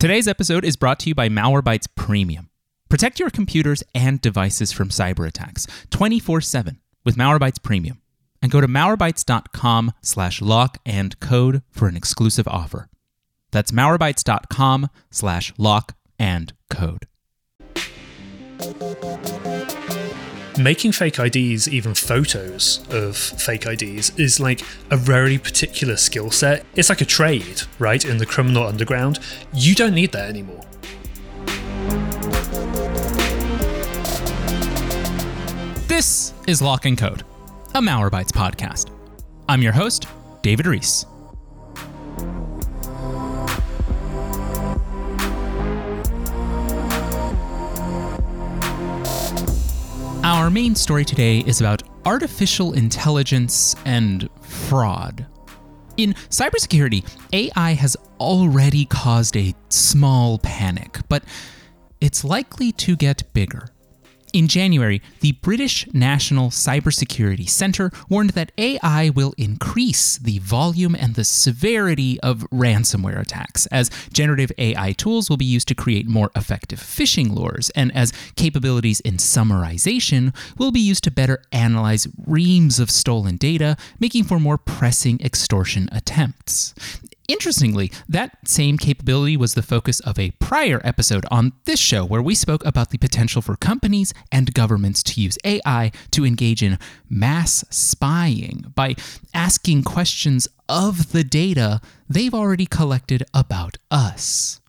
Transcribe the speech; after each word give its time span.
Today's 0.00 0.28
episode 0.28 0.64
is 0.64 0.76
brought 0.76 1.00
to 1.00 1.08
you 1.08 1.14
by 1.16 1.28
Malwarebytes 1.28 1.88
Premium. 1.96 2.50
Protect 2.88 3.18
your 3.18 3.30
computers 3.30 3.82
and 3.96 4.20
devices 4.20 4.70
from 4.70 4.90
cyber 4.90 5.26
attacks 5.26 5.66
24/7 5.90 6.78
with 7.04 7.16
Malwarebytes 7.16 7.60
Premium. 7.60 8.00
And 8.40 8.52
go 8.52 8.60
to 8.60 8.68
malwarebytes.com 8.68 9.90
slash 10.00 10.40
lock 10.40 10.78
and 10.86 11.18
code 11.18 11.62
for 11.72 11.88
an 11.88 11.96
exclusive 11.96 12.46
offer. 12.46 12.88
That's 13.50 13.72
malwarebytes.com 13.72 14.88
slash 15.10 15.52
lock 15.58 15.96
and 16.16 16.52
code. 16.70 17.08
Making 20.58 20.90
fake 20.90 21.20
IDs, 21.20 21.68
even 21.68 21.94
photos 21.94 22.84
of 22.90 23.16
fake 23.16 23.64
IDs, 23.64 24.10
is 24.18 24.40
like 24.40 24.62
a 24.90 24.96
very 24.96 25.38
particular 25.38 25.96
skill 25.96 26.32
set. 26.32 26.66
It's 26.74 26.88
like 26.88 27.00
a 27.00 27.04
trade, 27.04 27.62
right? 27.78 28.04
In 28.04 28.18
the 28.18 28.26
criminal 28.26 28.66
underground. 28.66 29.20
You 29.54 29.76
don't 29.76 29.94
need 29.94 30.10
that 30.12 30.28
anymore. 30.28 30.64
This 35.86 36.34
is 36.48 36.60
Lock 36.60 36.86
and 36.86 36.98
Code, 36.98 37.22
a 37.74 37.80
Malwarebytes 37.80 38.32
podcast. 38.32 38.90
I'm 39.48 39.62
your 39.62 39.72
host, 39.72 40.08
David 40.42 40.66
Ruiz. 40.66 41.06
Our 50.28 50.50
main 50.50 50.74
story 50.74 51.06
today 51.06 51.38
is 51.38 51.62
about 51.62 51.84
artificial 52.04 52.74
intelligence 52.74 53.74
and 53.86 54.28
fraud. 54.42 55.26
In 55.96 56.12
cybersecurity, 56.28 57.02
AI 57.32 57.72
has 57.72 57.96
already 58.20 58.84
caused 58.84 59.38
a 59.38 59.54
small 59.70 60.38
panic, 60.40 60.98
but 61.08 61.24
it's 62.02 62.24
likely 62.24 62.72
to 62.72 62.94
get 62.94 63.22
bigger. 63.32 63.70
In 64.32 64.46
January, 64.46 65.00
the 65.20 65.32
British 65.32 65.86
National 65.92 66.50
Cybersecurity 66.50 67.48
Centre 67.48 67.90
warned 68.08 68.30
that 68.30 68.52
AI 68.58 69.08
will 69.10 69.34
increase 69.38 70.18
the 70.18 70.38
volume 70.38 70.94
and 70.94 71.14
the 71.14 71.24
severity 71.24 72.20
of 72.20 72.46
ransomware 72.50 73.20
attacks, 73.20 73.66
as 73.66 73.90
generative 74.12 74.52
AI 74.58 74.92
tools 74.92 75.30
will 75.30 75.36
be 75.36 75.44
used 75.44 75.68
to 75.68 75.74
create 75.74 76.06
more 76.06 76.30
effective 76.36 76.78
phishing 76.78 77.34
lures, 77.34 77.70
and 77.70 77.94
as 77.94 78.12
capabilities 78.36 79.00
in 79.00 79.16
summarization 79.16 80.34
will 80.58 80.72
be 80.72 80.80
used 80.80 81.04
to 81.04 81.10
better 81.10 81.42
analyze 81.52 82.06
reams 82.26 82.78
of 82.78 82.90
stolen 82.90 83.36
data, 83.36 83.76
making 83.98 84.24
for 84.24 84.38
more 84.38 84.58
pressing 84.58 85.20
extortion 85.22 85.88
attempts. 85.92 86.74
Interestingly, 87.28 87.92
that 88.08 88.48
same 88.48 88.78
capability 88.78 89.36
was 89.36 89.52
the 89.52 89.60
focus 89.60 90.00
of 90.00 90.18
a 90.18 90.30
prior 90.40 90.80
episode 90.82 91.26
on 91.30 91.52
this 91.66 91.78
show, 91.78 92.02
where 92.02 92.22
we 92.22 92.34
spoke 92.34 92.64
about 92.64 92.88
the 92.88 92.96
potential 92.96 93.42
for 93.42 93.54
companies 93.54 94.14
and 94.32 94.54
governments 94.54 95.02
to 95.02 95.20
use 95.20 95.36
AI 95.44 95.92
to 96.12 96.24
engage 96.24 96.62
in 96.62 96.78
mass 97.10 97.66
spying 97.68 98.72
by 98.74 98.94
asking 99.34 99.82
questions 99.82 100.48
of 100.70 101.12
the 101.12 101.22
data 101.22 101.82
they've 102.08 102.32
already 102.32 102.64
collected 102.64 103.22
about 103.34 103.76
us. 103.90 104.60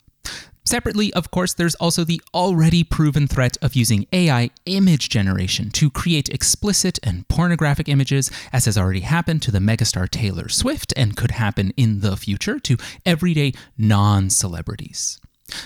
Separately, 0.70 1.12
of 1.16 1.32
course, 1.32 1.56
there's 1.56 1.74
also 1.74 2.04
the 2.04 2.22
already 2.32 2.84
proven 2.84 3.26
threat 3.28 3.58
of 3.60 3.76
using 3.76 4.06
AI 4.14 4.52
image 4.68 5.10
generation 5.10 5.72
to 5.72 5.90
create 5.90 6.30
explicit 6.30 7.00
and 7.02 7.28
pornographic 7.28 7.90
images, 7.90 8.30
as 8.54 8.66
has 8.66 8.78
already 8.78 9.00
happened 9.00 9.42
to 9.42 9.50
the 9.50 9.58
megastar 9.58 10.08
Taylor 10.08 10.48
Swift 10.48 10.94
and 10.96 11.18
could 11.18 11.32
happen 11.32 11.74
in 11.76 12.02
the 12.02 12.16
future 12.16 12.60
to 12.60 12.78
everyday 13.04 13.54
non 13.80 14.30
celebrities. 14.30 15.20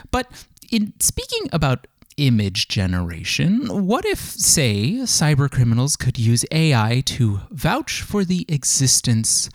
But 0.10 0.46
in 0.72 0.94
speaking 1.02 1.50
about 1.52 1.86
image 2.16 2.70
generation, 2.70 3.86
what 3.86 4.06
if, 4.06 4.20
say, 4.20 5.00
cybercriminals 5.00 6.00
could 6.00 6.18
use 6.18 6.46
AI 6.50 7.04
to 7.08 7.42
vouch 7.52 8.02
for 8.02 8.24
the 8.24 8.46
existence 8.48 9.50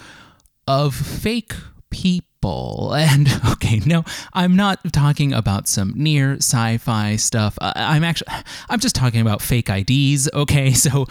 of 0.66 0.94
fake 0.94 1.54
people? 1.88 2.27
And 2.98 3.28
okay, 3.52 3.80
no, 3.86 4.04
I'm 4.32 4.56
not 4.56 4.80
talking 4.92 5.32
about 5.32 5.68
some 5.68 5.92
near 5.96 6.36
sci-fi 6.36 7.16
stuff. 7.16 7.58
I'm 7.60 8.04
actually 8.04 8.32
I'm 8.68 8.80
just 8.80 8.94
talking 8.94 9.20
about 9.20 9.42
fake 9.42 9.68
IDs, 9.68 10.28
okay? 10.32 10.72
So 10.88 11.06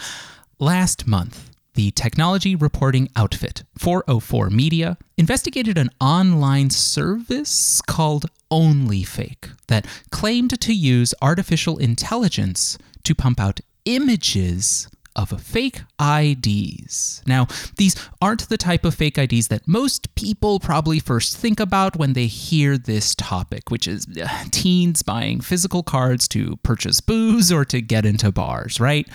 last 0.59 1.05
month, 1.07 1.51
the 1.75 1.91
technology 1.91 2.55
reporting 2.55 3.09
outfit 3.15 3.63
404 3.77 4.49
Media 4.49 4.97
investigated 5.17 5.77
an 5.77 5.89
online 6.01 6.69
service 6.71 7.81
called 7.85 8.25
OnlyFake 8.49 9.51
that 9.67 9.85
claimed 10.09 10.59
to 10.59 10.73
use 10.73 11.13
artificial 11.21 11.77
intelligence 11.77 12.77
to 13.03 13.13
pump 13.13 13.39
out 13.39 13.59
images 13.85 14.87
of 15.17 15.41
fake 15.41 15.81
IDs. 15.99 17.23
Now, 17.25 17.47
these 17.75 17.95
aren't 18.21 18.47
the 18.47 18.57
type 18.57 18.85
of 18.85 18.95
fake 18.95 19.17
IDs 19.17 19.47
that 19.49 19.67
most 19.67 20.13
people 20.15 20.59
probably 20.59 20.99
first 20.99 21.35
think 21.35 21.59
about 21.59 21.97
when 21.97 22.13
they 22.13 22.27
hear 22.27 22.77
this 22.77 23.15
topic, 23.15 23.69
which 23.69 23.87
is 23.87 24.07
uh, 24.21 24.27
teens 24.51 25.01
buying 25.01 25.41
physical 25.41 25.83
cards 25.83 26.27
to 26.29 26.57
purchase 26.57 27.01
booze 27.01 27.51
or 27.51 27.65
to 27.65 27.81
get 27.81 28.05
into 28.05 28.31
bars, 28.31 28.79
right? 28.79 29.07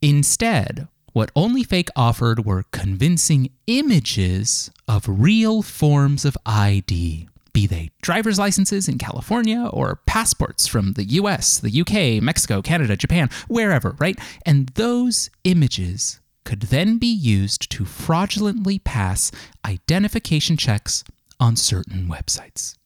Instead, 0.00 0.88
what 1.12 1.34
OnlyFake 1.34 1.88
offered 1.96 2.44
were 2.44 2.64
convincing 2.70 3.50
images 3.66 4.70
of 4.86 5.04
real 5.08 5.62
forms 5.62 6.24
of 6.24 6.36
ID 6.46 7.28
be 7.52 7.66
they 7.66 7.90
driver's 8.02 8.38
licenses 8.38 8.88
in 8.88 8.98
California 8.98 9.68
or 9.72 10.00
passports 10.06 10.66
from 10.66 10.92
the 10.94 11.04
US, 11.04 11.58
the 11.58 11.80
UK, 11.80 12.22
Mexico, 12.22 12.62
Canada, 12.62 12.96
Japan, 12.96 13.28
wherever, 13.48 13.96
right? 13.98 14.18
And 14.46 14.68
those 14.70 15.30
images 15.44 16.20
could 16.44 16.62
then 16.62 16.98
be 16.98 17.06
used 17.06 17.70
to 17.70 17.84
fraudulently 17.84 18.78
pass 18.78 19.30
identification 19.66 20.56
checks 20.56 21.04
on 21.38 21.56
certain 21.56 22.08
websites. 22.08 22.76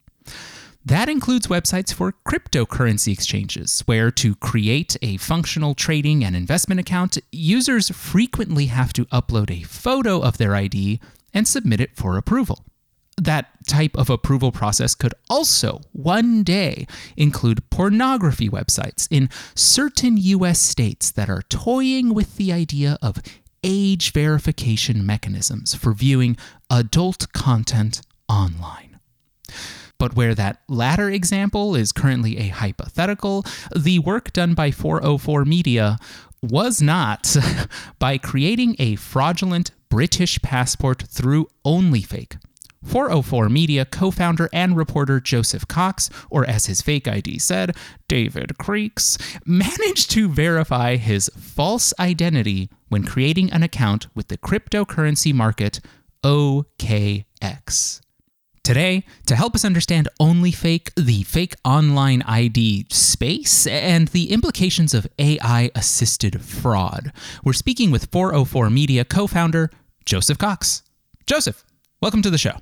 That 0.85 1.09
includes 1.09 1.47
websites 1.47 1.95
for 1.95 2.13
cryptocurrency 2.27 3.13
exchanges, 3.13 3.83
where 3.87 4.11
to 4.11 4.35
create 4.35 4.97
a 5.01 5.17
functional 5.19 5.77
trading 5.77 6.25
and 6.25 6.35
investment 6.35 6.81
account, 6.81 7.19
users 7.31 7.89
frequently 7.91 8.67
have 8.67 8.93
to 8.95 9.05
upload 9.07 9.49
a 9.49 9.63
photo 9.63 10.21
of 10.21 10.39
their 10.39 10.57
ID 10.57 10.99
and 11.33 11.47
submit 11.47 11.81
it 11.81 11.95
for 11.95 12.17
approval 12.19 12.65
that 13.25 13.51
type 13.67 13.97
of 13.97 14.11
approval 14.11 14.51
process 14.53 14.95
could 14.95 15.15
also 15.31 15.81
one 15.93 16.43
day 16.43 16.87
include 17.17 17.69
pornography 17.71 18.49
websites 18.49 19.07
in 19.11 19.29
certain 19.55 20.17
US 20.17 20.59
states 20.61 21.11
that 21.13 21.31
are 21.31 21.43
toying 21.43 22.15
with 22.15 22.37
the 22.37 22.53
idea 22.53 22.99
of 23.01 23.23
age 23.63 24.13
verification 24.13 25.07
mechanisms 25.07 25.75
for 25.75 25.93
viewing 25.93 26.37
adult 26.71 27.33
content 27.33 28.03
online. 28.29 28.99
But 29.99 30.17
where 30.17 30.35
that 30.35 30.63
latter 30.69 31.09
example 31.09 31.77
is 31.77 31.93
currently 31.93 32.39
a 32.39 32.49
hypothetical, 32.49 33.45
the 33.75 34.01
work 34.01 34.33
done 34.33 34.55
by 34.55 34.73
404 34.73 35.45
Media 35.45 35.99
was 36.43 36.83
not 36.83 37.37
by 38.01 38.19
creating 38.19 38.75
a 38.81 38.97
fraudulent 38.97 39.71
British 39.89 40.43
passport 40.43 41.05
through 41.09 41.47
OnlyFake 41.65 42.39
404 42.85 43.49
Media 43.49 43.85
co 43.85 44.11
founder 44.11 44.49
and 44.53 44.77
reporter 44.77 45.21
Joseph 45.21 45.67
Cox, 45.69 46.11
or 46.31 46.45
as 46.45 46.67
his 46.67 46.83
fake 46.83 47.09
ID 47.09 47.39
said, 47.39 47.77
David 48.09 48.59
Creeks, 48.59 49.19
managed 49.47 50.11
to 50.13 50.29
verify 50.29 50.97
his 50.97 51.31
false 51.37 51.93
identity 51.99 52.71
when 52.89 53.05
creating 53.05 53.51
an 53.53 53.63
account 53.63 54.09
with 54.15 54.29
the 54.29 54.39
cryptocurrency 54.39 55.33
market 55.33 55.81
OKX. 56.25 58.01
Today, 58.65 59.05
to 59.27 59.35
help 59.35 59.57
us 59.57 59.65
understand 59.65 60.09
OnlyFake, 60.21 60.95
the 60.95 61.25
fake 61.25 61.57
online 61.65 62.23
ID 62.23 62.87
space, 62.91 63.67
and 63.67 64.07
the 64.09 64.31
implications 64.31 64.95
of 64.95 65.09
AI 65.19 65.73
assisted 65.75 66.41
fraud, 66.41 67.13
we're 67.43 67.55
speaking 67.55 67.91
with 67.91 68.07
404 68.13 68.71
Media 68.71 69.05
co 69.05 69.27
founder 69.27 69.71
Joseph 70.05 70.39
Cox. 70.39 70.85
Joseph, 71.27 71.65
welcome 72.01 72.23
to 72.23 72.31
the 72.31 72.39
show. 72.39 72.55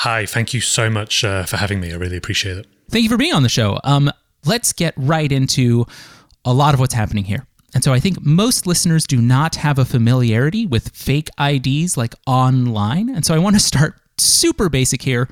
Hi, 0.00 0.24
thank 0.24 0.54
you 0.54 0.62
so 0.62 0.88
much 0.88 1.24
uh, 1.24 1.44
for 1.44 1.58
having 1.58 1.78
me. 1.78 1.92
I 1.92 1.96
really 1.96 2.16
appreciate 2.16 2.56
it. 2.56 2.66
Thank 2.88 3.02
you 3.02 3.10
for 3.10 3.18
being 3.18 3.34
on 3.34 3.42
the 3.42 3.50
show. 3.50 3.78
Um, 3.84 4.10
let's 4.46 4.72
get 4.72 4.94
right 4.96 5.30
into 5.30 5.84
a 6.42 6.54
lot 6.54 6.72
of 6.72 6.80
what's 6.80 6.94
happening 6.94 7.24
here. 7.24 7.46
And 7.74 7.84
so 7.84 7.92
I 7.92 8.00
think 8.00 8.24
most 8.24 8.66
listeners 8.66 9.06
do 9.06 9.20
not 9.20 9.56
have 9.56 9.78
a 9.78 9.84
familiarity 9.84 10.64
with 10.64 10.88
fake 10.96 11.28
IDs 11.38 11.98
like 11.98 12.14
online. 12.26 13.10
And 13.10 13.26
so 13.26 13.34
I 13.34 13.38
want 13.38 13.56
to 13.56 13.60
start 13.60 14.00
super 14.16 14.70
basic 14.70 15.02
here. 15.02 15.28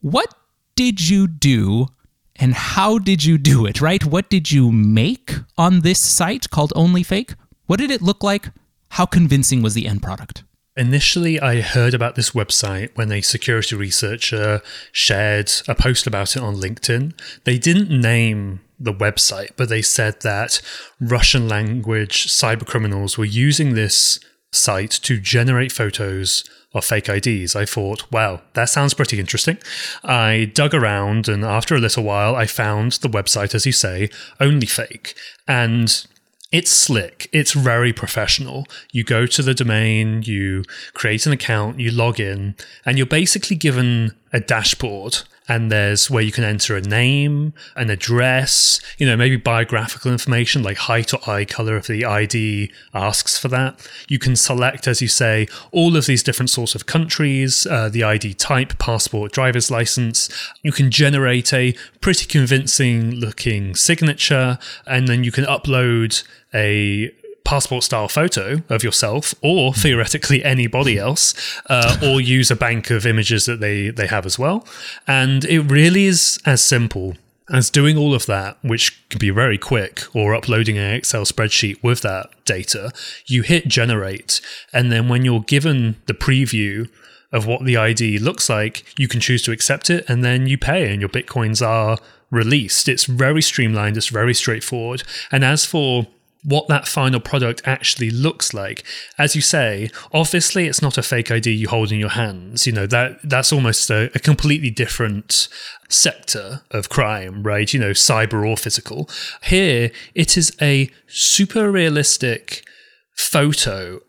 What 0.00 0.34
did 0.74 1.08
you 1.08 1.28
do 1.28 1.86
and 2.34 2.54
how 2.54 2.98
did 2.98 3.24
you 3.24 3.38
do 3.38 3.66
it, 3.66 3.80
right? 3.80 4.04
What 4.04 4.28
did 4.28 4.50
you 4.50 4.72
make 4.72 5.32
on 5.56 5.82
this 5.82 6.00
site 6.00 6.50
called 6.50 6.72
OnlyFake? 6.74 7.36
What 7.66 7.78
did 7.78 7.92
it 7.92 8.02
look 8.02 8.24
like? 8.24 8.48
How 8.88 9.06
convincing 9.06 9.62
was 9.62 9.74
the 9.74 9.86
end 9.86 10.02
product? 10.02 10.42
Initially, 10.76 11.38
I 11.38 11.60
heard 11.60 11.92
about 11.92 12.14
this 12.14 12.30
website 12.30 12.90
when 12.94 13.12
a 13.12 13.20
security 13.20 13.76
researcher 13.76 14.62
shared 14.90 15.52
a 15.68 15.74
post 15.74 16.06
about 16.06 16.34
it 16.34 16.42
on 16.42 16.56
LinkedIn. 16.56 17.12
They 17.44 17.58
didn't 17.58 17.90
name 17.90 18.60
the 18.80 18.94
website, 18.94 19.50
but 19.56 19.68
they 19.68 19.82
said 19.82 20.20
that 20.22 20.62
Russian 20.98 21.46
language 21.46 22.26
cybercriminals 22.28 23.18
were 23.18 23.26
using 23.26 23.74
this 23.74 24.18
site 24.50 24.90
to 24.90 25.20
generate 25.20 25.72
photos 25.72 26.42
of 26.74 26.84
fake 26.86 27.08
IDs. 27.08 27.54
I 27.54 27.66
thought, 27.66 28.10
wow, 28.10 28.40
that 28.54 28.70
sounds 28.70 28.94
pretty 28.94 29.20
interesting. 29.20 29.58
I 30.02 30.50
dug 30.54 30.72
around, 30.74 31.28
and 31.28 31.44
after 31.44 31.74
a 31.74 31.80
little 31.80 32.02
while, 32.02 32.34
I 32.34 32.46
found 32.46 32.92
the 32.92 33.08
website, 33.08 33.54
as 33.54 33.66
you 33.66 33.72
say, 33.72 34.08
OnlyFake. 34.40 35.14
And 35.46 36.06
it's 36.52 36.70
slick. 36.70 37.28
It's 37.32 37.52
very 37.52 37.92
professional. 37.92 38.66
You 38.92 39.04
go 39.04 39.26
to 39.26 39.42
the 39.42 39.54
domain, 39.54 40.22
you 40.22 40.64
create 40.92 41.26
an 41.26 41.32
account, 41.32 41.80
you 41.80 41.90
log 41.90 42.20
in, 42.20 42.54
and 42.84 42.98
you're 42.98 43.06
basically 43.06 43.56
given 43.56 44.12
a 44.32 44.40
dashboard 44.40 45.22
and 45.48 45.70
there's 45.70 46.10
where 46.10 46.22
you 46.22 46.32
can 46.32 46.44
enter 46.44 46.76
a 46.76 46.80
name, 46.80 47.52
an 47.76 47.90
address, 47.90 48.80
you 48.98 49.06
know, 49.06 49.16
maybe 49.16 49.36
biographical 49.36 50.12
information 50.12 50.62
like 50.62 50.76
height 50.76 51.12
or 51.12 51.20
eye 51.28 51.44
color 51.44 51.76
if 51.76 51.86
the 51.86 52.04
ID 52.04 52.70
asks 52.94 53.38
for 53.38 53.48
that. 53.48 53.88
You 54.08 54.18
can 54.18 54.36
select, 54.36 54.86
as 54.86 55.02
you 55.02 55.08
say, 55.08 55.48
all 55.72 55.96
of 55.96 56.06
these 56.06 56.22
different 56.22 56.50
sorts 56.50 56.74
of 56.74 56.86
countries, 56.86 57.66
uh, 57.66 57.88
the 57.88 58.04
ID 58.04 58.34
type, 58.34 58.78
passport, 58.78 59.32
driver's 59.32 59.70
license. 59.70 60.28
You 60.62 60.72
can 60.72 60.90
generate 60.90 61.52
a 61.52 61.74
pretty 62.00 62.26
convincing 62.26 63.12
looking 63.12 63.74
signature, 63.74 64.58
and 64.86 65.08
then 65.08 65.24
you 65.24 65.32
can 65.32 65.44
upload 65.44 66.22
a 66.54 67.12
passport 67.44 67.84
style 67.84 68.08
photo 68.08 68.62
of 68.68 68.82
yourself 68.82 69.34
or 69.42 69.74
theoretically 69.74 70.44
anybody 70.44 70.98
else 70.98 71.34
uh, 71.68 71.96
or 72.02 72.20
use 72.20 72.50
a 72.50 72.56
bank 72.56 72.90
of 72.90 73.06
images 73.06 73.46
that 73.46 73.60
they 73.60 73.90
they 73.90 74.06
have 74.06 74.26
as 74.26 74.38
well. 74.38 74.66
And 75.06 75.44
it 75.44 75.60
really 75.60 76.04
is 76.04 76.38
as 76.46 76.62
simple 76.62 77.16
as 77.50 77.70
doing 77.70 77.98
all 77.98 78.14
of 78.14 78.26
that 78.26 78.56
which 78.62 79.08
can 79.08 79.18
be 79.18 79.30
very 79.30 79.58
quick 79.58 80.02
or 80.14 80.34
uploading 80.34 80.78
an 80.78 80.94
excel 80.94 81.24
spreadsheet 81.24 81.82
with 81.82 82.00
that 82.02 82.30
data. 82.44 82.92
You 83.26 83.42
hit 83.42 83.68
generate 83.68 84.40
and 84.72 84.92
then 84.92 85.08
when 85.08 85.24
you're 85.24 85.40
given 85.40 85.96
the 86.06 86.14
preview 86.14 86.88
of 87.32 87.46
what 87.46 87.64
the 87.64 87.76
id 87.76 88.18
looks 88.18 88.48
like 88.50 88.98
you 88.98 89.08
can 89.08 89.18
choose 89.18 89.42
to 89.42 89.52
accept 89.52 89.90
it 89.90 90.04
and 90.08 90.22
then 90.22 90.46
you 90.46 90.58
pay 90.58 90.92
and 90.92 91.00
your 91.00 91.08
bitcoins 91.08 91.66
are 91.66 91.98
released. 92.32 92.88
It's 92.88 93.04
very 93.04 93.42
streamlined. 93.42 93.96
It's 93.96 94.08
very 94.08 94.34
straightforward. 94.34 95.04
And 95.30 95.44
as 95.44 95.64
for 95.64 96.08
what 96.44 96.68
that 96.68 96.88
final 96.88 97.20
product 97.20 97.62
actually 97.64 98.10
looks 98.10 98.52
like. 98.52 98.82
As 99.18 99.36
you 99.36 99.42
say, 99.42 99.90
obviously 100.12 100.66
it's 100.66 100.82
not 100.82 100.98
a 100.98 101.02
fake 101.02 101.30
ID 101.30 101.50
you 101.50 101.68
hold 101.68 101.92
in 101.92 102.00
your 102.00 102.10
hands. 102.10 102.66
You 102.66 102.72
know, 102.72 102.86
that 102.86 103.18
that's 103.22 103.52
almost 103.52 103.88
a, 103.90 104.10
a 104.14 104.18
completely 104.18 104.70
different 104.70 105.48
sector 105.88 106.62
of 106.70 106.88
crime, 106.88 107.42
right? 107.42 107.72
You 107.72 107.80
know, 107.80 107.90
cyber 107.90 108.46
or 108.46 108.56
physical. 108.56 109.08
Here 109.44 109.90
it 110.14 110.36
is 110.36 110.56
a 110.60 110.90
super 111.06 111.70
realistic 111.70 112.66
photo 113.14 114.00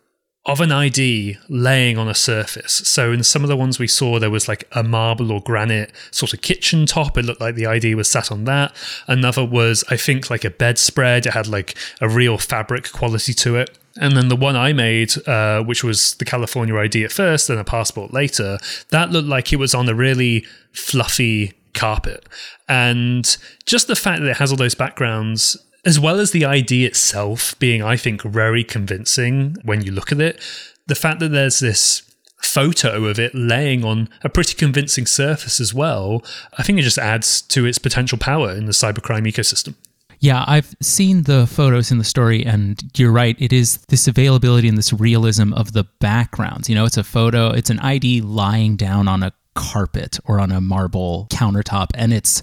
of 0.46 0.60
an 0.60 0.74
ID 0.74 1.38
laying 1.48 1.98
on 1.98 2.10
a 2.10 2.14
surface. 2.14 2.74
So 2.74 3.14
in 3.14 3.24
some 3.24 3.44
of 3.44 3.48
the 3.48 3.56
ones 3.56 3.80
we 3.80 3.88
saw, 3.88 4.20
there 4.20 4.30
was 4.30 4.48
like 4.48 4.68
a 4.74 4.84
marble 4.84 5.32
or 5.32 5.42
granite 5.42 5.92
sort 6.12 6.34
of 6.34 6.42
kitchen 6.42 6.86
top. 6.86 7.18
It 7.18 7.24
looked 7.24 7.40
like 7.40 7.56
the 7.56 7.66
ID 7.66 7.96
was 7.96 8.12
sat 8.12 8.30
on 8.30 8.44
that. 8.44 8.76
Another 9.08 9.46
was, 9.46 9.86
I 9.90 9.96
think, 9.96 10.30
like 10.30 10.44
a 10.44 10.50
bedspread. 10.50 11.26
It 11.26 11.34
had 11.34 11.48
like 11.48 11.78
a 12.02 12.10
real 12.10 12.38
fabric 12.38 12.92
quality 12.92 13.34
to 13.36 13.56
it. 13.56 13.78
And 13.96 14.18
then 14.18 14.28
the 14.28 14.36
one 14.36 14.58
I 14.58 14.74
made, 14.74 15.14
uh, 15.28 15.64
which 15.64 15.84
was 15.84 16.16
the 16.16 16.26
California 16.26 16.76
ID 16.76 17.06
at 17.06 17.12
first 17.12 17.48
then 17.48 17.58
a 17.58 17.64
passport 17.64 18.12
later, 18.12 18.58
that 18.90 19.12
looked 19.12 19.28
like 19.28 19.54
it 19.54 19.58
was 19.58 19.74
on 19.74 19.88
a 19.88 19.96
really 19.96 20.46
fluffy 20.74 21.54
carpet. 21.74 22.28
And 22.68 23.38
just 23.66 23.88
the 23.88 23.96
fact 23.96 24.22
that 24.22 24.30
it 24.30 24.38
has 24.38 24.52
all 24.52 24.58
those 24.58 24.76
backgrounds 24.76 25.58
as 25.86 26.00
well 26.00 26.20
as 26.20 26.32
the 26.32 26.46
ID 26.46 26.86
itself 26.86 27.58
being, 27.60 27.82
I 27.82 27.98
think, 27.98 28.22
very 28.24 28.64
convincing 28.64 29.58
when 29.64 29.82
you 29.82 29.92
look 29.92 30.12
at 30.12 30.22
it, 30.22 30.42
the 30.88 30.96
fact 30.96 31.20
that 31.20 31.30
there's 31.30 31.60
this 31.60 32.04
photo 32.42 33.06
of 33.06 33.20
it 33.20 33.34
laying 33.34 33.84
on 33.86 34.10
a 34.24 34.30
pretty 34.30 34.54
convincing 34.54 35.06
surface 35.06 35.60
as 35.60 35.74
well, 35.74 36.24
I 36.58 36.64
think 36.64 36.78
it 36.80 36.84
just 36.84 36.98
adds 36.98 37.42
to 37.44 37.66
its 37.66 37.78
potential 37.78 38.18
power 38.18 38.52
in 38.52 38.66
the 38.66 38.72
cybercrime 38.72 39.26
ecosystem. 39.26 39.76
Yeah, 40.20 40.46
I've 40.48 40.74
seen 40.82 41.24
the 41.24 41.48
photos 41.48 41.92
in 41.92 41.98
the 41.98 42.06
story, 42.06 42.46
and 42.46 42.82
you're 42.96 43.12
right. 43.12 43.36
It 43.40 43.52
is 43.52 43.80
this 43.90 44.08
availability 44.08 44.70
and 44.70 44.78
this 44.78 44.94
realism 44.94 45.52
of 45.54 45.74
the 45.74 45.84
backgrounds. 46.00 46.70
You 46.70 46.76
know, 46.76 46.86
it's 46.86 46.96
a 46.96 47.04
photo, 47.04 47.50
it's 47.50 47.70
an 47.70 47.80
ID 47.80 48.22
lying 48.22 48.78
down 48.78 49.10
on 49.10 49.22
a 49.22 49.34
carpet 49.54 50.20
or 50.26 50.40
on 50.40 50.52
a 50.52 50.62
marble 50.62 51.28
countertop, 51.30 51.90
and 51.94 52.14
it's 52.14 52.42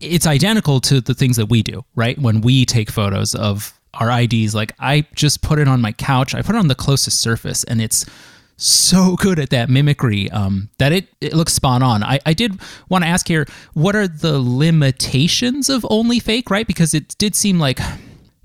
it's 0.00 0.26
identical 0.26 0.80
to 0.80 1.00
the 1.00 1.14
things 1.14 1.36
that 1.36 1.46
we 1.46 1.62
do, 1.62 1.84
right? 1.94 2.18
When 2.18 2.40
we 2.40 2.64
take 2.64 2.90
photos 2.90 3.34
of 3.34 3.78
our 3.94 4.10
IDs, 4.10 4.54
like 4.54 4.72
I 4.78 5.06
just 5.14 5.42
put 5.42 5.58
it 5.58 5.68
on 5.68 5.80
my 5.80 5.92
couch, 5.92 6.34
I 6.34 6.42
put 6.42 6.54
it 6.54 6.58
on 6.58 6.68
the 6.68 6.74
closest 6.74 7.20
surface, 7.20 7.64
and 7.64 7.80
it's 7.80 8.06
so 8.56 9.16
good 9.16 9.38
at 9.38 9.50
that 9.50 9.70
mimicry 9.70 10.30
um, 10.30 10.68
that 10.78 10.92
it, 10.92 11.08
it 11.20 11.32
looks 11.32 11.54
spot 11.54 11.82
on. 11.82 12.02
I, 12.02 12.20
I 12.26 12.34
did 12.34 12.60
want 12.88 13.04
to 13.04 13.08
ask 13.08 13.26
here, 13.26 13.46
what 13.72 13.96
are 13.96 14.06
the 14.06 14.38
limitations 14.38 15.70
of 15.70 15.82
OnlyFake, 15.82 16.50
right? 16.50 16.66
Because 16.66 16.92
it 16.92 17.16
did 17.18 17.34
seem 17.34 17.58
like 17.58 17.78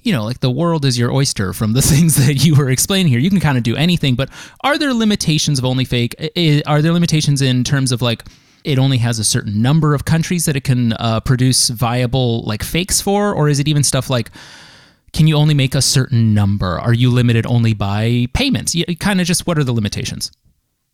you 0.06 0.14
know, 0.14 0.24
like 0.24 0.40
the 0.40 0.52
world 0.52 0.86
is 0.86 1.00
your 1.00 1.12
oyster 1.12 1.52
from 1.52 1.74
the 1.74 1.82
things 1.82 2.16
that 2.16 2.46
you 2.46 2.56
were 2.56 2.70
explaining 2.70 3.12
here. 3.12 3.20
You 3.20 3.30
can 3.30 3.40
kind 3.40 3.58
of 3.58 3.64
do 3.64 3.76
anything, 3.76 4.16
but 4.16 4.30
are 4.62 4.78
there 4.78 4.94
limitations 4.94 5.60
of 5.60 5.66
OnlyFake? 5.66 6.64
Are 6.68 6.82
there 6.82 6.94
limitations 6.94 7.42
in 7.42 7.64
terms 7.64 7.92
of 7.92 8.02
like 8.02 8.24
it 8.66 8.80
only 8.80 8.98
has 8.98 9.20
a 9.20 9.24
certain 9.24 9.62
number 9.62 9.94
of 9.94 10.06
countries 10.06 10.46
that 10.46 10.56
it 10.56 10.64
can 10.64 10.94
uh, 10.94 11.20
produce 11.22 11.70
viable 11.70 12.42
like 12.44 12.64
fakes 12.64 13.00
for, 13.00 13.34
or 13.34 13.48
is 13.48 13.60
it 13.60 13.68
even 13.68 13.84
stuff 13.84 14.10
like 14.10 14.32
can 15.14 15.28
you 15.28 15.38
only 15.38 15.54
make 15.54 15.74
a 15.74 15.82
certain 15.82 16.34
number? 16.34 16.78
Are 16.78 16.94
you 16.94 17.10
limited 17.10 17.46
only 17.46 17.74
by 17.74 18.28
payments? 18.34 18.76
kind 19.00 19.22
of 19.22 19.28
just 19.28 19.48
what 19.48 19.58
are 19.58 19.64
the 19.64 19.72
limitations? 19.72 20.30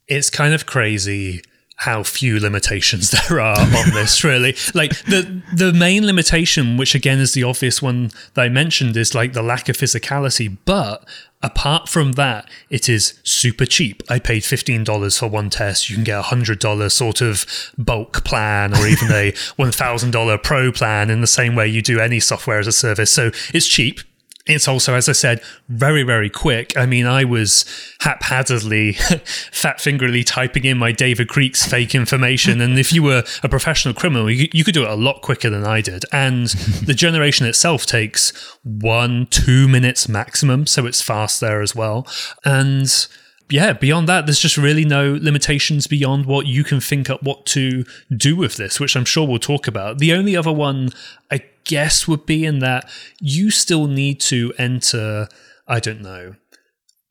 It's 0.07 0.29
kind 0.29 0.53
of 0.53 0.67
crazy 0.67 1.41
how 1.77 2.03
few 2.03 2.39
limitations 2.39 3.11
there 3.29 3.39
are 3.39 3.59
on 3.59 3.89
this 3.91 4.23
really. 4.23 4.55
Like 4.73 4.91
the 5.05 5.41
the 5.53 5.73
main 5.73 6.05
limitation 6.05 6.77
which 6.77 6.93
again 6.95 7.19
is 7.19 7.33
the 7.33 7.43
obvious 7.43 7.81
one 7.81 8.11
that 8.35 8.43
i 8.43 8.49
mentioned 8.49 8.95
is 8.95 9.15
like 9.15 9.33
the 9.33 9.41
lack 9.41 9.67
of 9.69 9.77
physicality. 9.77 10.57
But 10.65 11.07
apart 11.41 11.89
from 11.89 12.13
that 12.13 12.47
it 12.69 12.87
is 12.87 13.19
super 13.23 13.65
cheap. 13.65 14.03
I 14.09 14.19
paid 14.19 14.43
$15 14.43 15.19
for 15.19 15.27
one 15.27 15.49
test. 15.49 15.89
You 15.89 15.95
can 15.95 16.03
get 16.03 16.19
a 16.19 16.23
$100 16.23 16.91
sort 16.91 17.21
of 17.21 17.45
bulk 17.77 18.23
plan 18.23 18.75
or 18.75 18.85
even 18.87 19.11
a 19.11 19.31
$1000 19.59 20.43
pro 20.43 20.71
plan 20.71 21.09
in 21.09 21.21
the 21.21 21.27
same 21.27 21.55
way 21.55 21.67
you 21.67 21.81
do 21.81 21.99
any 21.99 22.19
software 22.19 22.59
as 22.59 22.67
a 22.67 22.71
service. 22.71 23.11
So 23.11 23.31
it's 23.53 23.67
cheap 23.67 24.01
it's 24.47 24.67
also, 24.67 24.95
as 24.95 25.07
I 25.07 25.11
said, 25.11 25.41
very, 25.69 26.03
very 26.03 26.29
quick. 26.29 26.75
I 26.75 26.85
mean, 26.85 27.05
I 27.05 27.23
was 27.23 27.65
haphazardly, 27.99 28.93
fat 29.51 29.79
fingerly 29.79 30.23
typing 30.23 30.65
in 30.65 30.77
my 30.77 30.91
David 30.91 31.29
Creeks 31.29 31.65
fake 31.65 31.93
information. 31.93 32.59
And 32.59 32.79
if 32.79 32.91
you 32.91 33.03
were 33.03 33.23
a 33.43 33.49
professional 33.49 33.93
criminal, 33.93 34.29
you, 34.29 34.47
you 34.51 34.63
could 34.63 34.73
do 34.73 34.83
it 34.83 34.89
a 34.89 34.95
lot 34.95 35.21
quicker 35.21 35.49
than 35.49 35.65
I 35.65 35.81
did. 35.81 36.05
And 36.11 36.47
the 36.85 36.93
generation 36.93 37.45
itself 37.45 37.85
takes 37.85 38.57
one, 38.63 39.27
two 39.27 39.67
minutes 39.67 40.09
maximum. 40.09 40.65
So 40.65 40.85
it's 40.85 41.01
fast 41.01 41.39
there 41.39 41.61
as 41.61 41.75
well. 41.75 42.07
And 42.43 42.89
yeah, 43.51 43.73
beyond 43.73 44.07
that, 44.07 44.25
there's 44.25 44.39
just 44.39 44.57
really 44.57 44.85
no 44.85 45.17
limitations 45.21 45.85
beyond 45.85 46.25
what 46.25 46.47
you 46.47 46.63
can 46.63 46.79
think 46.79 47.09
up 47.09 47.21
what 47.21 47.45
to 47.47 47.83
do 48.15 48.35
with 48.35 48.55
this, 48.55 48.79
which 48.79 48.95
I'm 48.95 49.05
sure 49.05 49.27
we'll 49.27 49.39
talk 49.39 49.67
about. 49.67 49.99
The 49.99 50.13
only 50.13 50.35
other 50.35 50.53
one 50.53 50.89
I 51.29 51.43
guess 51.63 52.07
would 52.07 52.25
be 52.25 52.45
in 52.45 52.59
that 52.59 52.89
you 53.19 53.51
still 53.51 53.87
need 53.87 54.19
to 54.21 54.53
enter, 54.57 55.27
I 55.67 55.79
don't 55.79 56.01
know, 56.01 56.35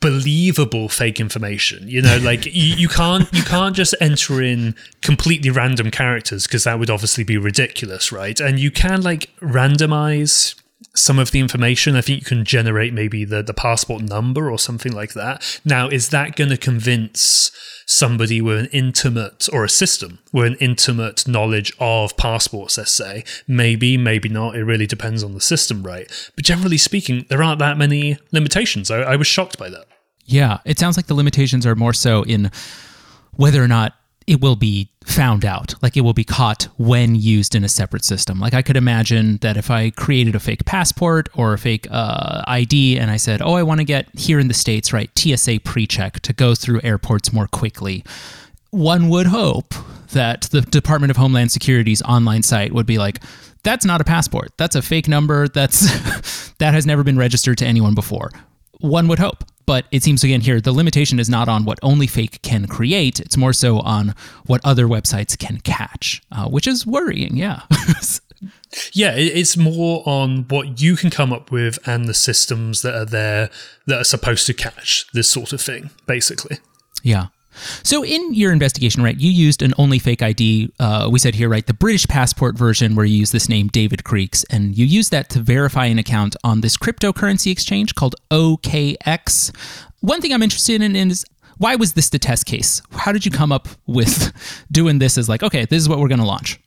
believable 0.01 0.89
fake 0.89 1.21
information. 1.21 1.89
You 1.89 2.03
know 2.03 2.19
like 2.19 2.47
you, 2.47 2.75
you 2.75 2.89
can't 2.89 3.33
you 3.33 3.43
can't 3.43 3.77
just 3.77 3.95
enter 4.01 4.43
in 4.43 4.75
completely 5.03 5.51
random 5.51 5.91
characters 5.91 6.47
because 6.47 6.65
that 6.65 6.79
would 6.79 6.91
obviously 6.91 7.25
be 7.25 7.37
ridiculous 7.37 8.11
right? 8.11 8.41
And 8.41 8.59
you 8.59 8.71
can 8.71 9.03
like 9.03 9.31
randomize 9.41 10.55
some 10.95 11.19
of 11.19 11.31
the 11.31 11.41
information. 11.41 11.97
I 11.97 12.01
think 12.01 12.21
you 12.21 12.27
can 12.27 12.45
generate 12.45 12.93
maybe 12.93 13.25
the, 13.25 13.43
the 13.43 13.55
passport 13.55 14.03
number 14.03 14.51
or 14.51 14.59
something 14.59 14.93
like 14.93 15.13
that. 15.15 15.61
Now, 15.65 15.89
is 15.89 16.09
that 16.11 16.37
going 16.37 16.51
to 16.51 16.57
convince 16.57 17.51
somebody 17.87 18.41
with 18.41 18.59
an 18.59 18.69
intimate 18.73 19.49
or 19.53 19.65
a 19.65 19.69
system 19.69 20.21
with 20.33 20.47
an 20.47 20.57
intimate 20.61 21.27
knowledge 21.27 21.73
of 21.81 22.17
passports, 22.17 22.79
let's 22.79 22.93
say? 22.93 23.25
Maybe, 23.47 23.97
maybe 23.97 24.29
not. 24.29 24.57
It 24.57 24.65
really 24.65 24.87
depends 24.87 25.23
on 25.23 25.35
the 25.35 25.41
system, 25.41 25.83
right? 25.83 26.11
But 26.35 26.45
generally 26.45 26.79
speaking, 26.79 27.27
there 27.29 27.43
aren't 27.43 27.59
that 27.59 27.79
many 27.79 28.19
limitations. 28.33 28.91
I, 28.91 29.01
I 29.01 29.17
was 29.17 29.27
shocked 29.27 29.59
by 29.59 29.71
that. 29.71 29.87
Yeah, 30.25 30.59
it 30.65 30.79
sounds 30.79 30.97
like 30.97 31.07
the 31.07 31.15
limitations 31.15 31.67
are 31.67 31.75
more 31.75 31.93
so 31.93 32.23
in 32.23 32.51
whether 33.33 33.63
or 33.63 33.69
not 33.69 33.95
it 34.27 34.41
will 34.41 34.57
be 34.57 34.91
found 35.05 35.45
out. 35.45 35.75
Like 35.83 35.97
it 35.97 36.03
will 36.03 36.13
be 36.13 36.25
caught 36.25 36.69
when 36.77 37.15
used 37.15 37.55
in 37.55 37.65
a 37.65 37.69
separate 37.69 38.05
system. 38.05 38.39
Like 38.39 38.55
I 38.55 38.63
could 38.63 38.77
imagine 38.77 39.39
that 39.39 39.57
if 39.57 39.71
I 39.71 39.91
created 39.91 40.35
a 40.35 40.41
fake 40.41 40.65
passport 40.65 41.29
or 41.35 41.53
a 41.53 41.59
fake 41.59 41.87
uh, 41.91 42.43
ID 42.47 42.99
and 42.99 43.11
I 43.11 43.17
said, 43.17 43.43
oh, 43.43 43.55
I 43.55 43.63
want 43.63 43.81
to 43.81 43.85
get 43.85 44.07
here 44.19 44.39
in 44.39 44.49
the 44.49 44.55
States, 44.55 44.93
right, 44.93 45.11
TSA 45.19 45.61
pre 45.65 45.87
check 45.87 46.21
to 46.21 46.33
go 46.33 46.55
through 46.55 46.81
airports 46.83 47.33
more 47.33 47.47
quickly, 47.47 48.05
one 48.71 49.09
would 49.09 49.27
hope 49.27 49.75
that 50.13 50.43
the 50.51 50.61
Department 50.61 51.11
of 51.11 51.17
Homeland 51.17 51.51
Security's 51.51 52.03
online 52.03 52.43
site 52.43 52.73
would 52.73 52.87
be 52.87 52.99
like, 52.99 53.21
that's 53.63 53.85
not 53.85 54.01
a 54.01 54.05
passport. 54.05 54.53
That's 54.57 54.77
a 54.77 54.83
fake 54.83 55.09
number. 55.09 55.49
That's 55.49 56.51
that 56.59 56.75
has 56.75 56.87
never 56.87 57.03
been 57.03 57.19
registered 57.19 57.59
to 57.59 57.67
anyone 57.67 57.95
before. 57.95 58.31
One 58.81 59.09
would 59.09 59.19
hope. 59.19 59.45
But 59.71 59.85
it 59.93 60.03
seems 60.03 60.25
again 60.25 60.41
here 60.41 60.61
the 60.61 60.73
limitation 60.73 61.21
is 61.21 61.31
not 61.31 61.49
on 61.49 61.65
what 61.65 61.81
OnlyFake 61.81 62.43
can 62.43 62.67
create. 62.67 63.21
It's 63.21 63.37
more 63.37 63.53
so 63.53 63.79
on 63.79 64.17
what 64.47 64.61
other 64.65 64.87
websites 64.89 65.39
can 65.39 65.61
catch, 65.61 66.21
uh, 66.33 66.49
which 66.49 66.67
is 66.67 66.85
worrying. 66.85 67.37
Yeah. 67.37 67.61
yeah, 68.93 69.13
it's 69.15 69.57
more 69.57 70.03
on 70.07 70.47
what 70.49 70.81
you 70.81 70.97
can 70.97 71.09
come 71.09 71.33
up 71.33 71.53
with 71.53 71.79
and 71.87 72.07
the 72.07 72.15
systems 72.15 72.83
that 72.83 72.97
are 72.97 73.05
there 73.05 73.49
that 73.87 74.01
are 74.01 74.05
supposed 74.05 74.45
to 74.49 74.55
catch 74.55 75.07
this 75.13 75.31
sort 75.31 75.53
of 75.53 75.61
thing, 75.61 75.91
basically. 76.05 76.59
Yeah. 77.05 77.29
So, 77.83 78.05
in 78.05 78.35
your 78.35 78.53
investigation, 78.53 79.03
right, 79.03 79.17
you 79.17 79.31
used 79.31 79.63
an 79.63 79.73
OnlyFake 79.73 80.23
ID. 80.23 80.73
Uh, 80.79 81.09
we 81.11 81.19
said 81.19 81.35
here, 81.35 81.49
right, 81.49 81.67
the 81.67 81.75
British 81.75 82.07
passport 82.07 82.57
version 82.57 82.95
where 82.95 83.05
you 83.05 83.17
use 83.17 83.33
this 83.33 83.49
name, 83.49 83.69
David 83.69 84.05
Creeks, 84.05 84.45
and 84.45 84.77
you 84.77 84.87
used 84.87 85.11
that 85.11 85.29
to 85.31 85.41
verify 85.41 85.87
an 85.87 85.99
account 85.99 86.37
on 86.45 86.61
this 86.61 86.77
cryptocurrency 86.77 87.51
exchange 87.51 87.95
called 87.95 88.15
OKX. 88.31 89.55
One 90.01 90.21
thing 90.21 90.33
I'm 90.33 90.43
interested 90.43 90.81
in 90.81 90.97
is 90.97 91.25
why 91.59 91.77
was 91.77 91.93
this 91.93 92.09
the 92.09 92.19
test 92.19 92.47
case? 92.47 92.81
How 92.93 93.13
did 93.13 93.27
you 93.27 93.31
come 93.31 93.53
up 93.53 93.69
with 93.87 94.33
doing 94.73 94.99
this 94.99 95.19
as 95.19 95.29
like, 95.29 95.43
okay, 95.43 95.67
this 95.67 95.83
is 95.83 95.89
what 95.89 95.99
we're 95.99 96.09
going 96.09 96.21
to 96.21 96.27
launch? 96.27 96.59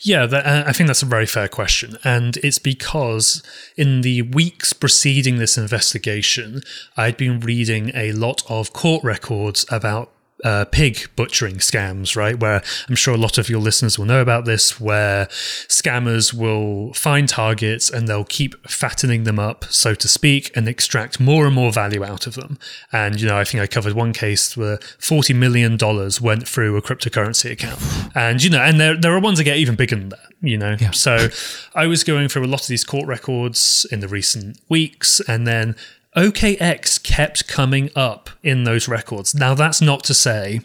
Yeah, 0.00 0.26
that, 0.26 0.46
uh, 0.46 0.64
I 0.66 0.72
think 0.72 0.86
that's 0.86 1.02
a 1.02 1.06
very 1.06 1.26
fair 1.26 1.48
question. 1.48 1.96
And 2.04 2.36
it's 2.38 2.58
because 2.58 3.42
in 3.76 4.00
the 4.00 4.22
weeks 4.22 4.72
preceding 4.72 5.36
this 5.36 5.58
investigation, 5.58 6.62
I'd 6.96 7.16
been 7.16 7.40
reading 7.40 7.90
a 7.94 8.12
lot 8.12 8.42
of 8.48 8.72
court 8.72 9.04
records 9.04 9.66
about 9.70 10.10
uh, 10.44 10.66
pig 10.66 11.08
butchering 11.16 11.56
scams, 11.56 12.16
right? 12.16 12.38
Where 12.38 12.62
I'm 12.88 12.94
sure 12.94 13.14
a 13.14 13.18
lot 13.18 13.38
of 13.38 13.48
your 13.48 13.60
listeners 13.60 13.98
will 13.98 14.06
know 14.06 14.20
about 14.20 14.44
this, 14.44 14.78
where 14.78 15.26
scammers 15.26 16.34
will 16.34 16.92
find 16.92 17.28
targets 17.28 17.90
and 17.90 18.06
they'll 18.06 18.24
keep 18.24 18.54
fattening 18.68 19.24
them 19.24 19.38
up, 19.38 19.64
so 19.64 19.94
to 19.94 20.06
speak, 20.06 20.54
and 20.54 20.68
extract 20.68 21.18
more 21.18 21.46
and 21.46 21.54
more 21.54 21.72
value 21.72 22.04
out 22.04 22.26
of 22.26 22.34
them. 22.34 22.58
And, 22.92 23.20
you 23.20 23.26
know, 23.26 23.38
I 23.38 23.44
think 23.44 23.62
I 23.62 23.66
covered 23.66 23.94
one 23.94 24.12
case 24.12 24.56
where 24.56 24.76
$40 24.76 25.34
million 25.34 25.78
went 26.20 26.46
through 26.46 26.76
a 26.76 26.82
cryptocurrency 26.82 27.50
account. 27.50 27.80
And, 28.14 28.42
you 28.42 28.50
know, 28.50 28.60
and 28.60 28.78
there, 28.78 28.96
there 28.96 29.14
are 29.14 29.20
ones 29.20 29.38
that 29.38 29.44
get 29.44 29.56
even 29.56 29.74
bigger 29.74 29.96
than 29.96 30.10
that, 30.10 30.28
you 30.42 30.58
know? 30.58 30.76
Yeah. 30.78 30.90
So 30.90 31.28
I 31.74 31.86
was 31.86 32.04
going 32.04 32.28
through 32.28 32.44
a 32.44 32.48
lot 32.48 32.60
of 32.60 32.68
these 32.68 32.84
court 32.84 33.06
records 33.06 33.86
in 33.90 34.00
the 34.00 34.08
recent 34.08 34.60
weeks, 34.68 35.20
and 35.26 35.46
then 35.46 35.74
OKX 36.16 37.02
kept 37.02 37.48
coming 37.48 37.90
up 37.96 38.30
in 38.42 38.64
those 38.64 38.88
records. 38.88 39.34
Now, 39.34 39.54
that's 39.54 39.80
not 39.80 40.04
to 40.04 40.14
say 40.14 40.60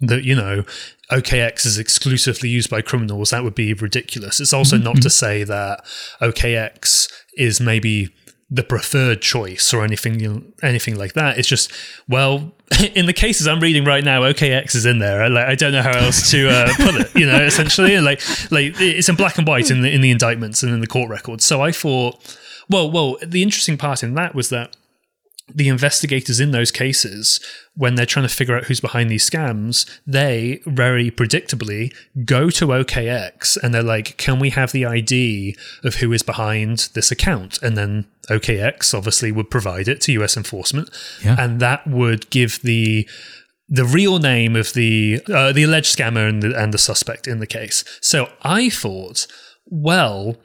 that, 0.00 0.24
you 0.24 0.34
know, 0.34 0.64
OKX 1.10 1.66
is 1.66 1.78
exclusively 1.78 2.48
used 2.48 2.70
by 2.70 2.82
criminals. 2.82 3.30
That 3.30 3.44
would 3.44 3.54
be 3.54 3.72
ridiculous. 3.74 4.40
It's 4.40 4.52
also 4.52 4.76
not 4.76 5.00
to 5.02 5.10
say 5.10 5.44
that 5.44 5.84
OKX 6.20 7.10
is 7.36 7.60
maybe 7.60 8.10
the 8.48 8.62
preferred 8.62 9.20
choice 9.22 9.74
or 9.74 9.82
anything 9.82 10.52
anything 10.62 10.96
like 10.96 11.14
that. 11.14 11.38
It's 11.38 11.48
just 11.48 11.72
well, 12.08 12.52
in 12.94 13.06
the 13.06 13.12
cases 13.12 13.46
I'm 13.46 13.60
reading 13.60 13.84
right 13.84 14.04
now, 14.04 14.22
OKX 14.22 14.74
is 14.74 14.86
in 14.86 14.98
there. 14.98 15.28
Like 15.28 15.46
I 15.46 15.54
don't 15.54 15.72
know 15.72 15.82
how 15.82 15.96
else 15.98 16.30
to 16.30 16.48
uh, 16.48 16.72
put 16.76 16.94
it. 16.94 17.14
You 17.14 17.26
know, 17.26 17.42
essentially, 17.42 17.98
like 17.98 18.20
like 18.50 18.74
it's 18.80 19.08
in 19.08 19.16
black 19.16 19.38
and 19.38 19.46
white 19.46 19.70
in 19.70 19.82
the 19.82 19.92
in 19.92 20.00
the 20.00 20.10
indictments 20.10 20.62
and 20.62 20.72
in 20.72 20.80
the 20.80 20.86
court 20.86 21.08
records. 21.08 21.44
So 21.44 21.60
I 21.60 21.72
thought, 21.72 22.38
well, 22.68 22.90
well, 22.90 23.16
the 23.24 23.42
interesting 23.42 23.76
part 23.76 24.02
in 24.02 24.14
that 24.14 24.34
was 24.34 24.48
that 24.50 24.76
the 25.54 25.68
investigators 25.68 26.40
in 26.40 26.50
those 26.50 26.72
cases, 26.72 27.40
when 27.74 27.94
they're 27.94 28.06
trying 28.06 28.26
to 28.26 28.34
figure 28.34 28.56
out 28.56 28.64
who's 28.64 28.80
behind 28.80 29.10
these 29.10 29.28
scams, 29.28 29.88
they 30.06 30.60
very 30.66 31.10
predictably 31.10 31.94
go 32.24 32.50
to 32.50 32.66
OKX 32.66 33.56
and 33.62 33.72
they're 33.72 33.82
like, 33.82 34.16
can 34.16 34.40
we 34.40 34.50
have 34.50 34.72
the 34.72 34.84
ID 34.84 35.56
of 35.84 35.96
who 35.96 36.12
is 36.12 36.22
behind 36.22 36.88
this 36.94 37.12
account? 37.12 37.62
And 37.62 37.76
then 37.76 38.06
OKX 38.28 38.92
obviously 38.92 39.30
would 39.30 39.50
provide 39.50 39.86
it 39.86 40.00
to 40.02 40.12
US 40.12 40.36
enforcement. 40.36 40.90
Yeah. 41.24 41.36
And 41.38 41.60
that 41.60 41.86
would 41.86 42.28
give 42.30 42.60
the 42.62 43.08
the 43.68 43.84
real 43.84 44.18
name 44.18 44.54
of 44.54 44.72
the 44.74 45.20
uh, 45.32 45.52
the 45.52 45.64
alleged 45.64 45.96
scammer 45.96 46.28
and 46.28 46.42
the, 46.42 46.60
and 46.60 46.72
the 46.72 46.78
suspect 46.78 47.26
in 47.26 47.40
the 47.40 47.46
case. 47.46 47.84
So 48.00 48.30
I 48.42 48.70
thought, 48.70 49.26
well, 49.66 50.36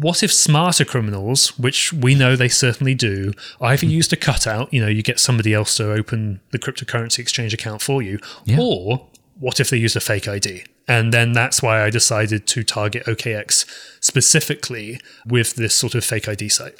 what 0.00 0.22
if 0.22 0.32
smarter 0.32 0.84
criminals, 0.84 1.58
which 1.58 1.92
we 1.92 2.14
know 2.14 2.34
they 2.34 2.48
certainly 2.48 2.94
do, 2.94 3.34
either 3.60 3.86
hmm. 3.86 3.92
used 3.92 4.12
a 4.12 4.16
cutout, 4.16 4.72
you 4.72 4.80
know, 4.80 4.88
you 4.88 5.02
get 5.02 5.20
somebody 5.20 5.52
else 5.52 5.76
to 5.76 5.92
open 5.92 6.40
the 6.52 6.58
cryptocurrency 6.58 7.18
exchange 7.18 7.52
account 7.52 7.82
for 7.82 8.00
you, 8.00 8.18
yeah. 8.46 8.56
or 8.58 9.06
what 9.38 9.60
if 9.60 9.68
they 9.68 9.76
used 9.76 9.96
a 9.96 10.00
fake 10.00 10.26
ID? 10.26 10.64
And 10.88 11.12
then 11.12 11.32
that's 11.32 11.62
why 11.62 11.84
I 11.84 11.90
decided 11.90 12.46
to 12.48 12.64
target 12.64 13.04
OKX 13.04 13.66
specifically 14.00 15.00
with 15.26 15.54
this 15.54 15.74
sort 15.74 15.94
of 15.94 16.04
fake 16.04 16.28
ID 16.28 16.48
site. 16.48 16.74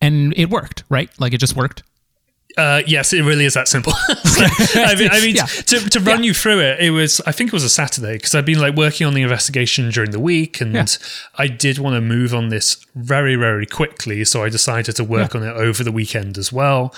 And 0.00 0.34
it 0.36 0.50
worked, 0.50 0.84
right? 0.88 1.10
Like 1.18 1.32
it 1.32 1.38
just 1.38 1.56
worked? 1.56 1.82
Uh, 2.58 2.82
yes, 2.88 3.12
it 3.12 3.22
really 3.22 3.44
is 3.44 3.54
that 3.54 3.68
simple. 3.68 3.92
I 4.08 4.94
mean, 4.98 5.08
I 5.12 5.20
mean 5.20 5.36
yeah. 5.36 5.46
to, 5.46 5.78
to 5.90 6.00
run 6.00 6.18
yeah. 6.18 6.26
you 6.26 6.34
through 6.34 6.58
it, 6.58 6.80
it 6.80 6.90
was 6.90 7.20
I 7.24 7.30
think 7.30 7.48
it 7.48 7.52
was 7.52 7.62
a 7.62 7.70
Saturday 7.70 8.14
because 8.14 8.34
I'd 8.34 8.44
been 8.44 8.58
like 8.58 8.74
working 8.74 9.06
on 9.06 9.14
the 9.14 9.22
investigation 9.22 9.90
during 9.90 10.10
the 10.10 10.18
week, 10.18 10.60
and 10.60 10.74
yeah. 10.74 10.86
I 11.36 11.46
did 11.46 11.78
want 11.78 11.94
to 11.94 12.00
move 12.00 12.34
on 12.34 12.48
this 12.48 12.84
very 12.96 13.36
very 13.36 13.64
quickly, 13.64 14.24
so 14.24 14.42
I 14.42 14.48
decided 14.48 14.96
to 14.96 15.04
work 15.04 15.36
on 15.36 15.44
it 15.44 15.52
over 15.52 15.84
the 15.84 15.92
weekend 15.92 16.36
as 16.36 16.52
well. 16.52 16.92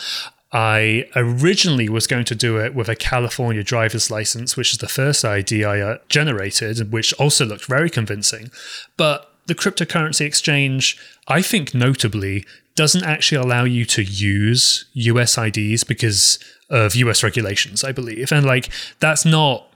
I 0.52 1.06
originally 1.14 1.88
was 1.88 2.06
going 2.06 2.24
to 2.24 2.34
do 2.34 2.58
it 2.58 2.74
with 2.74 2.88
a 2.88 2.96
California 2.96 3.62
driver's 3.62 4.10
license, 4.10 4.56
which 4.56 4.72
is 4.72 4.78
the 4.78 4.88
first 4.88 5.24
ID 5.24 5.64
I 5.64 5.80
uh, 5.80 5.98
generated, 6.08 6.90
which 6.90 7.12
also 7.14 7.44
looked 7.44 7.66
very 7.66 7.88
convincing. 7.88 8.50
But 8.96 9.30
the 9.46 9.54
cryptocurrency 9.54 10.22
exchange, 10.22 10.98
I 11.28 11.42
think 11.42 11.72
notably, 11.74 12.46
doesn't 12.80 13.04
actually 13.04 13.36
allow 13.36 13.64
you 13.64 13.84
to 13.84 14.02
use 14.02 14.86
US 14.94 15.36
IDs 15.36 15.84
because 15.84 16.38
of 16.70 16.94
US 16.94 17.22
regulations, 17.22 17.84
I 17.84 17.92
believe. 17.92 18.32
And 18.32 18.46
like 18.46 18.70
that's 19.00 19.26
not 19.26 19.66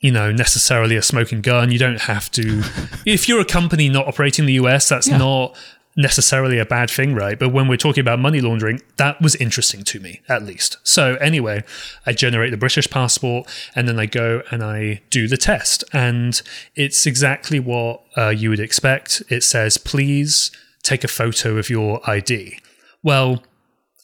you 0.00 0.10
know 0.10 0.32
necessarily 0.32 0.96
a 0.96 1.02
smoking 1.02 1.42
gun. 1.42 1.70
You 1.70 1.78
don't 1.78 2.00
have 2.00 2.30
to 2.30 2.62
if 3.04 3.28
you're 3.28 3.42
a 3.42 3.44
company 3.44 3.90
not 3.90 4.08
operating 4.08 4.46
the 4.46 4.54
US, 4.54 4.88
that's 4.88 5.06
yeah. 5.06 5.18
not 5.18 5.54
necessarily 5.98 6.58
a 6.58 6.64
bad 6.64 6.88
thing, 6.90 7.14
right? 7.14 7.38
But 7.38 7.50
when 7.50 7.68
we're 7.68 7.76
talking 7.76 8.00
about 8.00 8.20
money 8.20 8.40
laundering, 8.40 8.80
that 8.96 9.20
was 9.20 9.34
interesting 9.34 9.84
to 9.84 10.00
me, 10.00 10.22
at 10.26 10.42
least. 10.42 10.78
So, 10.82 11.14
anyway, 11.16 11.62
I 12.06 12.12
generate 12.12 12.52
the 12.52 12.58
British 12.58 12.88
passport 12.90 13.48
and 13.74 13.86
then 13.88 13.98
I 13.98 14.04
go 14.04 14.42
and 14.50 14.62
I 14.62 15.00
do 15.08 15.26
the 15.26 15.38
test. 15.38 15.84
And 15.94 16.40
it's 16.74 17.06
exactly 17.06 17.60
what 17.60 18.02
uh, 18.14 18.28
you 18.28 18.50
would 18.50 18.60
expect. 18.60 19.22
It 19.30 19.42
says, 19.42 19.78
please 19.78 20.50
take 20.86 21.04
a 21.04 21.08
photo 21.08 21.58
of 21.58 21.68
your 21.68 22.00
ID. 22.08 22.58
Well, 23.02 23.42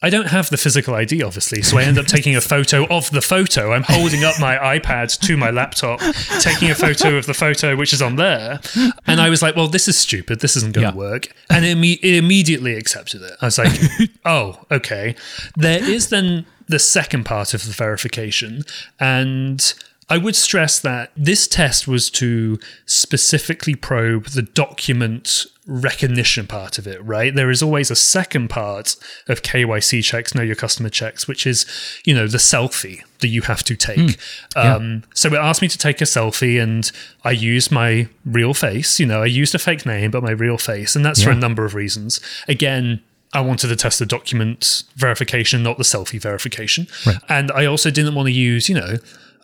I 0.04 0.10
don't 0.10 0.26
have 0.26 0.50
the 0.50 0.56
physical 0.56 0.96
ID, 0.96 1.22
obviously, 1.22 1.62
so 1.62 1.78
I 1.78 1.84
end 1.84 1.96
up 1.96 2.06
taking 2.06 2.34
a 2.34 2.40
photo 2.52 2.86
of 2.86 3.08
the 3.12 3.20
photo. 3.20 3.72
I'm 3.72 3.84
holding 3.84 4.24
up 4.24 4.34
my 4.40 4.56
iPad 4.56 5.16
to 5.20 5.36
my 5.36 5.50
laptop, 5.50 6.00
taking 6.40 6.70
a 6.70 6.74
photo 6.74 7.16
of 7.16 7.26
the 7.26 7.34
photo 7.34 7.76
which 7.76 7.92
is 7.92 8.02
on 8.02 8.16
there. 8.16 8.60
And 9.06 9.20
I 9.20 9.30
was 9.30 9.42
like, 9.42 9.54
well, 9.54 9.68
this 9.68 9.86
is 9.86 9.96
stupid. 9.96 10.40
This 10.40 10.56
isn't 10.56 10.74
going 10.74 10.88
to 10.88 10.92
yeah. 10.92 10.98
work. 10.98 11.28
And 11.48 11.64
it, 11.64 11.78
it 11.78 12.16
immediately 12.16 12.74
accepted 12.74 13.22
it. 13.22 13.32
I 13.40 13.44
was 13.44 13.58
like, 13.58 13.72
oh, 14.24 14.58
okay. 14.72 15.14
There 15.56 15.82
is 15.82 16.08
then 16.08 16.46
the 16.66 16.80
second 16.80 17.24
part 17.24 17.54
of 17.54 17.64
the 17.64 17.72
verification. 17.72 18.64
And 18.98 19.72
I 20.08 20.18
would 20.18 20.36
stress 20.36 20.80
that 20.80 21.12
this 21.16 21.46
test 21.46 21.86
was 21.86 22.10
to 22.10 22.58
specifically 22.86 23.74
probe 23.74 24.26
the 24.26 24.42
document 24.42 25.46
recognition 25.66 26.46
part 26.46 26.76
of 26.76 26.86
it, 26.86 27.02
right? 27.04 27.34
There 27.34 27.50
is 27.50 27.62
always 27.62 27.90
a 27.90 27.96
second 27.96 28.48
part 28.48 28.96
of 29.28 29.42
KYC 29.42 30.02
checks, 30.02 30.34
know 30.34 30.42
your 30.42 30.56
customer 30.56 30.88
checks, 30.88 31.28
which 31.28 31.46
is, 31.46 31.64
you 32.04 32.14
know, 32.14 32.26
the 32.26 32.38
selfie 32.38 33.02
that 33.20 33.28
you 33.28 33.42
have 33.42 33.62
to 33.64 33.76
take. 33.76 33.98
Mm, 33.98 34.18
yeah. 34.56 34.74
um, 34.74 35.04
so 35.14 35.28
it 35.28 35.34
asked 35.34 35.62
me 35.62 35.68
to 35.68 35.78
take 35.78 36.00
a 36.00 36.04
selfie 36.04 36.60
and 36.60 36.90
I 37.24 37.30
used 37.30 37.70
my 37.70 38.08
real 38.24 38.54
face. 38.54 38.98
You 38.98 39.06
know, 39.06 39.22
I 39.22 39.26
used 39.26 39.54
a 39.54 39.58
fake 39.58 39.86
name, 39.86 40.10
but 40.10 40.22
my 40.22 40.32
real 40.32 40.58
face. 40.58 40.96
And 40.96 41.04
that's 41.04 41.20
yeah. 41.20 41.26
for 41.26 41.30
a 41.30 41.36
number 41.36 41.64
of 41.64 41.74
reasons. 41.74 42.20
Again, 42.48 43.00
I 43.32 43.40
wanted 43.40 43.68
to 43.68 43.76
test 43.76 43.98
the 43.98 44.06
document 44.06 44.82
verification, 44.96 45.62
not 45.62 45.78
the 45.78 45.84
selfie 45.84 46.20
verification. 46.20 46.88
Right. 47.06 47.16
And 47.28 47.52
I 47.52 47.66
also 47.66 47.90
didn't 47.90 48.14
want 48.14 48.26
to 48.26 48.32
use, 48.32 48.68
you 48.68 48.74
know, 48.74 48.98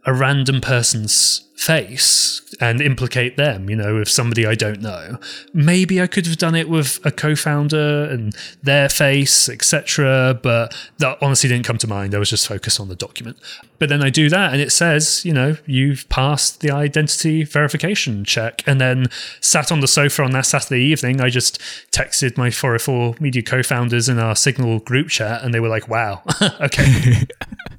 a 0.09 0.15
random 0.15 0.59
person's 0.63 1.47
face 1.55 2.55
and 2.61 2.81
implicate 2.81 3.37
them, 3.37 3.69
you 3.69 3.77
know, 3.77 3.97
with 3.97 4.09
somebody 4.09 4.47
I 4.47 4.55
don't 4.55 4.81
know. 4.81 5.19
Maybe 5.53 6.01
I 6.01 6.07
could 6.07 6.25
have 6.27 6.39
done 6.39 6.55
it 6.55 6.67
with 6.67 6.99
a 7.05 7.11
co-founder 7.11 8.05
and 8.05 8.35
their 8.63 8.89
face, 8.89 9.51
etc. 9.51 10.41
But 10.43 10.75
that 10.97 11.19
honestly 11.21 11.51
didn't 11.51 11.67
come 11.67 11.77
to 11.77 11.87
mind. 11.87 12.15
I 12.15 12.19
was 12.19 12.31
just 12.31 12.49
focused 12.49 12.81
on 12.81 12.89
the 12.89 12.95
document. 12.95 13.37
But 13.79 13.91
then 13.91 14.03
I 14.03 14.09
do 14.09 14.31
that 14.31 14.55
and 14.55 14.63
it 14.63 14.73
says, 14.73 15.27
you 15.27 15.35
know, 15.35 15.59
you've 15.67 16.09
passed 16.09 16.63
the 16.63 16.71
identity 16.71 17.45
verification 17.45 18.25
check. 18.25 18.63
And 18.67 18.81
then 18.81 19.09
sat 19.43 19.71
on 19.71 19.81
the 19.81 19.89
sofa 19.89 20.23
on 20.23 20.31
that 20.31 20.47
Saturday 20.47 20.85
evening, 20.85 21.21
I 21.21 21.29
just 21.29 21.61
texted 21.93 22.39
my 22.39 22.51
404 22.51 23.17
media 23.21 23.43
co-founders 23.43 24.09
in 24.09 24.19
our 24.19 24.35
Signal 24.35 24.79
group 24.79 25.09
chat 25.09 25.43
and 25.43 25.53
they 25.53 25.61
were 25.61 25.69
like, 25.69 25.87
wow, 25.87 26.23
okay. 26.63 27.27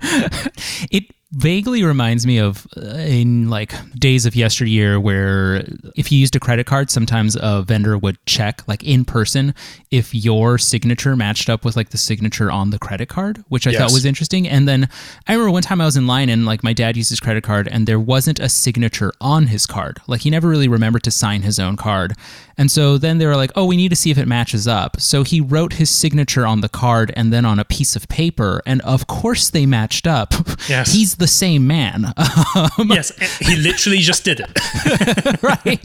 it 0.92 1.06
vaguely 1.32 1.84
reminds 1.84 2.26
me 2.26 2.40
of 2.40 2.66
uh, 2.76 2.82
in 2.98 3.52
like 3.52 3.72
days 3.94 4.26
of 4.26 4.36
yesteryear 4.36 5.00
where 5.00 5.64
if 5.96 6.12
you 6.12 6.18
used 6.18 6.36
a 6.36 6.40
credit 6.40 6.66
card 6.66 6.90
sometimes 6.90 7.38
a 7.40 7.62
vendor 7.62 7.96
would 8.00 8.18
check 8.26 8.68
like 8.68 8.84
in 8.84 9.06
person 9.06 9.54
if 9.92 10.14
your 10.16 10.58
signature 10.58 11.16
matched 11.16 11.48
up 11.48 11.64
with 11.64 11.76
like 11.76 11.90
the 11.90 12.00
signature 12.00 12.50
on 12.50 12.72
the 12.72 12.80
credit 12.80 13.10
card 13.10 13.44
which 13.48 13.68
i 13.68 13.70
yes. 13.70 13.80
thought 13.80 13.92
was 13.92 14.06
interesting 14.06 14.48
and 14.48 14.68
then 14.68 14.90
i 15.28 15.34
remember 15.34 15.52
one 15.52 15.62
time 15.62 15.80
i 15.80 15.86
was 15.86 15.96
in 15.96 16.08
line 16.08 16.30
and 16.30 16.48
like 16.48 16.64
my 16.64 16.74
dad 16.74 16.98
used 16.98 17.12
his 17.12 17.20
credit 17.20 17.44
card 17.44 17.68
and 17.68 17.86
there 17.86 18.00
wasn't 18.00 18.40
a 18.40 18.50
signature 18.50 19.14
on 19.22 19.46
his 19.48 19.68
card 19.68 20.02
like 20.08 20.22
he 20.22 20.32
never 20.32 20.50
really 20.50 20.68
remembered 20.68 21.04
to 21.04 21.12
sign 21.12 21.44
his 21.44 21.60
own 21.60 21.78
card 21.78 22.16
and 22.60 22.70
so 22.70 22.98
then 22.98 23.20
they 23.20 23.26
were 23.26 23.38
like, 23.38 23.54
oh, 23.56 23.66
we 23.66 23.78
need 23.78 23.88
to 23.88 23.96
see 23.96 24.12
if 24.12 24.18
it 24.18 24.28
matches 24.28 24.68
up. 24.68 25.00
So 25.00 25.24
he 25.24 25.40
wrote 25.40 25.72
his 25.72 25.90
signature 25.90 26.46
on 26.46 26.60
the 26.60 26.68
card 26.68 27.14
and 27.16 27.32
then 27.32 27.46
on 27.46 27.58
a 27.58 27.64
piece 27.64 27.96
of 27.96 28.10
paper. 28.10 28.62
And 28.66 28.82
of 28.82 29.08
course 29.08 29.50
they 29.50 29.66
matched 29.66 30.06
up. 30.06 30.34
Yes. 30.68 30.92
He's 30.92 31.16
the 31.20 31.28
same 31.28 31.68
man. 31.68 32.14
Um, 32.56 32.90
yes. 32.90 33.12
He 33.40 33.56
literally 33.56 34.00
just 34.00 34.26
did 34.26 34.40
it. 34.40 35.44
right. 35.44 35.80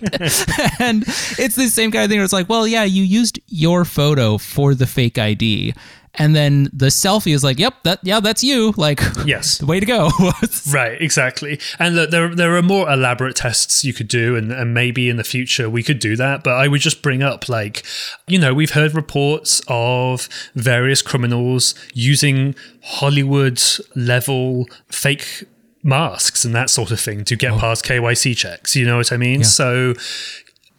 and 0.80 1.02
it's 1.38 1.56
the 1.56 1.68
same 1.68 1.90
kind 1.90 2.04
of 2.04 2.10
thing 2.10 2.18
where 2.18 2.24
it's 2.24 2.32
like, 2.32 2.48
well, 2.48 2.66
yeah, 2.66 2.84
you 2.84 3.02
used 3.02 3.38
your 3.48 3.84
photo 3.84 4.38
for 4.38 4.74
the 4.74 4.86
fake 4.86 5.18
ID 5.18 5.74
and 6.16 6.34
then 6.34 6.68
the 6.72 6.86
selfie 6.86 7.34
is 7.34 7.42
like, 7.42 7.58
"Yep, 7.58 7.82
that 7.84 8.00
yeah, 8.02 8.20
that's 8.20 8.44
you." 8.44 8.72
Like, 8.76 9.00
yes, 9.26 9.58
the 9.58 9.66
way 9.66 9.80
to 9.80 9.86
go. 9.86 10.10
right, 10.72 11.00
exactly. 11.00 11.58
And 11.78 11.96
look, 11.96 12.10
there 12.10 12.34
there 12.34 12.56
are 12.56 12.62
more 12.62 12.90
elaborate 12.90 13.36
tests 13.36 13.84
you 13.84 13.92
could 13.92 14.08
do, 14.08 14.36
and, 14.36 14.52
and 14.52 14.74
maybe 14.74 15.08
in 15.08 15.16
the 15.16 15.24
future 15.24 15.68
we 15.68 15.82
could 15.82 15.98
do 15.98 16.16
that. 16.16 16.44
But 16.44 16.54
I 16.54 16.68
would 16.68 16.80
just 16.80 17.02
bring 17.02 17.22
up, 17.22 17.48
like, 17.48 17.84
you 18.26 18.38
know, 18.38 18.54
we've 18.54 18.72
heard 18.72 18.94
reports 18.94 19.62
of 19.68 20.28
various 20.54 21.02
criminals 21.02 21.74
using 21.92 22.54
Hollywood 22.82 23.60
level 23.94 24.66
fake 24.88 25.44
masks 25.84 26.46
and 26.46 26.54
that 26.54 26.70
sort 26.70 26.90
of 26.90 26.98
thing 26.98 27.24
to 27.24 27.36
get 27.36 27.52
oh. 27.52 27.58
past 27.58 27.84
KYC 27.84 28.36
checks. 28.36 28.74
You 28.74 28.86
know 28.86 28.96
what 28.96 29.12
I 29.12 29.16
mean? 29.16 29.40
Yeah. 29.40 29.46
So 29.46 29.94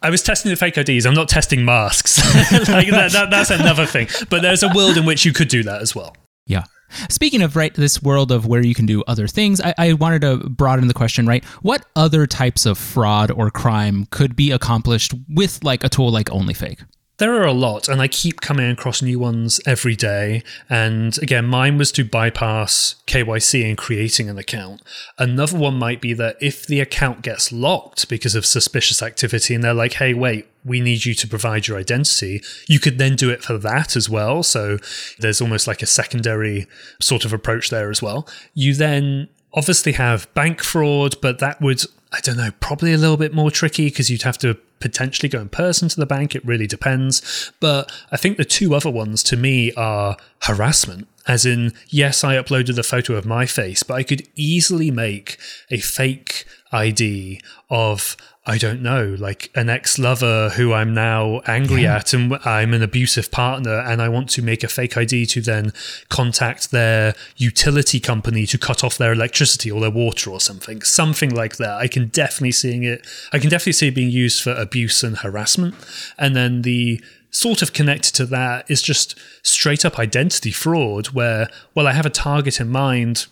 I 0.06 0.10
was 0.10 0.22
testing 0.22 0.50
the 0.50 0.56
fake 0.56 0.78
IDs. 0.78 1.04
I'm 1.04 1.14
not 1.14 1.28
testing 1.28 1.64
masks. 1.64 2.18
like 2.68 2.88
that, 2.90 3.10
that, 3.10 3.28
that's 3.28 3.50
another 3.50 3.86
thing. 3.86 4.06
But 4.30 4.40
there's 4.40 4.62
a 4.62 4.68
world 4.68 4.96
in 4.96 5.04
which 5.04 5.24
you 5.24 5.32
could 5.32 5.48
do 5.48 5.64
that 5.64 5.82
as 5.82 5.96
well. 5.96 6.14
Yeah. 6.46 6.62
Speaking 7.10 7.42
of 7.42 7.56
right, 7.56 7.74
this 7.74 8.00
world 8.00 8.30
of 8.30 8.46
where 8.46 8.64
you 8.64 8.72
can 8.72 8.86
do 8.86 9.02
other 9.08 9.26
things, 9.26 9.60
I, 9.60 9.74
I, 9.76 9.92
wanted 9.94 10.20
to 10.20 10.48
broaden 10.48 10.86
the 10.86 10.94
question. 10.94 11.26
Right, 11.26 11.44
what 11.62 11.84
other 11.96 12.24
types 12.24 12.66
of 12.66 12.78
fraud 12.78 13.32
or 13.32 13.50
crime 13.50 14.06
could 14.12 14.36
be 14.36 14.52
accomplished 14.52 15.12
with 15.28 15.64
like 15.64 15.82
a 15.82 15.88
tool 15.88 16.12
like 16.12 16.26
OnlyFake? 16.26 16.84
There 17.18 17.34
are 17.34 17.46
a 17.46 17.52
lot, 17.52 17.88
and 17.88 18.02
I 18.02 18.08
keep 18.08 18.42
coming 18.42 18.70
across 18.70 19.00
new 19.00 19.18
ones 19.18 19.58
every 19.64 19.96
day. 19.96 20.42
And 20.68 21.16
again, 21.18 21.46
mine 21.46 21.78
was 21.78 21.90
to 21.92 22.04
bypass 22.04 22.96
KYC 23.06 23.66
and 23.66 23.78
creating 23.78 24.28
an 24.28 24.36
account. 24.36 24.82
Another 25.18 25.56
one 25.56 25.78
might 25.78 26.02
be 26.02 26.12
that 26.12 26.36
if 26.42 26.66
the 26.66 26.80
account 26.80 27.22
gets 27.22 27.50
locked 27.50 28.10
because 28.10 28.34
of 28.34 28.44
suspicious 28.44 29.02
activity, 29.02 29.54
and 29.54 29.64
they're 29.64 29.72
like, 29.72 29.94
hey, 29.94 30.12
wait, 30.12 30.46
we 30.62 30.80
need 30.80 31.06
you 31.06 31.14
to 31.14 31.26
provide 31.26 31.66
your 31.66 31.78
identity, 31.78 32.42
you 32.68 32.78
could 32.78 32.98
then 32.98 33.16
do 33.16 33.30
it 33.30 33.42
for 33.42 33.56
that 33.56 33.96
as 33.96 34.10
well. 34.10 34.42
So 34.42 34.76
there's 35.18 35.40
almost 35.40 35.66
like 35.66 35.80
a 35.80 35.86
secondary 35.86 36.66
sort 37.00 37.24
of 37.24 37.32
approach 37.32 37.70
there 37.70 37.90
as 37.90 38.02
well. 38.02 38.28
You 38.52 38.74
then 38.74 39.28
obviously 39.56 39.92
have 39.92 40.32
bank 40.34 40.62
fraud, 40.62 41.16
but 41.20 41.38
that 41.40 41.60
would 41.60 41.82
I 42.12 42.20
don't 42.20 42.36
know, 42.36 42.50
probably 42.60 42.92
a 42.92 42.98
little 42.98 43.16
bit 43.16 43.34
more 43.34 43.50
tricky 43.50 43.86
because 43.86 44.10
you'd 44.10 44.22
have 44.22 44.38
to 44.38 44.54
potentially 44.78 45.28
go 45.28 45.40
in 45.40 45.48
person 45.48 45.88
to 45.88 45.96
the 45.96 46.06
bank. 46.06 46.34
It 46.34 46.46
really 46.46 46.66
depends. 46.66 47.52
But 47.60 47.90
I 48.12 48.16
think 48.16 48.36
the 48.36 48.44
two 48.44 48.74
other 48.74 48.90
ones 48.90 49.22
to 49.24 49.36
me 49.36 49.72
are 49.72 50.16
harassment. 50.42 51.08
As 51.26 51.44
in, 51.44 51.72
yes, 51.88 52.22
I 52.22 52.36
uploaded 52.36 52.78
a 52.78 52.84
photo 52.84 53.16
of 53.16 53.26
my 53.26 53.46
face, 53.46 53.82
but 53.82 53.94
I 53.94 54.04
could 54.04 54.28
easily 54.36 54.92
make 54.92 55.38
a 55.70 55.78
fake 55.78 56.44
ID 56.70 57.40
of 57.68 58.16
I 58.48 58.58
don't 58.58 58.80
know, 58.80 59.16
like 59.18 59.50
an 59.56 59.68
ex 59.68 59.98
lover 59.98 60.50
who 60.50 60.72
I'm 60.72 60.94
now 60.94 61.40
angry 61.48 61.82
yeah. 61.82 61.96
at 61.96 62.12
and 62.12 62.32
I'm 62.44 62.74
an 62.74 62.82
abusive 62.82 63.32
partner 63.32 63.80
and 63.80 64.00
I 64.00 64.08
want 64.08 64.30
to 64.30 64.42
make 64.42 64.62
a 64.62 64.68
fake 64.68 64.96
ID 64.96 65.26
to 65.26 65.40
then 65.40 65.72
contact 66.10 66.70
their 66.70 67.14
utility 67.36 67.98
company 67.98 68.46
to 68.46 68.56
cut 68.56 68.84
off 68.84 68.98
their 68.98 69.12
electricity 69.12 69.68
or 69.68 69.80
their 69.80 69.90
water 69.90 70.30
or 70.30 70.38
something. 70.38 70.80
Something 70.82 71.34
like 71.34 71.56
that. 71.56 71.76
I 71.78 71.88
can 71.88 72.06
definitely 72.06 72.52
seeing 72.52 72.84
it 72.84 73.04
I 73.32 73.40
can 73.40 73.50
definitely 73.50 73.72
see 73.72 73.88
it 73.88 73.96
being 73.96 74.10
used 74.10 74.40
for 74.40 74.52
abuse 74.52 75.02
and 75.02 75.18
harassment. 75.18 75.74
And 76.16 76.36
then 76.36 76.62
the 76.62 77.02
sort 77.32 77.62
of 77.62 77.72
connected 77.72 78.14
to 78.14 78.26
that 78.26 78.70
is 78.70 78.80
just 78.80 79.18
straight 79.42 79.84
up 79.84 79.98
identity 79.98 80.52
fraud 80.52 81.08
where 81.08 81.48
well 81.74 81.88
I 81.88 81.94
have 81.94 82.06
a 82.06 82.10
target 82.10 82.60
in 82.60 82.68
mind. 82.68 83.26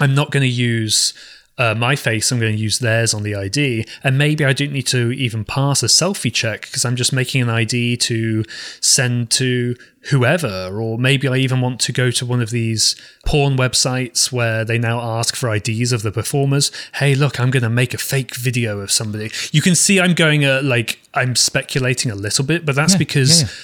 I'm 0.00 0.14
not 0.14 0.30
going 0.30 0.42
to 0.42 0.48
use 0.48 1.14
uh, 1.58 1.74
my 1.74 1.94
face, 1.96 2.32
I'm 2.32 2.40
going 2.40 2.56
to 2.56 2.62
use 2.62 2.78
theirs 2.78 3.12
on 3.12 3.22
the 3.22 3.34
ID. 3.34 3.86
And 4.02 4.16
maybe 4.16 4.44
I 4.44 4.52
don't 4.52 4.72
need 4.72 4.86
to 4.88 5.12
even 5.12 5.44
pass 5.44 5.82
a 5.82 5.86
selfie 5.86 6.32
check 6.32 6.62
because 6.62 6.84
I'm 6.84 6.96
just 6.96 7.12
making 7.12 7.42
an 7.42 7.50
ID 7.50 7.98
to 7.98 8.44
send 8.80 9.30
to 9.32 9.76
whoever. 10.10 10.70
Or 10.80 10.98
maybe 10.98 11.28
I 11.28 11.36
even 11.36 11.60
want 11.60 11.78
to 11.80 11.92
go 11.92 12.10
to 12.10 12.24
one 12.24 12.40
of 12.40 12.50
these 12.50 12.96
porn 13.26 13.56
websites 13.56 14.32
where 14.32 14.64
they 14.64 14.78
now 14.78 15.00
ask 15.00 15.36
for 15.36 15.54
IDs 15.54 15.92
of 15.92 16.02
the 16.02 16.12
performers. 16.12 16.72
Hey, 16.94 17.14
look, 17.14 17.38
I'm 17.38 17.50
going 17.50 17.62
to 17.62 17.70
make 17.70 17.92
a 17.92 17.98
fake 17.98 18.34
video 18.34 18.80
of 18.80 18.90
somebody. 18.90 19.30
You 19.52 19.60
can 19.60 19.74
see 19.74 20.00
I'm 20.00 20.14
going, 20.14 20.44
uh, 20.44 20.62
like, 20.64 21.00
I'm 21.12 21.36
speculating 21.36 22.10
a 22.10 22.16
little 22.16 22.44
bit, 22.44 22.64
but 22.64 22.74
that's 22.74 22.94
yeah, 22.94 22.98
because. 22.98 23.42
Yeah, 23.42 23.48
yeah 23.48 23.54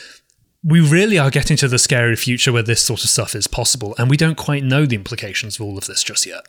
we 0.64 0.81
really 0.81 1.16
are 1.16 1.31
getting 1.31 1.57
to 1.57 1.68
the 1.68 1.79
scary 1.79 2.16
future 2.16 2.53
where 2.53 2.64
this 2.64 2.83
sort 2.83 3.05
of 3.05 3.09
stuff 3.09 3.37
is 3.37 3.46
possible, 3.46 3.94
and 3.96 4.11
we 4.11 4.16
don't 4.16 4.37
quite 4.37 4.64
know 4.64 4.87
the 4.87 4.96
implications 4.96 5.55
of 5.55 5.62
all 5.62 5.79
of 5.79 5.87
this 5.87 6.03
just 6.03 6.27
yet 6.27 6.48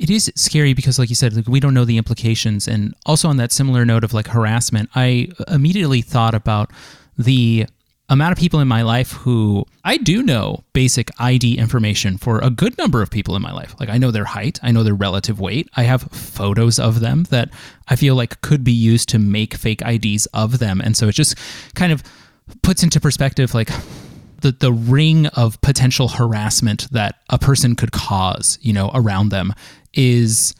it 0.00 0.10
is 0.10 0.32
scary 0.34 0.74
because 0.74 0.98
like 0.98 1.10
you 1.10 1.14
said 1.14 1.34
like, 1.34 1.46
we 1.46 1.60
don't 1.60 1.74
know 1.74 1.84
the 1.84 1.98
implications 1.98 2.66
and 2.66 2.94
also 3.06 3.28
on 3.28 3.36
that 3.36 3.52
similar 3.52 3.84
note 3.84 4.02
of 4.02 4.12
like 4.12 4.26
harassment 4.26 4.88
i 4.94 5.28
immediately 5.48 6.02
thought 6.02 6.34
about 6.34 6.72
the 7.16 7.66
amount 8.10 8.32
of 8.32 8.38
people 8.38 8.58
in 8.58 8.66
my 8.66 8.82
life 8.82 9.12
who 9.12 9.64
I 9.84 9.96
do 9.96 10.22
know 10.22 10.64
basic 10.72 11.10
ID 11.20 11.56
information 11.56 12.18
for 12.18 12.40
a 12.40 12.50
good 12.50 12.76
number 12.76 13.02
of 13.02 13.10
people 13.10 13.36
in 13.36 13.42
my 13.42 13.52
life. 13.52 13.76
Like 13.78 13.88
I 13.88 13.98
know 13.98 14.10
their 14.10 14.24
height, 14.24 14.58
I 14.64 14.72
know 14.72 14.82
their 14.82 14.94
relative 14.94 15.38
weight. 15.38 15.70
I 15.76 15.84
have 15.84 16.02
photos 16.02 16.80
of 16.80 16.98
them 16.98 17.22
that 17.30 17.50
I 17.86 17.94
feel 17.94 18.16
like 18.16 18.40
could 18.40 18.64
be 18.64 18.72
used 18.72 19.08
to 19.10 19.20
make 19.20 19.54
fake 19.54 19.80
IDs 19.82 20.26
of 20.34 20.58
them. 20.58 20.80
And 20.80 20.96
so 20.96 21.06
it 21.06 21.12
just 21.12 21.36
kind 21.76 21.92
of 21.92 22.02
puts 22.62 22.82
into 22.82 22.98
perspective 22.98 23.54
like 23.54 23.70
the 24.40 24.52
the 24.52 24.72
ring 24.72 25.26
of 25.28 25.60
potential 25.60 26.08
harassment 26.08 26.90
that 26.92 27.16
a 27.28 27.38
person 27.38 27.76
could 27.76 27.92
cause, 27.92 28.58
you 28.62 28.72
know, 28.72 28.90
around 28.94 29.30
them 29.30 29.52
is 29.94 30.54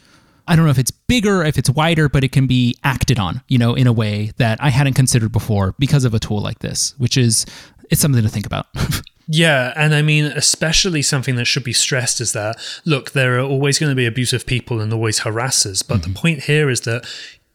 I 0.47 0.57
don't 0.57 0.65
know 0.65 0.71
if 0.71 0.79
it's 0.79 0.91
bigger, 0.91 1.45
if 1.45 1.59
it's 1.59 1.71
wider, 1.71 2.09
but 2.09 2.25
it 2.25 2.33
can 2.33 2.47
be 2.47 2.77
acted 2.83 3.19
on, 3.19 3.43
you 3.49 3.57
know, 3.57 3.75
in 3.75 3.87
a 3.87 3.93
way 3.93 4.33
that 4.39 4.61
I 4.61 4.71
hadn't 4.71 4.95
considered 4.95 5.31
before 5.31 5.75
because 5.79 6.05
of 6.05 6.13
a 6.13 6.19
tool 6.19 6.41
like 6.41 6.59
this, 6.59 6.95
which 6.99 7.17
is 7.17 7.47
it's 7.91 8.01
something 8.01 8.23
to 8.23 8.29
think 8.29 8.47
about. 8.47 8.67
yeah, 9.29 9.73
and 9.77 9.95
I 9.95 10.03
mean, 10.03 10.25
especially 10.25 11.03
something 11.03 11.37
that 11.37 11.45
should 11.45 11.65
be 11.65 11.73
stressed 11.73 12.21
is 12.21 12.33
that 12.33 12.57
look, 12.85 13.13
there 13.13 13.39
are 13.39 13.43
always 13.43 13.79
going 13.79 13.91
to 13.91 13.97
be 13.97 14.07
abusive 14.07 14.45
people 14.45 14.81
and 14.81 14.93
always 14.93 15.21
harassers, 15.21 15.87
but 15.87 16.01
mm-hmm. 16.01 16.13
the 16.13 16.19
point 16.19 16.43
here 16.45 16.69
is 16.69 16.81
that 16.83 17.07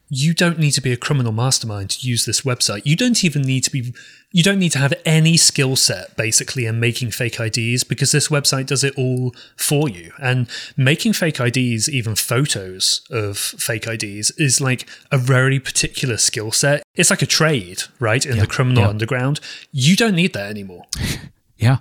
you 0.08 0.32
don't 0.32 0.58
need 0.58 0.70
to 0.70 0.80
be 0.80 0.92
a 0.92 0.96
criminal 0.96 1.32
mastermind 1.32 1.90
to 1.90 2.06
use 2.06 2.24
this 2.24 2.42
website. 2.42 2.82
You 2.84 2.96
don't 2.96 3.24
even 3.24 3.42
need 3.42 3.64
to 3.64 3.70
be 3.70 3.92
you 4.36 4.42
don't 4.42 4.58
need 4.58 4.72
to 4.72 4.78
have 4.78 4.92
any 5.06 5.34
skill 5.34 5.76
set 5.76 6.14
basically 6.14 6.66
in 6.66 6.78
making 6.78 7.10
fake 7.10 7.40
IDs 7.40 7.84
because 7.84 8.12
this 8.12 8.28
website 8.28 8.66
does 8.66 8.84
it 8.84 8.92
all 8.98 9.34
for 9.56 9.88
you. 9.88 10.12
And 10.20 10.46
making 10.76 11.14
fake 11.14 11.40
IDs, 11.40 11.88
even 11.88 12.14
photos 12.16 13.00
of 13.10 13.38
fake 13.38 13.86
IDs, 13.86 14.32
is 14.32 14.60
like 14.60 14.86
a 15.10 15.16
very 15.16 15.58
particular 15.58 16.18
skill 16.18 16.52
set. 16.52 16.82
It's 16.96 17.08
like 17.08 17.22
a 17.22 17.26
trade, 17.26 17.84
right? 17.98 18.26
In 18.26 18.36
yeah, 18.36 18.42
the 18.42 18.46
criminal 18.46 18.82
yeah. 18.82 18.90
underground. 18.90 19.40
You 19.72 19.96
don't 19.96 20.14
need 20.14 20.34
that 20.34 20.50
anymore. 20.50 20.84
yeah. 21.56 21.78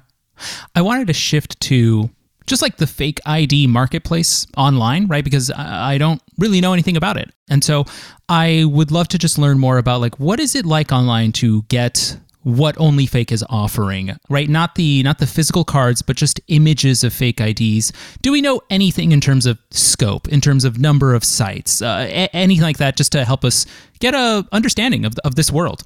I 0.73 0.81
wanted 0.81 1.07
to 1.07 1.13
shift 1.13 1.59
to 1.59 2.09
just 2.47 2.61
like 2.61 2.77
the 2.77 2.87
fake 2.87 3.19
ID 3.25 3.67
marketplace 3.67 4.47
online, 4.55 5.07
right? 5.07 5.25
Because 5.25 5.51
I 5.51 5.97
don't 5.97 6.21
really 6.37 6.61
know 6.61 6.71
anything 6.71 6.95
about 6.95 7.17
it. 7.17 7.33
And 7.49 7.65
so 7.65 7.83
I 8.29 8.63
would 8.65 8.91
love 8.91 9.09
to 9.09 9.17
just 9.17 9.37
learn 9.37 9.59
more 9.59 9.77
about 9.77 9.99
like 9.99 10.21
what 10.21 10.39
is 10.39 10.55
it 10.55 10.65
like 10.65 10.93
online 10.93 11.33
to 11.33 11.63
get 11.63 12.17
what 12.45 12.75
OnlyFake 12.75 13.31
is 13.31 13.43
offering, 13.49 14.15
right? 14.29 14.47
Not 14.47 14.75
the 14.75 15.01
not 15.01 15.17
the 15.17 15.25
physical 15.25 15.63
cards, 15.63 16.03
but 16.03 16.15
just 16.15 16.39
images 16.47 17.03
of 17.03 17.12
fake 17.12 17.41
IDs. 17.41 17.91
Do 18.21 18.31
we 18.31 18.39
know 18.39 18.62
anything 18.69 19.12
in 19.12 19.19
terms 19.19 19.47
of 19.47 19.58
scope, 19.71 20.27
in 20.27 20.41
terms 20.41 20.63
of 20.63 20.77
number 20.77 21.15
of 21.15 21.23
sites, 21.23 21.81
uh, 21.81 22.05
a- 22.08 22.36
anything 22.36 22.62
like 22.62 22.77
that, 22.77 22.97
just 22.97 23.12
to 23.13 23.25
help 23.25 23.43
us 23.43 23.65
get 23.99 24.13
a 24.13 24.45
understanding 24.51 25.05
of 25.05 25.15
of 25.23 25.34
this 25.34 25.51
world? 25.51 25.81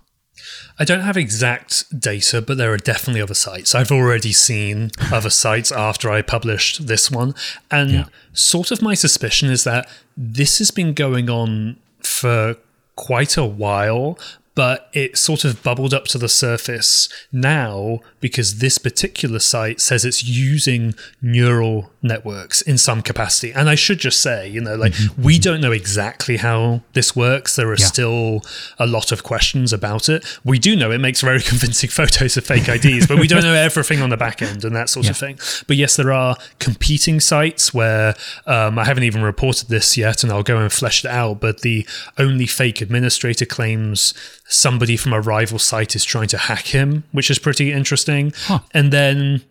I 0.77 0.83
don't 0.83 0.99
have 0.99 1.15
exact 1.15 1.97
data, 1.97 2.41
but 2.41 2.57
there 2.57 2.73
are 2.73 2.77
definitely 2.77 3.21
other 3.21 3.33
sites. 3.33 3.73
I've 3.73 3.91
already 3.91 4.33
seen 4.33 4.91
other 5.13 5.29
sites 5.29 5.71
after 5.71 6.11
I 6.11 6.21
published 6.21 6.87
this 6.87 7.09
one. 7.09 7.35
And 7.71 7.91
yeah. 7.91 8.05
sort 8.33 8.71
of 8.71 8.81
my 8.81 8.95
suspicion 8.95 9.49
is 9.49 9.63
that 9.63 9.89
this 10.17 10.57
has 10.59 10.71
been 10.71 10.93
going 10.93 11.29
on 11.29 11.77
for 12.01 12.57
quite 12.99 13.37
a 13.37 13.45
while, 13.45 14.19
but 14.59 14.89
it 14.91 15.17
sort 15.17 15.45
of 15.45 15.63
bubbled 15.63 15.93
up 15.93 16.03
to 16.03 16.17
the 16.17 16.27
surface 16.27 17.07
now 17.31 17.99
because 18.19 18.59
this 18.59 18.77
particular 18.77 19.39
site 19.39 19.79
says 19.79 20.03
it's 20.03 20.25
using 20.25 20.93
neural 21.21 21.89
networks 22.01 22.61
in 22.61 22.77
some 22.77 23.01
capacity. 23.01 23.53
And 23.53 23.69
I 23.69 23.75
should 23.75 23.99
just 23.99 24.19
say, 24.19 24.49
you 24.49 24.59
know, 24.59 24.75
like 24.75 24.91
mm-hmm. 24.91 25.23
we 25.23 25.39
don't 25.39 25.61
know 25.61 25.71
exactly 25.71 26.35
how 26.35 26.81
this 26.91 27.15
works. 27.15 27.55
There 27.55 27.69
are 27.69 27.77
yeah. 27.77 27.85
still 27.85 28.41
a 28.77 28.85
lot 28.85 29.13
of 29.13 29.23
questions 29.23 29.71
about 29.71 30.09
it. 30.09 30.25
We 30.43 30.59
do 30.59 30.75
know 30.75 30.91
it 30.91 30.97
makes 30.97 31.21
very 31.21 31.41
convincing 31.51 31.89
photos 31.89 32.35
of 32.35 32.45
fake 32.45 32.67
IDs, 32.67 33.07
but 33.07 33.17
we 33.17 33.29
don't 33.29 33.43
know 33.43 33.53
everything 33.53 34.01
on 34.01 34.09
the 34.09 34.17
back 34.17 34.41
end 34.41 34.65
and 34.65 34.75
that 34.75 34.89
sort 34.89 35.05
yeah. 35.05 35.11
of 35.11 35.17
thing. 35.17 35.39
But 35.67 35.77
yes, 35.77 35.95
there 35.95 36.11
are 36.11 36.35
competing 36.59 37.21
sites 37.21 37.73
where 37.73 38.13
um, 38.45 38.77
I 38.77 38.83
haven't 38.83 39.03
even 39.03 39.21
reported 39.21 39.69
this 39.69 39.95
yet, 39.95 40.21
and 40.21 40.33
I'll 40.33 40.43
go 40.43 40.57
and 40.57 40.69
flesh 40.69 41.05
it 41.05 41.09
out. 41.09 41.39
But 41.39 41.61
the 41.61 41.83
OnlyFake 42.17 42.81
administrator 42.81 43.45
claims 43.45 44.13
somebody 44.49 44.97
from 44.97 45.13
a 45.13 45.21
rival 45.21 45.59
site 45.59 45.95
is 45.95 46.03
trying 46.03 46.27
to 46.27 46.37
hack 46.37 46.67
him, 46.67 47.03
which 47.11 47.29
is 47.29 47.39
pretty 47.39 47.71
interesting. 47.71 48.33
Huh. 48.35 48.59
And 48.73 48.91
then 48.91 49.43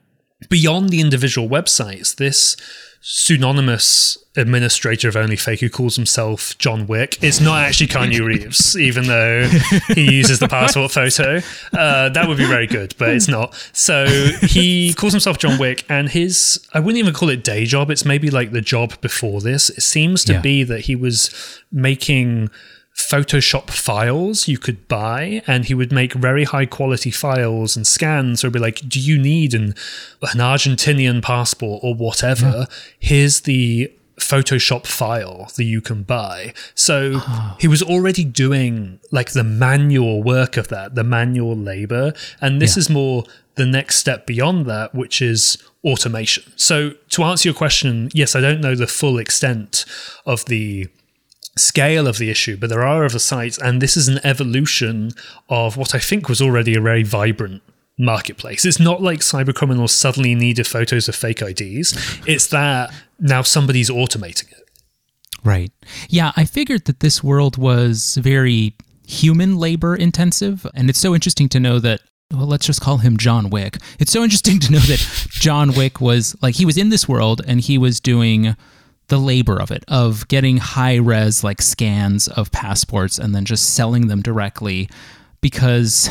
beyond 0.51 0.91
the 0.91 1.01
individual 1.01 1.49
websites, 1.49 2.17
this 2.17 2.57
pseudonymous 3.01 4.19
administrator 4.37 5.09
of 5.09 5.15
OnlyFake 5.15 5.61
who 5.61 5.71
calls 5.71 5.95
himself 5.95 6.59
John 6.59 6.87
Wick. 6.89 7.17
It's 7.23 7.41
not 7.41 7.63
actually 7.63 7.87
Keanu 7.87 8.27
Reeves, 8.27 8.77
even 8.79 9.07
though 9.07 9.49
he 9.95 10.17
uses 10.17 10.41
the 10.41 10.49
passport 10.49 10.91
photo. 10.91 11.41
Uh, 11.73 12.09
that 12.09 12.27
would 12.27 12.39
be 12.39 12.45
very 12.45 12.67
good, 12.67 12.95
but 12.99 13.11
it's 13.11 13.29
not. 13.29 13.55
So 13.73 14.07
he 14.43 14.95
calls 14.95 15.13
himself 15.13 15.39
John 15.39 15.59
Wick, 15.59 15.85
and 15.89 16.09
his, 16.09 16.67
I 16.75 16.81
wouldn't 16.81 16.99
even 16.99 17.15
call 17.15 17.29
it 17.29 17.45
day 17.45 17.65
job. 17.65 17.91
It's 17.91 18.05
maybe 18.05 18.31
like 18.31 18.51
the 18.51 18.61
job 18.61 19.01
before 19.01 19.41
this. 19.41 19.71
It 19.71 19.83
seems 19.83 20.25
to 20.25 20.35
yeah. 20.35 20.41
be 20.41 20.65
that 20.65 20.81
he 20.83 20.97
was 20.97 21.63
making 21.71 22.51
Photoshop 22.99 23.71
files 23.71 24.49
you 24.49 24.59
could 24.59 24.89
buy, 24.89 25.43
and 25.47 25.65
he 25.65 25.73
would 25.73 25.93
make 25.93 26.15
very 26.15 26.43
high 26.43 26.67
quality 26.67 27.13
files 27.13 27.77
and 27.77 27.87
scans. 27.87 28.45
Or 28.45 28.51
be 28.51 28.59
like, 28.59 28.81
"Do 28.89 28.99
you 28.99 29.17
need 29.17 29.55
an 29.55 29.75
an 30.21 30.41
Argentinian 30.41 31.23
passport 31.23 31.81
or 31.85 31.95
whatever? 31.95 32.67
Yeah. 32.69 32.77
Here's 32.99 33.41
the 33.43 33.93
Photoshop 34.19 34.85
file 34.85 35.49
that 35.57 35.65
you 35.65 35.81
can 35.81 36.03
buy." 36.03 36.53
So 36.75 37.21
he 37.61 37.69
was 37.69 37.83
already 37.85 38.25
doing 38.25 38.99
like 39.13 39.31
the 39.31 39.45
manual 39.45 40.23
work 40.23 40.57
of 40.57 40.67
that, 40.69 40.97
the 40.97 41.05
manual 41.05 41.57
labor, 41.57 42.13
and 42.41 42.61
this 42.61 42.77
yeah. 42.77 42.81
is 42.81 42.91
more 42.91 43.25
the 43.55 43.67
next 43.67 43.97
step 43.97 44.27
beyond 44.27 44.67
that, 44.67 44.93
which 44.93 45.23
is 45.23 45.57
automation. 45.85 46.53
So 46.57 46.95
to 47.11 47.23
answer 47.23 47.49
your 47.49 47.55
question, 47.55 48.11
yes, 48.13 48.35
I 48.35 48.41
don't 48.41 48.61
know 48.61 48.75
the 48.75 48.89
full 48.89 49.19
extent 49.19 49.85
of 50.27 50.45
the 50.47 50.89
scale 51.59 52.07
of 52.07 52.19
the 52.19 52.31
issue, 52.31 52.57
but 52.57 52.71
there 52.71 52.87
are 52.87 53.05
other 53.05 53.19
sites, 53.19 53.59
and 53.59 53.81
this 53.81 53.97
is 53.97 54.09
an 54.09 54.21
evolution 54.25 55.11
of 55.49 55.77
what 55.77 55.95
I 55.95 55.99
think 55.99 56.29
was 56.29 56.41
already 56.41 56.75
a 56.75 56.81
very 56.81 57.03
vibrant 57.03 57.63
marketplace. 57.99 58.65
It's 58.65 58.81
not 58.81 59.03
like 59.03 59.21
cybercriminals 59.21 59.91
suddenly 59.91 60.35
needed 60.35 60.67
photos 60.67 61.09
of 61.09 61.17
fake 61.17 61.43
IDs. 61.43 62.21
It's 62.27 62.47
that 62.49 62.93
now 63.19 63.43
somebody's 63.43 63.91
automating 63.91 64.53
it. 64.53 64.69
Right. 65.45 65.73
Yeah, 66.09 66.33
I 66.37 66.45
figured 66.45 66.85
that 66.87 67.01
this 67.01 67.23
world 67.23 67.57
was 67.57 68.17
very 68.17 68.75
human 69.07 69.57
labor 69.57 69.97
intensive, 69.97 70.67
and 70.75 70.89
it's 70.89 70.99
so 70.99 71.15
interesting 71.15 71.49
to 71.51 71.61
know 71.61 71.79
that 71.81 72.01
well, 72.33 72.47
let's 72.47 72.67
just 72.67 72.83
call 72.83 72.99
him 72.99 73.17
John 73.17 73.49
Wick. 73.49 73.79
It's 73.99 74.13
so 74.13 74.23
interesting 74.23 74.59
to 74.61 74.73
know 74.73 74.81
that 74.81 74.99
John 75.31 75.73
Wick 75.73 76.01
was 76.01 76.37
like 76.43 76.57
he 76.57 76.67
was 76.67 76.77
in 76.77 76.91
this 76.91 77.09
world 77.09 77.41
and 77.47 77.61
he 77.61 77.79
was 77.79 78.01
doing 78.01 78.55
the 79.09 79.19
labor 79.19 79.61
of 79.61 79.71
it, 79.71 79.85
of 79.89 80.29
getting 80.29 80.59
high 80.59 80.97
res 80.97 81.43
like 81.43 81.63
scans 81.63 82.29
of 82.29 82.53
passports 82.53 83.19
and 83.19 83.35
then 83.35 83.45
just 83.45 83.75
selling 83.75 84.09
them 84.09 84.23
directly 84.23 84.89
because 85.41 86.11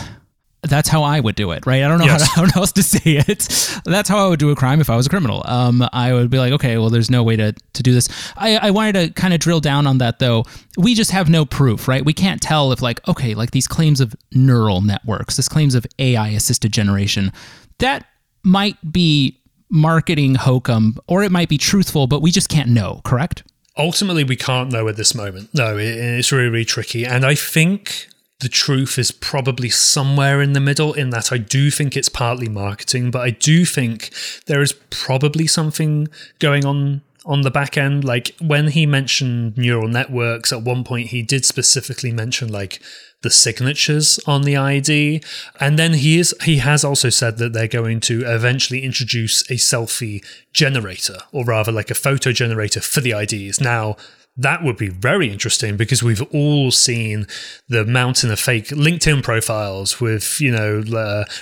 that's 0.64 0.90
how 0.90 1.04
I 1.04 1.20
would 1.20 1.36
do 1.36 1.52
it, 1.52 1.66
right? 1.66 1.84
I 1.84 1.88
don't 1.88 2.00
know 2.00 2.06
yes. 2.06 2.28
how, 2.28 2.46
how, 2.54 2.62
else 2.62 2.72
to 2.74 2.84
say 2.84 3.18
it. 3.28 3.82
That's 3.86 4.10
how 4.10 4.26
I 4.26 4.30
would 4.30 4.40
do 4.40 4.50
a 4.50 4.56
crime 4.56 4.82
if 4.82 4.90
I 4.90 4.96
was 4.96 5.06
a 5.06 5.10
criminal. 5.10 5.44
Um, 5.46 5.88
I 5.94 6.14
would 6.14 6.30
be 6.30 6.40
like, 6.40 6.54
okay, 6.54 6.78
well, 6.78 6.90
there's 6.90 7.10
no 7.10 7.24
way 7.24 7.36
to, 7.36 7.54
to 7.74 7.84
do 7.84 7.94
this. 7.94 8.10
I, 8.36 8.58
I 8.58 8.72
wanted 8.72 8.94
to 8.94 9.14
kind 9.14 9.34
of 9.34 9.40
drill 9.40 9.60
down 9.60 9.88
on 9.88 10.00
that, 10.00 10.20
though. 10.20 10.46
We 10.78 10.96
just 10.96 11.12
have 11.12 11.30
no 11.30 11.46
proof, 11.46 11.88
right? 11.88 12.04
We 12.04 12.14
can't 12.14 12.42
tell 12.42 12.72
if, 12.72 12.82
like, 12.82 13.08
okay, 13.08 13.36
like 13.36 13.52
these 13.52 13.68
claims 13.68 14.02
of 14.02 14.16
neural 14.32 14.82
networks, 14.82 15.38
this 15.38 15.48
claims 15.48 15.76
of 15.76 15.86
AI 16.00 16.30
assisted 16.30 16.72
generation, 16.72 17.32
that 17.78 18.06
might 18.44 18.78
be 18.92 19.40
marketing 19.70 20.36
hokum, 20.36 20.98
or 21.08 21.24
it 21.24 21.32
might 21.32 21.50
be 21.50 21.58
truthful, 21.58 22.08
but 22.08 22.22
we 22.22 22.32
just 22.32 22.50
can't 22.50 22.70
know, 22.70 23.02
correct? 23.04 23.44
Ultimately, 23.78 24.24
we 24.24 24.36
can't 24.36 24.72
know 24.72 24.88
at 24.88 24.96
this 24.96 25.14
moment. 25.14 25.54
No, 25.54 25.78
it's 25.78 26.32
really, 26.32 26.50
really 26.50 26.66
tricky. 26.66 27.06
And 27.06 27.26
I 27.26 27.36
think 27.36 28.08
the 28.40 28.50
truth 28.50 28.98
is 28.98 29.12
probably 29.12 29.70
somewhere 29.70 30.42
in 30.42 30.54
the 30.54 30.60
middle, 30.60 30.94
in 30.94 31.10
that 31.10 31.32
I 31.32 31.38
do 31.38 31.70
think 31.72 31.98
it's 31.98 32.10
partly 32.10 32.48
marketing, 32.50 33.12
but 33.12 33.22
I 33.22 33.32
do 33.32 33.66
think 33.66 34.12
there 34.46 34.62
is 34.62 34.74
probably 34.90 35.48
something 35.48 36.08
going 36.40 36.66
on 36.66 37.02
on 37.28 37.42
the 37.42 37.52
back 37.52 37.78
end. 37.78 38.04
Like 38.04 38.36
when 38.42 38.70
he 38.70 38.88
mentioned 38.88 39.58
neural 39.58 39.88
networks, 39.88 40.52
at 40.52 40.63
one 40.63 40.84
point 40.84 41.10
he 41.10 41.22
did 41.22 41.46
specifically 41.46 42.12
mention 42.12 42.48
like 42.48 42.82
the 43.22 43.30
signatures 43.30 44.20
on 44.26 44.44
the 44.44 44.56
ID. 44.56 45.22
And 45.60 45.78
then 45.78 45.94
he 45.94 46.18
is 46.18 46.34
he 46.44 46.58
has 46.58 46.84
also 46.84 47.10
said 47.10 47.38
that 47.38 47.54
they're 47.54 47.68
going 47.68 48.00
to 48.02 48.24
eventually 48.26 48.84
introduce 48.84 49.42
a 49.52 49.56
selfie 49.56 50.26
generator, 50.54 51.18
or 51.32 51.46
rather 51.46 51.72
like 51.72 51.92
a 51.92 51.96
photo 51.96 52.32
generator 52.32 52.80
for 52.80 53.02
the 53.02 53.12
IDs. 53.12 53.60
Now, 53.60 53.98
that 54.38 54.63
would 54.63 54.78
be 54.78 54.89
very 54.89 55.32
interesting 55.32 55.78
because 55.78 56.04
we've 56.04 56.21
all 56.34 56.69
seen 56.69 57.26
the 57.67 57.84
mountain 57.84 58.32
of 58.32 58.39
fake 58.39 58.67
LinkedIn 58.67 59.23
profiles 59.23 60.00
with, 60.00 60.39
you 60.39 60.52
know, 60.52 60.84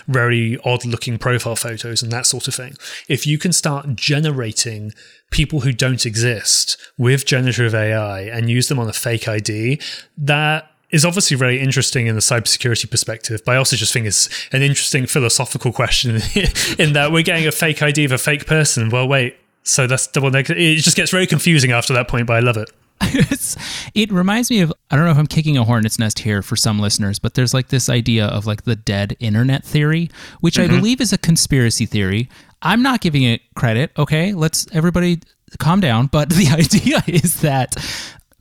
very 0.08 0.58
odd 0.64 0.86
looking 0.86 1.18
profile 1.18 1.58
photos 1.58 2.02
and 2.02 2.12
that 2.12 2.26
sort 2.26 2.48
of 2.48 2.56
thing. 2.56 2.76
If 3.10 3.28
you 3.28 3.38
can 3.38 3.52
start 3.52 3.96
generating 3.96 4.94
people 5.30 5.62
who 5.62 5.74
don't 5.74 6.06
exist 6.06 6.78
with 6.98 7.26
generative 7.26 7.76
AI 7.76 8.22
and 8.22 8.50
use 8.50 8.70
them 8.70 8.80
on 8.80 8.88
a 8.88 8.94
fake 8.94 9.28
ID, 9.28 9.82
that 10.18 10.72
is 10.92 11.04
obviously 11.04 11.36
very 11.36 11.60
interesting 11.60 12.08
in 12.08 12.16
the 12.16 12.22
cybersecurity 12.22 12.90
perspective, 12.90 13.42
but 13.46 13.54
I 13.54 13.58
also 13.58 13.76
just 13.76 13.92
think 13.92 14.06
it's 14.06 14.30
an 14.54 14.62
interesting 14.62 15.06
philosophical 15.06 15.74
question 15.74 16.22
in 16.80 16.94
that 16.94 17.10
we're 17.12 17.24
getting 17.24 17.48
a 17.48 17.52
fake 17.52 17.84
ID 17.84 18.06
of 18.06 18.14
a 18.14 18.18
fake 18.18 18.46
person. 18.46 18.90
Well, 18.90 19.06
wait, 19.06 19.36
so 19.64 19.88
that's 19.88 20.08
double 20.08 20.32
negative. 20.32 20.58
It 20.58 20.78
just 20.78 20.96
gets 20.96 21.12
very 21.12 21.28
confusing 21.28 21.72
after 21.72 21.92
that 21.94 22.08
point, 22.08 22.28
but 22.28 22.38
I 22.38 22.40
love 22.40 22.56
it. 22.56 22.72
it 23.94 24.12
reminds 24.12 24.50
me 24.50 24.62
of 24.62 24.74
I 24.90 24.96
don't 24.96 25.06
know 25.06 25.12
if 25.12 25.18
I'm 25.18 25.28
kicking 25.28 25.58
a 25.58 25.64
hornet's 25.64 26.00
nest 26.00 26.20
here 26.20 26.42
for 26.42 26.56
some 26.56 26.80
listeners, 26.80 27.20
but 27.20 27.34
there's 27.34 27.54
like 27.54 27.68
this 27.68 27.90
idea 27.90 28.26
of 28.26 28.46
like 28.46 28.64
the 28.64 28.76
dead 28.76 29.16
internet 29.20 29.64
theory, 29.64 30.10
which 30.40 30.56
mm-hmm. 30.56 30.74
I 30.74 30.76
believe 30.76 31.02
is 31.02 31.12
a 31.12 31.18
conspiracy 31.18 31.86
theory. 31.86 32.30
I'm 32.62 32.82
not 32.82 33.02
giving 33.02 33.24
it 33.24 33.42
credit, 33.56 33.92
okay? 33.98 34.34
Let's 34.34 34.68
everybody 34.74 35.20
calm 35.60 35.80
down, 35.80 36.08
but 36.12 36.30
the 36.30 36.48
idea 36.52 37.04
is 37.08 37.42
that 37.42 37.76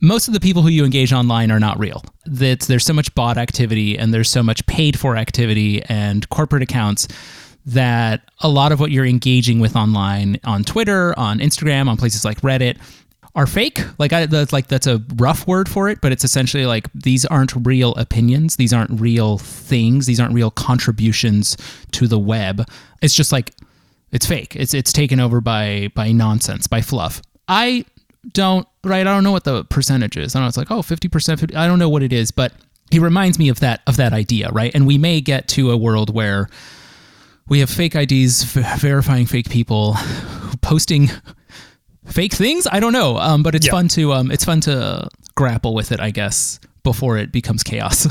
most 0.01 0.27
of 0.27 0.33
the 0.33 0.39
people 0.39 0.61
who 0.61 0.69
you 0.69 0.85
engage 0.85 1.11
online 1.13 1.51
are 1.51 1.59
not 1.59 1.79
real. 1.79 2.03
That 2.25 2.61
there's 2.61 2.85
so 2.85 2.93
much 2.93 3.13
bot 3.15 3.37
activity 3.37 3.97
and 3.97 4.13
there's 4.13 4.29
so 4.29 4.43
much 4.43 4.65
paid 4.67 4.99
for 4.99 5.17
activity 5.17 5.83
and 5.83 6.27
corporate 6.29 6.63
accounts 6.63 7.07
that 7.65 8.21
a 8.41 8.49
lot 8.49 8.71
of 8.71 8.79
what 8.79 8.91
you're 8.91 9.05
engaging 9.05 9.59
with 9.59 9.75
online 9.75 10.39
on 10.43 10.63
Twitter, 10.63 11.17
on 11.17 11.39
Instagram, 11.39 11.87
on 11.87 11.97
places 11.97 12.23
like 12.23 12.39
Reddit 12.41 12.77
are 13.35 13.45
fake. 13.45 13.81
Like 13.99 14.13
I, 14.13 14.25
that's 14.25 14.53
like 14.53 14.67
that's 14.67 14.87
a 14.87 15.03
rough 15.15 15.45
word 15.45 15.67
for 15.67 15.89
it, 15.89 15.99
but 16.01 16.11
it's 16.11 16.23
essentially 16.23 16.65
like 16.65 16.91
these 16.93 17.25
aren't 17.25 17.53
real 17.65 17.93
opinions. 17.95 18.55
These 18.55 18.73
aren't 18.73 18.99
real 18.99 19.37
things. 19.37 20.05
These 20.05 20.19
aren't 20.19 20.33
real 20.33 20.51
contributions 20.51 21.57
to 21.91 22.07
the 22.07 22.19
web. 22.19 22.67
It's 23.01 23.13
just 23.13 23.31
like 23.31 23.51
it's 24.11 24.25
fake. 24.25 24.55
It's 24.55 24.73
it's 24.73 24.93
taken 24.93 25.19
over 25.19 25.41
by 25.41 25.91
by 25.95 26.11
nonsense, 26.13 26.67
by 26.67 26.81
fluff. 26.81 27.21
I 27.47 27.85
don't 28.31 28.67
right. 28.83 29.01
I 29.01 29.13
don't 29.13 29.23
know 29.23 29.33
what 29.33 29.43
the 29.43 29.65
percentage 29.65 30.15
is. 30.17 30.35
I 30.35 30.39
don't 30.39 30.45
know 30.45 30.49
it's 30.49 30.57
like 30.57 30.71
oh 30.71 30.81
50 30.81 31.09
percent. 31.09 31.55
I 31.55 31.67
don't 31.67 31.79
know 31.79 31.89
what 31.89 32.03
it 32.03 32.13
is, 32.13 32.31
but 32.31 32.53
he 32.89 32.99
reminds 32.99 33.37
me 33.37 33.49
of 33.49 33.59
that 33.59 33.81
of 33.85 33.97
that 33.97 34.13
idea, 34.13 34.49
right? 34.51 34.73
And 34.73 34.87
we 34.87 34.97
may 34.97 35.19
get 35.19 35.49
to 35.49 35.71
a 35.71 35.77
world 35.77 36.13
where 36.13 36.47
we 37.47 37.59
have 37.59 37.69
fake 37.69 37.95
IDs 37.95 38.43
verifying 38.43 39.25
fake 39.25 39.49
people, 39.49 39.97
posting 40.61 41.09
fake 42.05 42.33
things. 42.33 42.67
I 42.71 42.79
don't 42.79 42.93
know, 42.93 43.17
um, 43.17 43.43
but 43.43 43.55
it's 43.55 43.67
yeah. 43.67 43.71
fun 43.71 43.87
to 43.89 44.13
um, 44.13 44.31
it's 44.31 44.45
fun 44.45 44.61
to 44.61 45.09
grapple 45.35 45.73
with 45.73 45.91
it, 45.91 45.99
I 45.99 46.11
guess. 46.11 46.59
Before 46.85 47.17
it 47.17 47.33
becomes 47.33 47.63
chaos. 47.63 48.07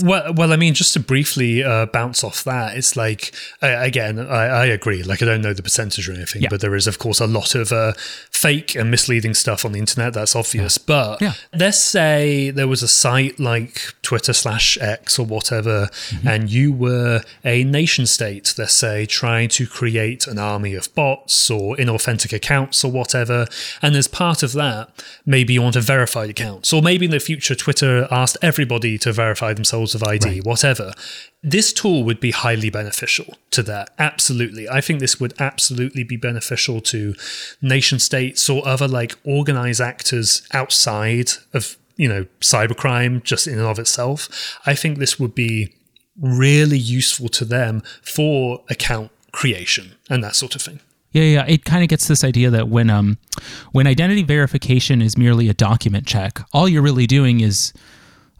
well, 0.02 0.34
well, 0.34 0.52
I 0.52 0.56
mean, 0.56 0.74
just 0.74 0.94
to 0.94 1.00
briefly 1.00 1.62
uh, 1.62 1.86
bounce 1.86 2.24
off 2.24 2.42
that, 2.44 2.76
it's 2.76 2.96
like 2.96 3.32
uh, 3.62 3.76
again, 3.78 4.18
I, 4.18 4.46
I, 4.46 4.66
agree. 4.66 5.04
Like, 5.04 5.22
I 5.22 5.26
don't 5.26 5.42
know 5.42 5.52
the 5.52 5.62
percentage 5.62 6.08
or 6.08 6.12
anything, 6.14 6.42
yeah. 6.42 6.48
but 6.50 6.60
there 6.60 6.74
is, 6.74 6.86
of 6.86 6.98
course, 6.98 7.20
a 7.20 7.26
lot 7.26 7.54
of 7.54 7.70
uh, 7.72 7.92
fake 8.30 8.74
and 8.74 8.90
misleading 8.90 9.34
stuff 9.34 9.64
on 9.64 9.72
the 9.72 9.78
internet. 9.78 10.14
That's 10.14 10.34
obvious. 10.34 10.78
Yeah. 10.78 10.84
But 10.86 11.20
yeah. 11.20 11.34
let's 11.54 11.78
say 11.78 12.50
there 12.50 12.66
was 12.66 12.82
a 12.82 12.88
site 12.88 13.38
like 13.38 13.94
Twitter 14.02 14.32
slash 14.32 14.78
X 14.80 15.18
or 15.18 15.26
whatever, 15.26 15.90
mm-hmm. 15.92 16.26
and 16.26 16.50
you 16.50 16.72
were 16.72 17.22
a 17.44 17.62
nation 17.64 18.06
state. 18.06 18.54
Let's 18.58 18.74
say 18.74 19.06
trying 19.06 19.50
to 19.50 19.66
create 19.66 20.26
an 20.26 20.38
army 20.38 20.74
of 20.74 20.92
bots 20.94 21.50
or 21.50 21.76
inauthentic 21.76 22.32
accounts 22.32 22.82
or 22.82 22.90
whatever, 22.90 23.46
and 23.82 23.94
as 23.94 24.08
part 24.08 24.42
of 24.42 24.52
that, 24.54 24.90
maybe 25.26 25.52
you 25.52 25.62
want 25.62 25.76
a 25.76 25.80
verified 25.82 26.30
account, 26.30 26.72
or 26.72 26.80
maybe 26.80 27.04
in 27.04 27.10
the 27.10 27.20
future, 27.20 27.54
Twitter 27.54 28.05
asked 28.10 28.36
everybody 28.42 28.98
to 28.98 29.12
verify 29.12 29.52
themselves 29.52 29.94
with 29.94 30.06
ID, 30.06 30.26
right. 30.26 30.44
whatever. 30.44 30.92
This 31.42 31.72
tool 31.72 32.04
would 32.04 32.20
be 32.20 32.30
highly 32.30 32.70
beneficial 32.70 33.34
to 33.52 33.62
that. 33.64 33.90
Absolutely. 33.98 34.68
I 34.68 34.80
think 34.80 35.00
this 35.00 35.20
would 35.20 35.34
absolutely 35.40 36.04
be 36.04 36.16
beneficial 36.16 36.80
to 36.82 37.14
nation 37.62 37.98
states 37.98 38.48
or 38.48 38.66
other 38.66 38.88
like 38.88 39.16
organized 39.24 39.80
actors 39.80 40.46
outside 40.52 41.30
of, 41.52 41.76
you 41.96 42.08
know, 42.08 42.26
cybercrime 42.40 43.22
just 43.22 43.46
in 43.46 43.58
and 43.58 43.62
of 43.62 43.78
itself. 43.78 44.58
I 44.66 44.74
think 44.74 44.98
this 44.98 45.18
would 45.18 45.34
be 45.34 45.74
really 46.20 46.78
useful 46.78 47.28
to 47.28 47.44
them 47.44 47.82
for 48.02 48.62
account 48.70 49.10
creation 49.32 49.94
and 50.08 50.24
that 50.24 50.34
sort 50.34 50.54
of 50.54 50.62
thing. 50.62 50.80
Yeah, 51.16 51.22
yeah. 51.22 51.44
It 51.48 51.64
kind 51.64 51.82
of 51.82 51.88
gets 51.88 52.08
this 52.08 52.22
idea 52.22 52.50
that 52.50 52.68
when 52.68 52.90
um 52.90 53.16
when 53.72 53.86
identity 53.86 54.22
verification 54.22 55.00
is 55.00 55.16
merely 55.16 55.48
a 55.48 55.54
document 55.54 56.06
check, 56.06 56.40
all 56.52 56.68
you're 56.68 56.82
really 56.82 57.06
doing 57.06 57.40
is 57.40 57.72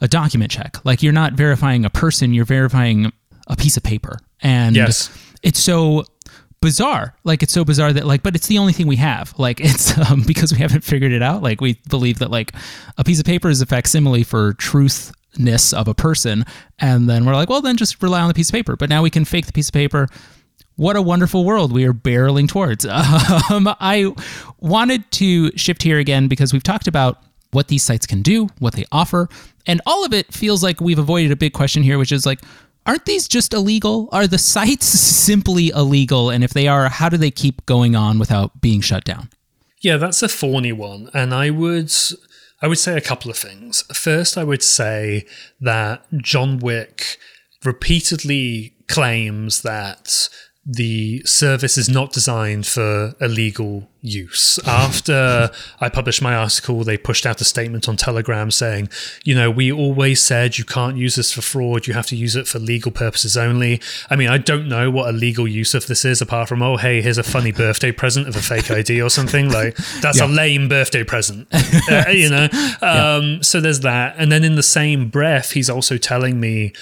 a 0.02 0.08
document 0.08 0.50
check. 0.50 0.84
Like 0.84 1.02
you're 1.02 1.14
not 1.14 1.32
verifying 1.32 1.86
a 1.86 1.90
person, 1.90 2.34
you're 2.34 2.44
verifying 2.44 3.12
a 3.46 3.56
piece 3.56 3.78
of 3.78 3.82
paper. 3.82 4.18
And 4.42 4.76
yes. 4.76 5.08
it's 5.42 5.58
so 5.58 6.04
bizarre. 6.60 7.14
Like 7.24 7.42
it's 7.42 7.52
so 7.54 7.64
bizarre 7.64 7.94
that 7.94 8.04
like, 8.04 8.22
but 8.22 8.34
it's 8.34 8.46
the 8.46 8.58
only 8.58 8.74
thing 8.74 8.86
we 8.86 8.96
have. 8.96 9.32
Like 9.38 9.58
it's 9.62 9.96
um, 10.10 10.22
because 10.26 10.52
we 10.52 10.58
haven't 10.58 10.84
figured 10.84 11.12
it 11.12 11.22
out. 11.22 11.42
Like 11.42 11.62
we 11.62 11.80
believe 11.88 12.18
that 12.18 12.30
like 12.30 12.52
a 12.98 13.04
piece 13.04 13.18
of 13.18 13.24
paper 13.24 13.48
is 13.48 13.62
a 13.62 13.66
facsimile 13.66 14.22
for 14.22 14.52
truthness 14.52 15.72
of 15.72 15.88
a 15.88 15.94
person, 15.94 16.44
and 16.78 17.08
then 17.08 17.24
we're 17.24 17.34
like, 17.34 17.48
well, 17.48 17.62
then 17.62 17.78
just 17.78 18.02
rely 18.02 18.20
on 18.20 18.28
the 18.28 18.34
piece 18.34 18.50
of 18.50 18.52
paper. 18.52 18.76
But 18.76 18.90
now 18.90 19.02
we 19.02 19.08
can 19.08 19.24
fake 19.24 19.46
the 19.46 19.52
piece 19.54 19.70
of 19.70 19.72
paper. 19.72 20.08
What 20.76 20.94
a 20.94 21.02
wonderful 21.02 21.44
world 21.44 21.72
we 21.72 21.84
are 21.86 21.94
barreling 21.94 22.48
towards. 22.48 22.86
Um, 23.48 23.68
I 23.80 24.12
wanted 24.58 25.10
to 25.12 25.56
shift 25.56 25.82
here 25.82 25.98
again 25.98 26.26
because 26.26 26.52
we've 26.52 26.62
talked 26.62 26.88
about 26.88 27.22
what 27.52 27.68
these 27.68 27.82
sites 27.82 28.06
can 28.06 28.22
do, 28.22 28.48
what 28.58 28.74
they 28.74 28.84
offer, 28.90 29.28
and 29.66 29.80
all 29.86 30.04
of 30.04 30.12
it 30.12 30.32
feels 30.34 30.62
like 30.62 30.80
we've 30.80 30.98
avoided 30.98 31.30
a 31.30 31.36
big 31.36 31.52
question 31.52 31.82
here, 31.82 31.96
which 31.98 32.12
is 32.12 32.26
like, 32.26 32.40
aren't 32.84 33.04
these 33.04 33.28
just 33.28 33.54
illegal? 33.54 34.08
Are 34.12 34.26
the 34.26 34.38
sites 34.54 34.86
simply 34.86 35.68
illegal? 35.68 36.30
And 36.30 36.42
if 36.42 36.52
they 36.52 36.66
are, 36.66 36.88
how 36.88 37.08
do 37.08 37.16
they 37.16 37.30
keep 37.30 37.64
going 37.66 37.94
on 37.94 38.18
without 38.18 38.60
being 38.60 38.80
shut 38.80 39.04
down? 39.04 39.30
Yeah, 39.82 39.96
that's 39.96 40.22
a 40.22 40.28
thorny 40.28 40.72
one. 40.72 41.10
And 41.14 41.32
I 41.32 41.50
would 41.50 41.92
I 42.62 42.68
would 42.68 42.78
say 42.78 42.96
a 42.96 43.02
couple 43.02 43.30
of 43.30 43.36
things. 43.36 43.82
First, 43.94 44.38
I 44.38 44.44
would 44.44 44.62
say 44.62 45.26
that 45.60 46.04
John 46.16 46.58
Wick 46.58 47.18
repeatedly 47.64 48.74
claims 48.88 49.62
that 49.62 50.28
the 50.68 51.22
service 51.24 51.78
is 51.78 51.88
not 51.88 52.12
designed 52.12 52.66
for 52.66 53.14
illegal 53.20 53.88
use. 54.00 54.58
After 54.66 55.50
I 55.80 55.88
published 55.88 56.20
my 56.20 56.34
article, 56.34 56.82
they 56.82 56.98
pushed 56.98 57.24
out 57.24 57.40
a 57.40 57.44
statement 57.44 57.88
on 57.88 57.96
Telegram 57.96 58.50
saying, 58.50 58.88
you 59.24 59.36
know, 59.36 59.48
we 59.48 59.70
always 59.70 60.20
said 60.20 60.58
you 60.58 60.64
can't 60.64 60.96
use 60.96 61.14
this 61.14 61.30
for 61.30 61.40
fraud, 61.40 61.86
you 61.86 61.94
have 61.94 62.06
to 62.06 62.16
use 62.16 62.34
it 62.34 62.48
for 62.48 62.58
legal 62.58 62.90
purposes 62.90 63.36
only. 63.36 63.80
I 64.10 64.16
mean, 64.16 64.28
I 64.28 64.38
don't 64.38 64.68
know 64.68 64.90
what 64.90 65.08
a 65.08 65.12
legal 65.12 65.46
use 65.46 65.72
of 65.72 65.86
this 65.86 66.04
is 66.04 66.20
apart 66.20 66.48
from, 66.48 66.62
oh, 66.62 66.76
hey, 66.76 67.00
here's 67.00 67.18
a 67.18 67.22
funny 67.22 67.52
birthday 67.52 67.92
present 67.92 68.26
of 68.26 68.34
a 68.34 68.42
fake 68.42 68.68
ID 68.68 69.00
or 69.00 69.08
something. 69.08 69.48
Like, 69.48 69.76
that's 70.00 70.18
yeah. 70.18 70.26
a 70.26 70.28
lame 70.28 70.68
birthday 70.68 71.04
present, 71.04 71.46
uh, 71.90 72.06
you 72.10 72.28
know? 72.28 72.48
Um, 72.82 73.34
yeah. 73.34 73.38
So 73.42 73.60
there's 73.60 73.80
that. 73.80 74.16
And 74.18 74.32
then 74.32 74.42
in 74.42 74.56
the 74.56 74.64
same 74.64 75.10
breath, 75.10 75.52
he's 75.52 75.70
also 75.70 75.96
telling 75.96 76.40
me, 76.40 76.72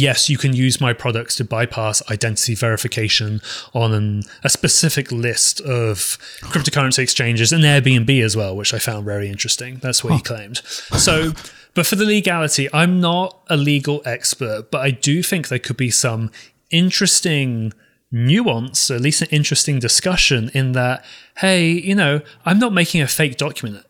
yes, 0.00 0.28
you 0.28 0.38
can 0.38 0.54
use 0.54 0.80
my 0.80 0.92
products 0.92 1.36
to 1.36 1.44
bypass 1.44 2.02
identity 2.10 2.54
verification 2.54 3.40
on 3.74 3.92
an, 3.92 4.22
a 4.42 4.48
specific 4.48 5.12
list 5.12 5.60
of 5.60 6.18
cryptocurrency 6.42 7.00
exchanges 7.00 7.52
and 7.52 7.64
Airbnb 7.64 8.22
as 8.22 8.36
well, 8.36 8.56
which 8.56 8.72
I 8.74 8.78
found 8.78 9.04
very 9.04 9.28
interesting. 9.28 9.76
That's 9.76 10.02
what 10.02 10.10
huh. 10.10 10.16
he 10.16 10.22
claimed. 10.22 10.58
So, 10.98 11.32
but 11.74 11.86
for 11.86 11.96
the 11.96 12.04
legality, 12.04 12.68
I'm 12.72 13.00
not 13.00 13.40
a 13.48 13.56
legal 13.56 14.02
expert, 14.04 14.70
but 14.70 14.80
I 14.80 14.90
do 14.90 15.22
think 15.22 15.48
there 15.48 15.58
could 15.58 15.76
be 15.76 15.90
some 15.90 16.30
interesting 16.70 17.72
nuance, 18.10 18.90
at 18.90 19.00
least 19.00 19.22
an 19.22 19.28
interesting 19.30 19.78
discussion 19.78 20.50
in 20.54 20.72
that, 20.72 21.04
hey, 21.38 21.68
you 21.68 21.94
know, 21.94 22.20
I'm 22.44 22.58
not 22.58 22.72
making 22.72 23.02
a 23.02 23.08
fake 23.08 23.36
document. 23.36 23.84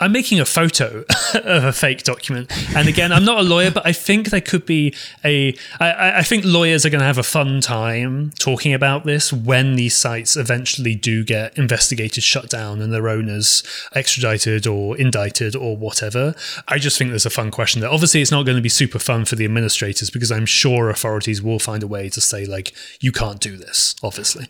I'm 0.00 0.10
making 0.10 0.40
a 0.40 0.44
photo 0.44 1.04
of 1.34 1.64
a 1.64 1.72
fake 1.72 2.02
document. 2.02 2.50
And 2.74 2.88
again, 2.88 3.12
I'm 3.12 3.24
not 3.24 3.38
a 3.38 3.42
lawyer, 3.42 3.70
but 3.70 3.86
I 3.86 3.92
think 3.92 4.30
there 4.30 4.40
could 4.40 4.66
be 4.66 4.92
a. 5.24 5.54
I, 5.78 6.18
I 6.18 6.22
think 6.22 6.44
lawyers 6.44 6.84
are 6.84 6.90
going 6.90 7.00
to 7.00 7.06
have 7.06 7.18
a 7.18 7.22
fun 7.22 7.60
time 7.60 8.32
talking 8.40 8.74
about 8.74 9.04
this 9.04 9.32
when 9.32 9.76
these 9.76 9.96
sites 9.96 10.36
eventually 10.36 10.96
do 10.96 11.22
get 11.22 11.56
investigated, 11.56 12.24
shut 12.24 12.50
down, 12.50 12.82
and 12.82 12.92
their 12.92 13.08
owners 13.08 13.62
extradited 13.94 14.66
or 14.66 14.96
indicted 14.96 15.54
or 15.54 15.76
whatever. 15.76 16.34
I 16.66 16.78
just 16.78 16.98
think 16.98 17.10
there's 17.10 17.26
a 17.26 17.30
fun 17.30 17.52
question 17.52 17.80
there. 17.80 17.90
Obviously, 17.90 18.20
it's 18.20 18.32
not 18.32 18.44
going 18.44 18.56
to 18.56 18.62
be 18.62 18.68
super 18.68 18.98
fun 18.98 19.24
for 19.24 19.36
the 19.36 19.44
administrators 19.44 20.10
because 20.10 20.32
I'm 20.32 20.46
sure 20.46 20.90
authorities 20.90 21.40
will 21.40 21.60
find 21.60 21.84
a 21.84 21.86
way 21.86 22.08
to 22.08 22.20
say, 22.20 22.46
like, 22.46 22.74
you 23.00 23.12
can't 23.12 23.40
do 23.40 23.56
this, 23.56 23.94
obviously. 24.02 24.48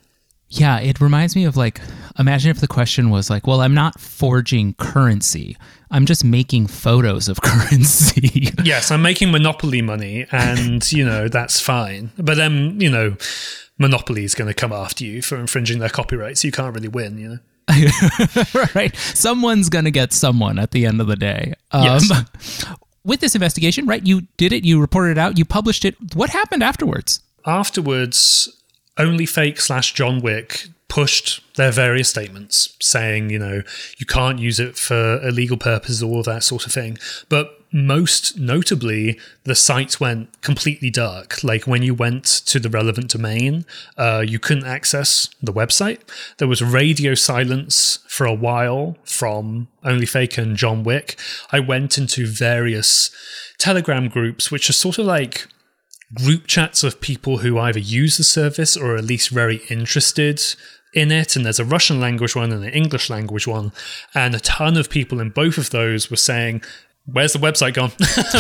Yeah, 0.61 0.79
it 0.81 1.01
reminds 1.01 1.35
me 1.37 1.45
of 1.45 1.57
like 1.57 1.81
imagine 2.19 2.51
if 2.51 2.61
the 2.61 2.69
question 2.69 3.11
was 3.11 3.31
like, 3.31 3.47
well, 3.47 3.61
I'm 3.61 3.75
not 3.75 4.01
forging 4.01 4.75
currency. 4.75 5.57
I'm 5.90 6.07
just 6.07 6.25
making 6.25 6.67
photos 6.69 7.29
of 7.29 7.40
currency. 7.43 8.53
yes, 8.62 8.90
I'm 8.90 9.03
making 9.03 9.31
monopoly 9.31 9.83
money 9.83 10.27
and, 10.33 10.90
you 10.93 11.05
know, 11.05 11.29
that's 11.29 11.61
fine. 11.61 12.11
But 12.17 12.37
then, 12.37 12.81
you 12.81 12.90
know, 12.90 13.17
monopoly 13.79 14.25
is 14.25 14.35
going 14.35 14.49
to 14.49 14.55
come 14.55 14.73
after 14.73 15.05
you 15.05 15.23
for 15.23 15.37
infringing 15.37 15.79
their 15.79 15.88
copyrights. 15.88 16.40
so 16.40 16.49
you 16.49 16.53
can't 16.53 16.75
really 16.75 16.88
win, 16.88 17.19
you 17.19 17.29
know. 17.29 17.38
right. 18.75 18.95
Someone's 18.97 19.69
going 19.69 19.87
to 19.87 19.90
get 19.90 20.12
someone 20.12 20.59
at 20.59 20.71
the 20.73 20.85
end 20.87 21.01
of 21.01 21.07
the 21.07 21.17
day. 21.17 21.55
Um, 21.73 21.85
yes. 21.85 22.64
With 23.05 23.21
this 23.21 23.35
investigation, 23.35 23.87
right? 23.87 24.05
You 24.05 24.23
did 24.38 24.53
it, 24.53 24.64
you 24.64 24.81
reported 24.81 25.12
it 25.12 25.19
out, 25.19 25.37
you 25.37 25.45
published 25.45 25.85
it. 25.85 25.95
What 26.14 26.31
happened 26.31 26.62
afterwards? 26.62 27.21
Afterwards, 27.45 28.49
OnlyFake 28.99 29.61
slash 29.61 29.95
John 29.95 30.21
Wick 30.21 30.69
pushed 30.89 31.43
their 31.57 31.73
various 31.73 32.09
statements 32.09 32.77
saying, 32.81 33.31
you 33.31 33.39
know, 33.39 33.63
you 33.99 34.07
can't 34.07 34.39
use 34.39 34.61
it 34.61 34.77
for 34.77 35.21
illegal 35.27 35.57
purposes, 35.57 36.03
of 36.03 36.25
that 36.25 36.45
sort 36.45 36.67
of 36.67 36.73
thing. 36.73 36.99
But 37.29 37.61
most 37.73 38.39
notably, 38.39 39.19
the 39.43 39.57
site 39.57 39.99
went 39.99 40.41
completely 40.43 40.91
dark. 40.91 41.43
Like 41.43 41.67
when 41.67 41.83
you 41.83 41.93
went 41.93 42.25
to 42.47 42.61
the 42.61 42.69
relevant 42.69 43.11
domain, 43.11 43.67
uh, 43.99 44.25
you 44.25 44.39
couldn't 44.39 44.67
access 44.67 45.29
the 45.43 45.53
website. 45.53 45.99
There 46.39 46.47
was 46.47 46.63
radio 46.63 47.17
silence 47.17 47.99
for 48.07 48.27
a 48.27 48.33
while 48.33 48.97
from 49.03 49.67
OnlyFake 49.85 50.39
and 50.39 50.57
John 50.57 50.85
Wick. 50.85 51.19
I 51.51 51.59
went 51.59 51.99
into 51.99 52.29
various 52.29 53.11
Telegram 53.59 54.09
groups, 54.09 54.53
which 54.53 54.71
are 54.71 54.75
sort 54.75 54.99
of 54.99 55.07
like 55.07 55.49
group 56.12 56.47
chats 56.47 56.83
of 56.85 57.01
people 57.01 57.38
who 57.38 57.59
either 57.59 57.79
use 57.79 58.17
the 58.17 58.25
service 58.25 58.77
or 58.77 58.95
are 58.95 58.97
at 58.97 59.05
least 59.05 59.31
very 59.31 59.62
interested 59.69 60.43
in 60.93 61.11
it. 61.11 61.37
And 61.37 61.45
there's 61.45 61.61
a 61.61 61.64
Russian 61.64 62.01
language 62.01 62.37
one 62.37 62.53
and 62.53 62.64
an 62.64 62.73
English 62.73 63.11
language 63.11 63.47
one. 63.47 63.73
And 64.14 64.35
a 64.35 64.40
ton 64.40 64.77
of 64.77 64.90
people 64.90 65.21
in 65.21 65.31
both 65.31 65.59
of 65.59 65.71
those 65.71 66.11
were 66.11 66.17
saying, 66.17 66.62
Where's 67.07 67.35
the 67.35 67.38
website 67.38 67.75
gone? 67.75 67.90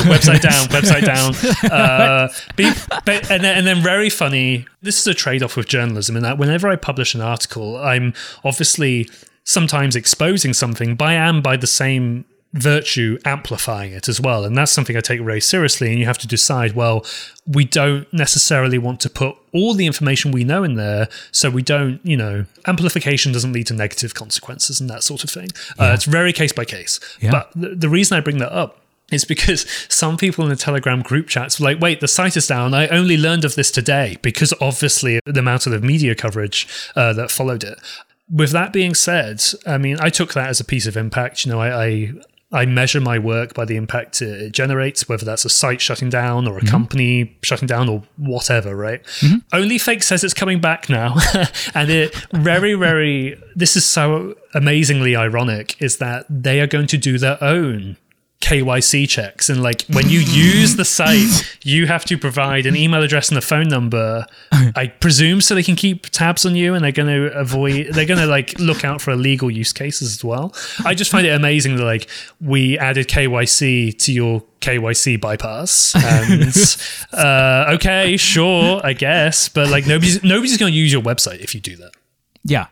website 0.08 0.40
down, 0.40 0.68
website 0.68 1.04
down. 1.04 1.34
Uh, 1.70 2.28
and, 2.56 3.44
then, 3.44 3.58
and 3.58 3.66
then, 3.66 3.82
very 3.82 4.08
funny. 4.08 4.66
This 4.80 4.98
is 5.00 5.06
a 5.06 5.14
trade 5.14 5.42
off 5.42 5.56
with 5.56 5.66
journalism 5.66 6.16
in 6.16 6.22
that 6.22 6.38
whenever 6.38 6.68
I 6.68 6.76
publish 6.76 7.14
an 7.14 7.20
article, 7.20 7.76
I'm 7.76 8.14
obviously 8.44 9.08
sometimes 9.44 9.96
exposing 9.96 10.54
something, 10.54 10.94
but 10.94 11.08
I 11.08 11.14
am 11.14 11.42
by 11.42 11.56
the 11.56 11.66
same 11.66 12.24
virtue 12.54 13.18
amplifying 13.24 13.92
it 13.92 14.08
as 14.08 14.20
well. 14.20 14.44
And 14.44 14.56
that's 14.56 14.70
something 14.70 14.96
I 14.96 15.00
take 15.00 15.20
very 15.20 15.40
seriously. 15.40 15.90
And 15.90 15.98
you 15.98 16.06
have 16.06 16.18
to 16.18 16.28
decide, 16.28 16.74
well, 16.74 17.04
we 17.46 17.64
don't 17.64 18.10
necessarily 18.12 18.78
want 18.78 19.00
to 19.00 19.10
put 19.10 19.36
all 19.52 19.74
the 19.74 19.86
information 19.86 20.30
we 20.30 20.44
know 20.44 20.62
in 20.62 20.76
there. 20.76 21.08
So 21.32 21.50
we 21.50 21.62
don't, 21.62 22.00
you 22.04 22.16
know, 22.16 22.46
amplification 22.66 23.32
doesn't 23.32 23.52
lead 23.52 23.66
to 23.66 23.74
negative 23.74 24.14
consequences 24.14 24.80
and 24.80 24.88
that 24.88 25.02
sort 25.02 25.24
of 25.24 25.30
thing. 25.30 25.48
Uh, 25.78 25.84
yeah. 25.84 25.90
Uh, 25.90 25.94
it's 25.94 26.04
very 26.04 26.32
case 26.32 26.52
by 26.52 26.64
case. 26.64 27.00
Yeah. 27.20 27.32
But 27.32 27.50
the, 27.56 27.74
the 27.74 27.88
reason 27.88 28.16
I 28.16 28.20
bring 28.20 28.38
that 28.38 28.52
up 28.52 28.80
is 29.10 29.24
because 29.24 29.66
some 29.88 30.16
people 30.16 30.44
in 30.44 30.50
the 30.50 30.56
Telegram 30.56 31.02
group 31.02 31.26
chats 31.26 31.58
were 31.58 31.64
like, 31.64 31.80
wait, 31.80 32.00
the 32.00 32.08
site 32.08 32.36
is 32.36 32.46
down. 32.46 32.72
I 32.72 32.86
only 32.86 33.16
learned 33.16 33.44
of 33.44 33.56
this 33.56 33.72
today 33.72 34.16
because 34.22 34.54
obviously 34.60 35.18
the 35.26 35.40
amount 35.40 35.66
of 35.66 35.72
the 35.72 35.80
media 35.80 36.14
coverage 36.14 36.68
uh, 36.94 37.12
that 37.14 37.32
followed 37.32 37.64
it. 37.64 37.78
With 38.30 38.52
that 38.52 38.72
being 38.72 38.94
said, 38.94 39.42
I 39.66 39.76
mean, 39.76 39.98
I 40.00 40.08
took 40.08 40.32
that 40.34 40.48
as 40.48 40.60
a 40.60 40.64
piece 40.64 40.86
of 40.86 40.96
impact. 40.96 41.44
You 41.44 41.52
know, 41.52 41.60
I, 41.60 41.84
I 41.84 42.12
I 42.54 42.66
measure 42.66 43.00
my 43.00 43.18
work 43.18 43.52
by 43.52 43.64
the 43.64 43.76
impact 43.76 44.22
it 44.22 44.52
generates, 44.52 45.08
whether 45.08 45.24
that's 45.24 45.44
a 45.44 45.48
site 45.48 45.80
shutting 45.80 46.08
down 46.08 46.46
or 46.46 46.56
a 46.56 46.60
mm-hmm. 46.60 46.68
company 46.68 47.36
shutting 47.42 47.66
down 47.66 47.88
or 47.88 48.02
whatever, 48.16 48.76
right? 48.76 49.02
Mm-hmm. 49.20 49.56
OnlyFake 49.56 50.02
says 50.02 50.22
it's 50.22 50.34
coming 50.34 50.60
back 50.60 50.88
now. 50.88 51.16
and 51.74 51.90
it 51.90 52.14
very, 52.32 52.74
very, 52.74 53.36
this 53.56 53.76
is 53.76 53.84
so 53.84 54.36
amazingly 54.54 55.16
ironic, 55.16 55.80
is 55.82 55.98
that 55.98 56.26
they 56.30 56.60
are 56.60 56.68
going 56.68 56.86
to 56.86 56.96
do 56.96 57.18
their 57.18 57.42
own 57.42 57.96
KYC 58.44 59.08
checks. 59.08 59.48
And 59.48 59.62
like 59.62 59.86
when 59.86 60.10
you 60.10 60.20
use 60.20 60.76
the 60.76 60.84
site, 60.84 61.58
you 61.62 61.86
have 61.86 62.04
to 62.04 62.18
provide 62.18 62.66
an 62.66 62.76
email 62.76 63.02
address 63.02 63.30
and 63.30 63.38
a 63.38 63.40
phone 63.40 63.68
number, 63.68 64.26
I 64.52 64.88
presume, 64.88 65.40
so 65.40 65.54
they 65.54 65.62
can 65.62 65.76
keep 65.76 66.10
tabs 66.10 66.44
on 66.44 66.54
you 66.54 66.74
and 66.74 66.84
they're 66.84 66.92
going 66.92 67.08
to 67.08 67.34
avoid, 67.34 67.94
they're 67.94 68.04
going 68.04 68.20
to 68.20 68.26
like 68.26 68.58
look 68.58 68.84
out 68.84 69.00
for 69.00 69.12
illegal 69.12 69.50
use 69.50 69.72
cases 69.72 70.12
as 70.12 70.22
well. 70.22 70.54
I 70.84 70.94
just 70.94 71.10
find 71.10 71.26
it 71.26 71.30
amazing 71.30 71.76
that 71.76 71.84
like 71.84 72.06
we 72.38 72.78
added 72.78 73.08
KYC 73.08 73.98
to 74.00 74.12
your 74.12 74.42
KYC 74.60 75.18
bypass. 75.18 75.94
And 75.94 77.18
uh, 77.18 77.72
okay, 77.76 78.18
sure, 78.18 78.82
I 78.84 78.92
guess. 78.92 79.48
But 79.48 79.70
like 79.70 79.86
nobody's, 79.86 80.22
nobody's 80.22 80.58
going 80.58 80.72
to 80.72 80.78
use 80.78 80.92
your 80.92 81.02
website 81.02 81.40
if 81.40 81.54
you 81.54 81.62
do 81.62 81.76
that. 81.76 81.92
Yeah. 82.44 82.66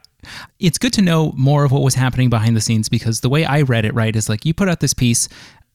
It's 0.61 0.79
good 0.79 0.93
to 0.93 1.03
know 1.03 1.33
more 1.35 1.65
of 1.65 1.73
what 1.73 1.83
was 1.83 1.95
happening 1.95 2.31
behind 2.31 2.57
the 2.57 2.61
scenes 2.61 2.89
because 2.89 3.23
the 3.23 3.29
way 3.29 3.45
I 3.45 3.63
read 3.63 3.85
it, 3.85 3.95
right, 3.95 4.15
is 4.15 4.29
like 4.29 4.45
you 4.45 4.55
put 4.55 4.69
out 4.69 4.79
this 4.79 4.95
piece 4.95 5.29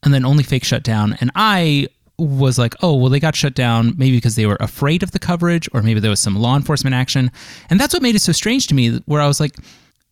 and 0.04 0.14
then 0.14 0.24
OnlyFake 0.24 0.64
shut 0.64 0.84
down. 0.84 1.18
And 1.20 1.32
I 1.36 1.88
was 2.18 2.58
like, 2.58 2.76
oh, 2.82 2.96
well, 2.96 3.10
they 3.10 3.20
got 3.20 3.36
shut 3.36 3.54
down 3.54 3.94
maybe 3.98 4.18
because 4.18 4.36
they 4.36 4.46
were 4.46 4.58
afraid 4.60 5.04
of 5.04 5.12
the 5.12 5.20
coverage 5.20 5.70
or 5.74 5.84
maybe 5.84 6.00
there 6.00 6.10
was 6.10 6.20
some 6.20 6.36
law 6.36 6.56
enforcement 6.56 6.96
action. 6.96 7.32
And 7.70 7.80
that's 7.80 7.94
what 7.94 8.02
made 8.02 8.16
it 8.16 8.22
so 8.22 8.32
strange 8.32 8.68
to 8.68 8.74
me, 8.74 8.98
where 9.06 9.22
I 9.22 9.28
was 9.28 9.40
like, 9.40 9.56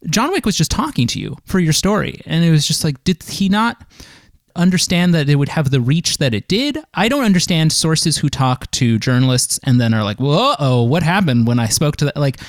John 0.09 0.31
Wick 0.31 0.45
was 0.45 0.55
just 0.55 0.69
talking 0.69 1.07
to 1.07 1.19
you 1.19 1.35
for 1.45 1.59
your 1.59 1.73
story. 1.73 2.21
And 2.25 2.45
it 2.45 2.51
was 2.51 2.67
just 2.67 2.83
like, 2.83 3.03
did 3.03 3.23
he 3.23 3.49
not 3.49 3.83
understand 4.55 5.13
that 5.15 5.29
it 5.29 5.35
would 5.35 5.49
have 5.49 5.71
the 5.71 5.81
reach 5.81 6.19
that 6.19 6.33
it 6.33 6.47
did? 6.47 6.77
I 6.93 7.09
don't 7.09 7.23
understand 7.23 7.73
sources 7.73 8.17
who 8.17 8.29
talk 8.29 8.69
to 8.71 8.99
journalists 8.99 9.59
and 9.63 9.81
then 9.81 9.93
are 9.93 10.03
like, 10.03 10.19
well, 10.19 10.55
oh, 10.59 10.83
what 10.83 11.01
happened 11.01 11.47
when 11.47 11.59
I 11.59 11.67
spoke 11.67 11.97
to 11.97 12.05
that? 12.05 12.17
Like, 12.17 12.39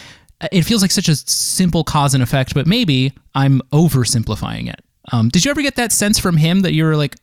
it 0.53 0.63
feels 0.63 0.83
like 0.83 0.91
such 0.91 1.09
a 1.09 1.17
simple 1.17 1.83
cause 1.83 2.13
and 2.13 2.23
effect, 2.23 2.53
but 2.53 2.67
maybe 2.67 3.15
I'm 3.35 3.63
oversimplifying 3.73 4.71
it. 4.71 4.81
Um, 5.13 5.29
did 5.29 5.45
you 5.45 5.51
ever 5.51 5.63
get 5.63 5.77
that 5.77 5.93
sense 5.93 6.19
from 6.19 6.37
him 6.37 6.61
that 6.61 6.73
you 6.73 6.85
were 6.85 6.97
like, 6.97 7.17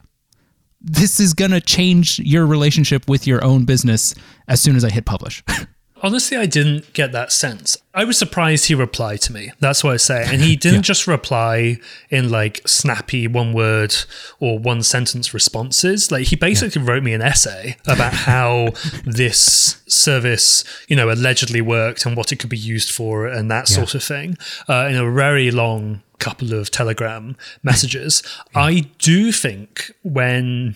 this 0.82 1.19
is 1.19 1.34
going 1.34 1.52
to 1.52 1.62
change 1.62 2.19
your 2.19 2.46
relationship 2.46 3.08
with 3.08 3.26
your 3.26 3.43
own 3.43 3.65
business 3.65 4.13
as 4.48 4.62
soon 4.62 4.76
as 4.76 4.84
I 4.84 4.89
hit 4.89 5.06
publish? 5.06 5.43
Honestly, 6.04 6.36
I 6.36 6.46
didn't 6.46 6.92
get 6.92 7.13
that 7.13 7.32
sense. 7.32 7.78
I 7.94 8.04
was 8.04 8.18
surprised 8.18 8.66
he 8.66 8.76
replied 8.76 9.22
to 9.22 9.32
me. 9.32 9.54
That's 9.62 9.86
what 9.86 9.94
I 9.94 9.98
say. 9.98 10.26
And 10.28 10.42
he 10.42 10.58
didn't 10.58 10.76
yeah. 10.80 10.82
just 10.82 11.08
reply 11.08 11.80
in 12.10 12.30
like 12.30 12.62
snappy 12.68 13.26
one 13.26 13.54
word 13.54 13.96
or 14.42 14.60
one 14.60 14.84
sentence 14.84 15.34
responses. 15.34 16.12
Like 16.12 16.28
he 16.28 16.36
basically 16.36 16.82
yeah. 16.82 16.89
wrote 16.89 17.04
me 17.04 17.13
an 17.13 17.22
essay 17.22 17.78
about 17.88 18.13
how 18.13 18.72
this 19.06 19.82
service, 19.88 20.66
you 20.89 20.98
know, 20.98 21.10
allegedly 21.10 21.62
worked 21.62 22.06
and 22.06 22.18
what 22.18 22.34
it 22.34 22.36
could 22.36 22.50
be 22.50 22.58
used 22.58 22.92
for 22.92 23.26
and 23.26 23.50
that 23.50 23.70
yeah. 23.70 23.76
sort 23.78 23.96
of 23.96 24.04
thing 24.04 24.38
uh, 24.68 24.88
in 24.89 24.98
a 24.98 25.10
very 25.10 25.52
long 25.52 26.02
couple 26.20 26.54
of 26.54 26.70
telegram 26.70 27.38
messages. 27.63 28.24
I 28.54 28.89
do 28.98 29.32
think 29.32 29.92
when 30.04 30.76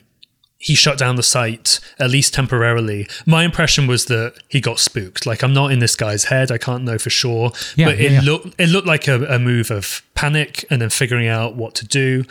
he 0.58 0.74
shut 0.74 0.98
down 0.98 1.16
the 1.16 1.24
site 1.24 1.80
at 2.00 2.10
least 2.10 2.34
temporarily. 2.34 3.08
My 3.26 3.44
impression 3.44 3.88
was 3.88 4.06
that 4.06 4.36
he 4.48 4.60
got 4.60 4.80
spooked. 4.80 5.26
Like 5.26 5.44
I'm 5.44 5.54
not 5.54 5.72
in 5.72 5.80
this 5.80 5.96
guy's 5.96 6.26
head. 6.26 6.52
I 6.52 6.58
can't 6.58 6.84
know 6.84 6.98
for 6.98 7.10
sure. 7.10 7.52
Yeah, 7.76 7.88
but 7.88 8.00
it 8.00 8.12
yeah, 8.12 8.22
looked 8.22 8.60
it 8.60 8.70
looked 8.70 8.88
like 8.88 9.08
a, 9.08 9.24
a 9.26 9.40
move 9.40 9.70
of 9.70 10.02
panic 10.16 10.66
and 10.70 10.82
then 10.82 10.90
figuring 10.90 11.28
out 11.28 11.56
what 11.56 11.76
to 11.76 11.86
do. 11.86 12.24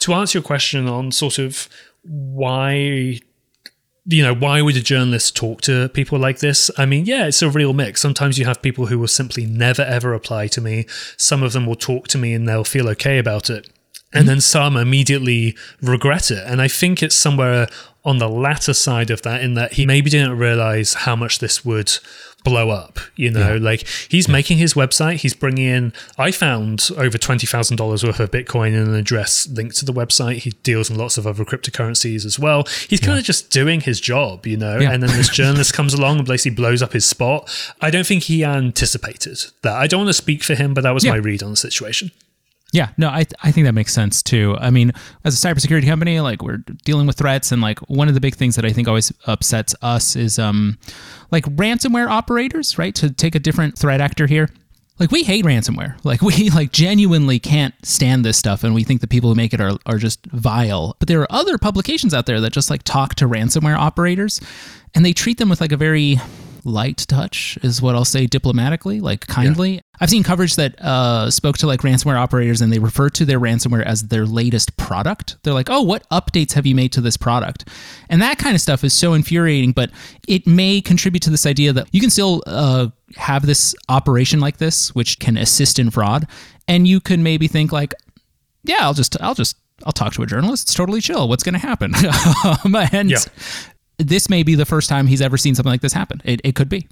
To 0.00 0.14
answer 0.14 0.38
your 0.38 0.42
question 0.42 0.88
on 0.88 1.12
sort 1.12 1.38
of 1.38 1.68
why 2.02 3.20
you 4.08 4.22
know, 4.22 4.34
why 4.34 4.62
would 4.62 4.76
a 4.76 4.80
journalist 4.80 5.34
talk 5.36 5.60
to 5.62 5.88
people 5.88 6.16
like 6.16 6.38
this? 6.38 6.70
I 6.78 6.86
mean, 6.86 7.06
yeah, 7.06 7.26
it's 7.26 7.42
a 7.42 7.50
real 7.50 7.72
mix. 7.72 8.00
Sometimes 8.00 8.38
you 8.38 8.44
have 8.44 8.62
people 8.62 8.86
who 8.86 9.00
will 9.00 9.08
simply 9.08 9.46
never 9.46 9.82
ever 9.82 10.14
apply 10.14 10.46
to 10.48 10.60
me. 10.60 10.86
Some 11.16 11.42
of 11.42 11.52
them 11.52 11.66
will 11.66 11.74
talk 11.74 12.06
to 12.08 12.18
me 12.18 12.32
and 12.32 12.48
they'll 12.48 12.64
feel 12.64 12.88
okay 12.90 13.18
about 13.18 13.50
it 13.50 13.68
and 14.12 14.22
hmm. 14.22 14.28
then 14.28 14.40
some 14.40 14.76
immediately 14.76 15.56
regret 15.82 16.30
it. 16.30 16.44
And 16.46 16.60
I 16.62 16.68
think 16.68 17.02
it's 17.02 17.16
somewhere 17.16 17.68
on 18.04 18.18
the 18.18 18.28
latter 18.28 18.72
side 18.72 19.10
of 19.10 19.22
that, 19.22 19.42
in 19.42 19.54
that 19.54 19.74
he 19.74 19.84
maybe 19.84 20.08
didn't 20.08 20.38
realize 20.38 20.94
how 20.94 21.16
much 21.16 21.40
this 21.40 21.64
would 21.64 21.92
blow 22.46 22.70
up. 22.70 23.00
You 23.16 23.32
know, 23.32 23.54
yeah. 23.54 23.60
like 23.60 23.84
he's 24.08 24.28
yeah. 24.28 24.32
making 24.32 24.58
his 24.58 24.74
website, 24.74 25.16
he's 25.16 25.34
bringing 25.34 25.66
in. 25.66 25.92
I 26.16 26.30
found 26.30 26.88
over 26.96 27.18
twenty 27.18 27.46
thousand 27.46 27.76
dollars 27.76 28.04
worth 28.04 28.20
of 28.20 28.30
Bitcoin 28.30 28.68
in 28.68 28.88
an 28.88 28.94
address 28.94 29.48
linked 29.48 29.76
to 29.78 29.84
the 29.84 29.92
website. 29.92 30.38
He 30.38 30.50
deals 30.62 30.88
in 30.88 30.96
lots 30.96 31.18
of 31.18 31.26
other 31.26 31.44
cryptocurrencies 31.44 32.24
as 32.24 32.38
well. 32.38 32.62
He's 32.88 33.00
kind 33.00 33.14
yeah. 33.14 33.20
of 33.20 33.24
just 33.24 33.50
doing 33.50 33.80
his 33.80 34.00
job, 34.00 34.46
you 34.46 34.56
know. 34.56 34.78
And 34.78 35.02
then 35.02 35.10
this 35.10 35.28
journalist 35.40 35.74
comes 35.74 35.92
along 35.92 36.18
and 36.18 36.28
basically 36.28 36.54
blows 36.54 36.82
up 36.82 36.92
his 36.92 37.04
spot. 37.04 37.50
I 37.80 37.90
don't 37.90 38.06
think 38.06 38.24
he 38.24 38.44
anticipated 38.44 39.38
that. 39.62 39.74
I 39.74 39.88
don't 39.88 40.00
want 40.00 40.10
to 40.10 40.14
speak 40.14 40.44
for 40.44 40.54
him, 40.54 40.74
but 40.74 40.82
that 40.82 40.94
was 40.94 41.04
my 41.04 41.16
read 41.16 41.42
on 41.42 41.50
the 41.50 41.56
situation. 41.56 42.12
Yeah, 42.72 42.90
no, 42.96 43.08
I, 43.08 43.24
I 43.42 43.52
think 43.52 43.64
that 43.66 43.72
makes 43.72 43.94
sense 43.94 44.22
too. 44.22 44.56
I 44.58 44.70
mean, 44.70 44.92
as 45.24 45.42
a 45.42 45.48
cybersecurity 45.48 45.86
company, 45.86 46.20
like 46.20 46.42
we're 46.42 46.58
dealing 46.84 47.06
with 47.06 47.16
threats, 47.16 47.52
and 47.52 47.62
like 47.62 47.78
one 47.88 48.08
of 48.08 48.14
the 48.14 48.20
big 48.20 48.34
things 48.34 48.56
that 48.56 48.64
I 48.64 48.70
think 48.70 48.88
always 48.88 49.12
upsets 49.26 49.74
us 49.82 50.16
is 50.16 50.38
um, 50.38 50.76
like 51.30 51.44
ransomware 51.44 52.08
operators, 52.08 52.76
right? 52.76 52.94
To 52.96 53.10
take 53.10 53.34
a 53.34 53.38
different 53.38 53.78
threat 53.78 54.00
actor 54.00 54.26
here, 54.26 54.50
like 54.98 55.10
we 55.10 55.22
hate 55.22 55.44
ransomware. 55.44 55.96
Like 56.04 56.22
we 56.22 56.50
like 56.50 56.72
genuinely 56.72 57.38
can't 57.38 57.74
stand 57.82 58.24
this 58.24 58.36
stuff, 58.36 58.64
and 58.64 58.74
we 58.74 58.84
think 58.84 59.00
the 59.00 59.08
people 59.08 59.30
who 59.30 59.36
make 59.36 59.54
it 59.54 59.60
are 59.60 59.76
are 59.86 59.98
just 59.98 60.24
vile. 60.26 60.96
But 60.98 61.08
there 61.08 61.20
are 61.20 61.32
other 61.32 61.58
publications 61.58 62.14
out 62.14 62.26
there 62.26 62.40
that 62.40 62.52
just 62.52 62.70
like 62.70 62.82
talk 62.82 63.14
to 63.16 63.28
ransomware 63.28 63.76
operators, 63.76 64.40
and 64.94 65.04
they 65.04 65.12
treat 65.12 65.38
them 65.38 65.48
with 65.48 65.60
like 65.60 65.72
a 65.72 65.76
very 65.76 66.20
light 66.66 67.06
touch 67.08 67.58
is 67.62 67.80
what 67.80 67.94
I'll 67.94 68.04
say 68.04 68.26
diplomatically, 68.26 69.00
like 69.00 69.26
kindly. 69.26 69.74
Yeah. 69.74 69.80
I've 70.00 70.10
seen 70.10 70.22
coverage 70.22 70.56
that 70.56 70.78
uh, 70.80 71.30
spoke 71.30 71.56
to 71.58 71.66
like 71.66 71.80
ransomware 71.80 72.18
operators 72.18 72.60
and 72.60 72.72
they 72.72 72.78
refer 72.78 73.08
to 73.10 73.24
their 73.24 73.40
ransomware 73.40 73.84
as 73.84 74.08
their 74.08 74.26
latest 74.26 74.76
product. 74.76 75.36
They're 75.42 75.54
like, 75.54 75.70
oh, 75.70 75.80
what 75.80 76.06
updates 76.10 76.52
have 76.52 76.66
you 76.66 76.74
made 76.74 76.92
to 76.92 77.00
this 77.00 77.16
product? 77.16 77.68
And 78.10 78.20
that 78.20 78.38
kind 78.38 78.54
of 78.54 78.60
stuff 78.60 78.84
is 78.84 78.92
so 78.92 79.14
infuriating, 79.14 79.72
but 79.72 79.90
it 80.28 80.46
may 80.46 80.80
contribute 80.80 81.22
to 81.22 81.30
this 81.30 81.46
idea 81.46 81.72
that 81.72 81.88
you 81.92 82.00
can 82.00 82.10
still 82.10 82.42
uh, 82.46 82.88
have 83.16 83.46
this 83.46 83.74
operation 83.88 84.40
like 84.40 84.58
this, 84.58 84.94
which 84.94 85.18
can 85.18 85.38
assist 85.38 85.78
in 85.78 85.90
fraud. 85.90 86.26
And 86.68 86.86
you 86.86 87.00
can 87.00 87.22
maybe 87.22 87.48
think 87.48 87.72
like, 87.72 87.94
yeah, 88.64 88.78
I'll 88.80 88.94
just, 88.94 89.20
I'll 89.22 89.34
just 89.34 89.56
I'll 89.84 89.92
talk 89.92 90.14
to 90.14 90.22
a 90.22 90.26
journalist. 90.26 90.64
It's 90.64 90.74
totally 90.74 91.00
chill. 91.00 91.28
What's 91.28 91.44
going 91.44 91.52
to 91.52 91.58
happen? 91.58 91.94
Um, 92.44 92.74
and 92.92 93.10
yeah 93.10 93.18
this 93.98 94.28
may 94.28 94.42
be 94.42 94.54
the 94.54 94.66
first 94.66 94.88
time 94.88 95.06
he's 95.06 95.22
ever 95.22 95.36
seen 95.36 95.54
something 95.54 95.70
like 95.70 95.80
this 95.80 95.92
happen. 95.92 96.20
It, 96.24 96.40
it 96.44 96.54
could 96.54 96.68
be. 96.68 96.88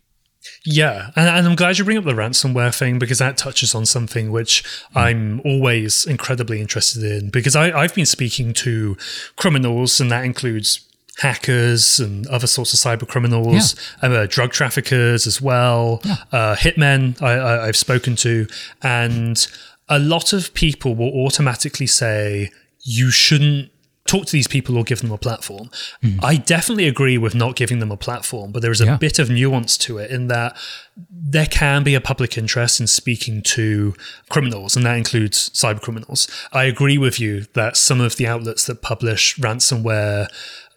Yeah, 0.65 1.11
and, 1.17 1.29
and, 1.29 1.47
I'm 1.47 1.55
glad 1.55 1.79
you 1.79 1.85
bring 1.85 1.97
up 1.97 2.05
the 2.05 2.13
ransomware 2.13 2.77
thing 2.77 2.99
because 2.99 3.19
that 3.19 3.39
touches 3.39 3.75
on 3.75 3.87
something 3.87 4.31
which. 4.31 4.63
I'm 4.95 5.41
always 5.45 6.07
incredibly 6.07 6.61
interested 6.61 7.03
in. 7.03 7.31
Because 7.31 7.57
I, 7.57 7.73
I've 7.73 7.95
been 7.95 8.07
speaking 8.07 8.53
to 8.55 8.97
criminals, 9.37 10.01
and 10.01 10.11
that 10.11 10.25
includes 10.25 10.87
hackers 11.19 12.01
and 12.01 12.27
other 12.27 12.47
sorts 12.47 12.75
of 12.75 12.81
cyber 12.81 13.09
criminals, 13.09 13.77
yeah. 14.03 14.09
uh, 14.09 14.27
drug 14.29 14.53
traffickers 14.53 15.27
as 15.27 15.41
well, 15.41 16.01
yeah. 16.05 16.17
uh, 16.33 16.57
hitmen 16.57 17.21
I, 17.23 17.35
I, 17.35 17.67
I've 17.69 17.77
spoken 17.77 18.17
to, 18.17 18.47
and 18.83 19.47
a 19.89 19.99
lot 19.99 20.33
of 20.33 20.53
people 20.55 20.95
will 20.95 21.13
automatically 21.25 21.87
say 21.87 22.51
you 22.83 23.11
shouldn't 23.11 23.71
talk 24.07 24.27
to 24.27 24.33
these 24.33 24.47
people 24.47 24.77
or 24.77 24.85
give 24.85 25.01
them 25.01 25.11
a 25.11 25.19
platform. 25.19 25.71
Mm. 26.03 26.23
I 26.23 26.37
definitely 26.37 26.87
agree 26.87 27.17
with 27.17 27.35
not 27.35 27.57
giving 27.57 27.79
them 27.79 27.91
a 27.91 27.97
platform, 27.97 28.53
but 28.53 28.61
there 28.61 28.71
is 28.71 28.81
a 28.81 28.87
yeah. 28.87 28.97
bit 28.97 29.19
of 29.19 29.31
nuance 29.31 29.79
to 29.79 29.99
it 29.99 30.11
in 30.11 30.29
that 30.29 30.57
there 31.11 31.47
can 31.47 31.83
be 31.83 31.95
a 31.95 32.01
public 32.01 32.37
interest 32.37 32.81
in 32.81 32.87
speaking 32.87 33.43
to 33.43 33.95
criminals, 34.29 34.77
and 34.77 34.85
that 34.85 34.97
includes 34.97 35.49
cyber 35.51 35.81
criminals. 35.81 36.29
I 36.53 36.65
agree 36.65 36.99
with 36.99 37.19
you 37.19 37.47
that 37.55 37.77
some 37.77 38.01
of 38.01 38.17
the 38.17 38.27
outlets 38.27 38.67
that 38.67 38.83
publish 38.83 39.37
ransomware 39.39 40.29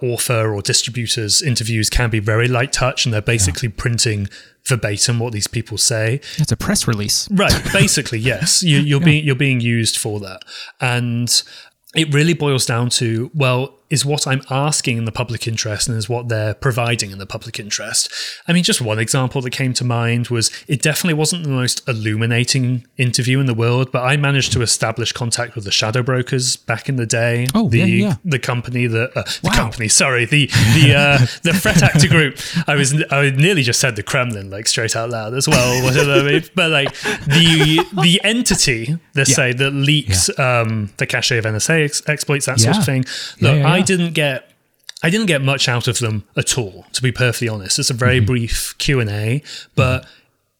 author 0.01 0.53
or 0.53 0.61
distributors 0.61 1.41
interviews 1.41 1.89
can 1.89 2.09
be 2.09 2.19
very 2.19 2.47
light 2.47 2.71
touch 2.71 3.05
and 3.05 3.13
they're 3.13 3.21
basically 3.21 3.67
yeah. 3.67 3.75
printing 3.77 4.29
verbatim 4.65 5.17
what 5.19 5.33
these 5.33 5.47
people 5.47 5.77
say. 5.77 6.21
It's 6.37 6.51
a 6.51 6.57
press 6.57 6.87
release. 6.87 7.27
Right. 7.31 7.53
Basically, 7.73 8.19
yes. 8.19 8.61
You, 8.61 8.79
are 8.79 8.81
yeah. 8.99 9.05
being 9.05 9.25
you're 9.25 9.35
being 9.35 9.59
used 9.59 9.97
for 9.97 10.19
that. 10.19 10.43
And 10.79 11.41
it 11.99 12.13
really 12.13 12.33
boils 12.33 12.65
down 12.65 12.89
to 12.89 13.31
well, 13.33 13.76
is 13.89 14.05
what 14.05 14.27
I'm 14.27 14.41
asking 14.49 14.97
in 14.97 15.05
the 15.05 15.11
public 15.11 15.47
interest 15.47 15.87
and 15.87 15.97
is 15.97 16.09
what 16.09 16.27
they're 16.29 16.53
providing 16.53 17.11
in 17.11 17.17
the 17.19 17.25
public 17.25 17.59
interest. 17.59 18.11
I 18.47 18.53
mean, 18.53 18.63
just 18.63 18.81
one 18.81 18.99
example 18.99 19.41
that 19.41 19.51
came 19.51 19.73
to 19.73 19.83
mind 19.85 20.27
was 20.27 20.51
it 20.67 20.81
definitely 20.81 21.13
wasn't 21.13 21.43
the 21.43 21.49
most 21.49 21.87
illuminating 21.87 22.85
interview 22.97 23.39
in 23.39 23.45
the 23.45 23.53
world, 23.53 23.91
but 23.91 24.03
I 24.03 24.17
managed 24.17 24.51
to 24.53 24.61
establish 24.61 25.11
contact 25.13 25.55
with 25.55 25.63
the 25.63 25.71
shadow 25.71 26.01
brokers 26.03 26.57
back 26.57 26.89
in 26.89 26.95
the 26.97 27.05
day. 27.05 27.47
Oh, 27.55 27.69
the 27.69 27.79
yeah, 27.79 27.85
yeah. 27.85 28.15
the 28.25 28.39
company 28.39 28.87
that 28.87 29.11
uh, 29.15 29.23
the 29.23 29.39
Wow. 29.43 29.51
company, 29.55 29.87
sorry, 29.87 30.25
the 30.25 30.47
the 30.75 30.93
uh, 30.95 31.17
the 31.43 31.53
threat 31.53 31.81
actor 31.83 32.07
group. 32.07 32.37
I 32.67 32.75
was 32.75 32.93
I 33.11 33.29
nearly 33.29 33.63
just 33.63 33.79
said 33.79 33.95
the 33.95 34.03
Kremlin 34.03 34.49
like 34.49 34.67
straight 34.67 34.95
out 34.95 35.09
loud 35.11 35.33
as 35.33 35.47
well, 35.47 35.83
whatever. 35.85 36.13
I 36.13 36.23
mean, 36.23 36.43
but 36.55 36.71
like 36.71 36.93
the 37.25 37.85
the 38.01 38.19
entity, 38.23 38.97
let's 39.15 39.29
Yeah. 39.29 39.35
say 39.35 39.53
that 39.53 39.71
leaks 39.71 40.29
um, 40.39 40.91
the 40.97 41.05
cache 41.05 41.31
of 41.31 41.45
NSA 41.45 41.85
ex- 41.85 42.01
exploits, 42.07 42.45
that 42.47 42.59
sort 42.59 42.77
of 42.77 42.85
thing. 42.85 43.05
Look, 43.41 43.63
I 43.77 43.81
didn't 43.81 44.13
get. 44.13 44.51
I 45.03 45.09
didn't 45.11 45.27
get 45.27 45.43
much 45.43 45.69
out 45.69 45.87
of 45.87 45.99
them 45.99 46.23
at 46.35 46.57
all, 46.57 46.85
to 46.93 47.01
be 47.03 47.11
perfectly 47.11 47.47
honest. 47.47 47.77
It's 47.77 47.91
a 47.91 47.93
very 47.93 48.17
Mm-hmm. 48.17 48.25
brief 48.25 48.75
Q 48.79 48.99
and 48.99 49.09
A, 49.09 49.43
but 49.75 50.07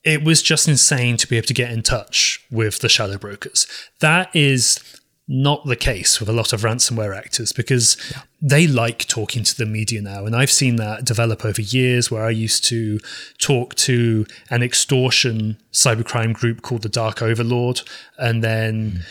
it 0.04 0.24
was 0.24 0.42
just 0.44 0.68
insane 0.68 1.18
to 1.18 1.28
be 1.28 1.38
able 1.38 1.48
to 1.48 1.54
get 1.54 1.72
in 1.72 1.82
touch 1.82 2.46
with 2.52 2.80
the 2.80 2.88
shadow 2.88 3.18
brokers. 3.18 3.66
That 4.00 4.34
is 4.36 4.80
not 5.28 5.66
the 5.66 5.76
case 5.76 6.20
with 6.22 6.30
a 6.30 6.34
lot 6.34 6.54
of 6.54 6.62
ransomware 6.62 7.18
actors 7.18 7.52
because 7.52 7.98
they 8.42 8.66
like 8.68 9.06
talking 9.08 9.44
to 9.44 9.58
the 9.58 9.66
media 9.66 10.02
now. 10.02 10.26
And 10.26 10.34
I've 10.36 10.52
seen 10.52 10.78
that 10.78 11.04
develop 11.04 11.44
over 11.44 11.62
years 11.62 12.10
where 12.10 12.24
I 12.24 12.30
used 12.30 12.64
to 12.66 13.00
talk 13.40 13.76
to 13.76 14.26
an 14.50 14.64
extortion 14.64 15.58
cybercrime 15.74 16.34
group 16.34 16.62
called 16.62 16.84
the 16.84 16.90
Dark 16.90 17.22
Overlord. 17.22 17.82
And 18.18 18.42
then 18.42 19.04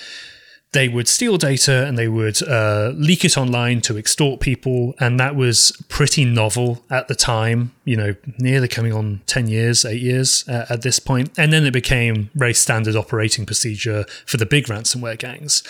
they 0.77 0.89
would 0.89 1.09
steal 1.09 1.39
data 1.39 1.87
and 1.87 1.97
they 1.97 2.07
would 2.07 2.43
uh, 2.43 2.93
leak 2.95 3.25
it 3.25 3.39
online 3.39 3.81
to 3.81 3.97
extort 3.97 4.41
people. 4.41 4.95
And 5.01 5.19
that 5.19 5.35
was 5.35 5.73
pretty 5.89 6.27
novel 6.27 6.85
at 6.91 7.09
the 7.09 7.15
time, 7.15 7.73
you 7.85 7.97
know, 7.97 8.15
nearly 8.39 8.69
coming 8.69 8.93
on 8.93 9.23
10 9.25 9.49
years, 9.49 9.87
eight 9.87 10.03
years 10.03 10.47
uh, 10.49 10.67
at 10.69 10.83
this 10.83 10.99
point. 10.99 11.31
And 11.39 11.51
then 11.51 11.65
it 11.65 11.73
became 11.73 12.29
very 12.35 12.53
standard 12.53 12.95
operating 12.95 13.47
procedure 13.47 14.05
for 14.27 14.37
the 14.37 14.45
big 14.45 14.67
ransomware 14.67 15.19
gangs. 15.19 15.63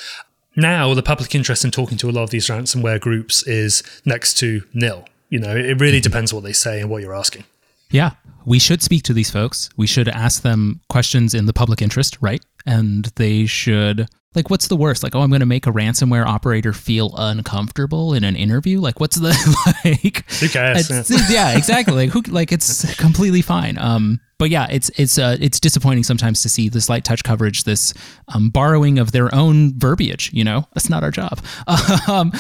Now, 0.57 0.93
the 0.93 1.05
public 1.05 1.35
interest 1.37 1.65
in 1.65 1.71
talking 1.71 1.99
to 1.99 2.11
a 2.11 2.13
lot 2.13 2.25
of 2.25 2.31
these 2.31 2.49
ransomware 2.49 3.01
groups 3.01 3.47
is 3.47 3.85
next 4.05 4.35
to 4.39 4.63
nil. 4.75 5.05
You 5.29 5.39
know, 5.39 5.55
it 5.55 5.81
really 5.81 6.01
depends 6.01 6.35
what 6.35 6.43
they 6.43 6.53
say 6.53 6.81
and 6.81 6.91
what 6.91 7.03
you're 7.03 7.15
asking. 7.15 7.45
Yeah, 7.91 8.13
we 8.45 8.59
should 8.59 8.83
speak 8.83 9.05
to 9.05 9.13
these 9.13 9.31
folks. 9.31 9.71
We 9.77 9.87
should 9.87 10.09
ask 10.09 10.43
them 10.43 10.81
questions 10.89 11.33
in 11.33 11.47
the 11.47 11.53
public 11.53 11.81
interest, 11.81 12.19
right? 12.21 12.45
And 12.65 13.05
they 13.17 13.47
should 13.47 14.09
like 14.37 14.51
what's 14.51 14.69
the 14.69 14.77
worst? 14.77 15.03
Like, 15.03 15.15
oh, 15.15 15.21
I'm 15.23 15.31
going 15.31 15.41
to 15.41 15.47
make 15.47 15.67
a 15.67 15.73
ransomware 15.73 16.27
operator 16.27 16.73
feel 16.73 17.13
uncomfortable 17.17 18.13
in 18.15 18.23
an 18.23 18.37
interview. 18.37 18.81
Like, 18.81 19.01
what's 19.01 19.17
the 19.17 19.31
like? 19.85 20.31
Who 20.41 20.49
cares? 20.49 20.91
It's- 20.91 21.33
yeah, 21.33 21.57
exactly. 21.57 21.95
Like, 21.95 22.11
who? 22.11 22.21
Like, 22.33 22.53
it's 22.53 22.95
completely 22.97 23.43
fine. 23.43 23.79
Um, 23.79 24.21
but 24.39 24.51
yeah, 24.51 24.67
it's 24.71 24.91
it's 24.97 25.19
uh, 25.19 25.37
it's 25.41 25.59
disappointing 25.59 26.05
sometimes 26.05 26.43
to 26.43 26.49
see 26.51 26.69
this 26.69 26.89
light 26.89 27.05
touch 27.05 27.25
coverage, 27.25 27.65
this 27.65 27.95
um, 28.29 28.51
borrowing 28.51 28.99
of 28.99 29.13
their 29.13 29.35
own 29.35 29.79
verbiage. 29.79 30.31
You 30.33 30.45
know, 30.45 30.69
that's 30.75 30.91
not 30.91 31.03
our 31.03 31.11
job. 31.11 31.41
Um, 32.09 32.33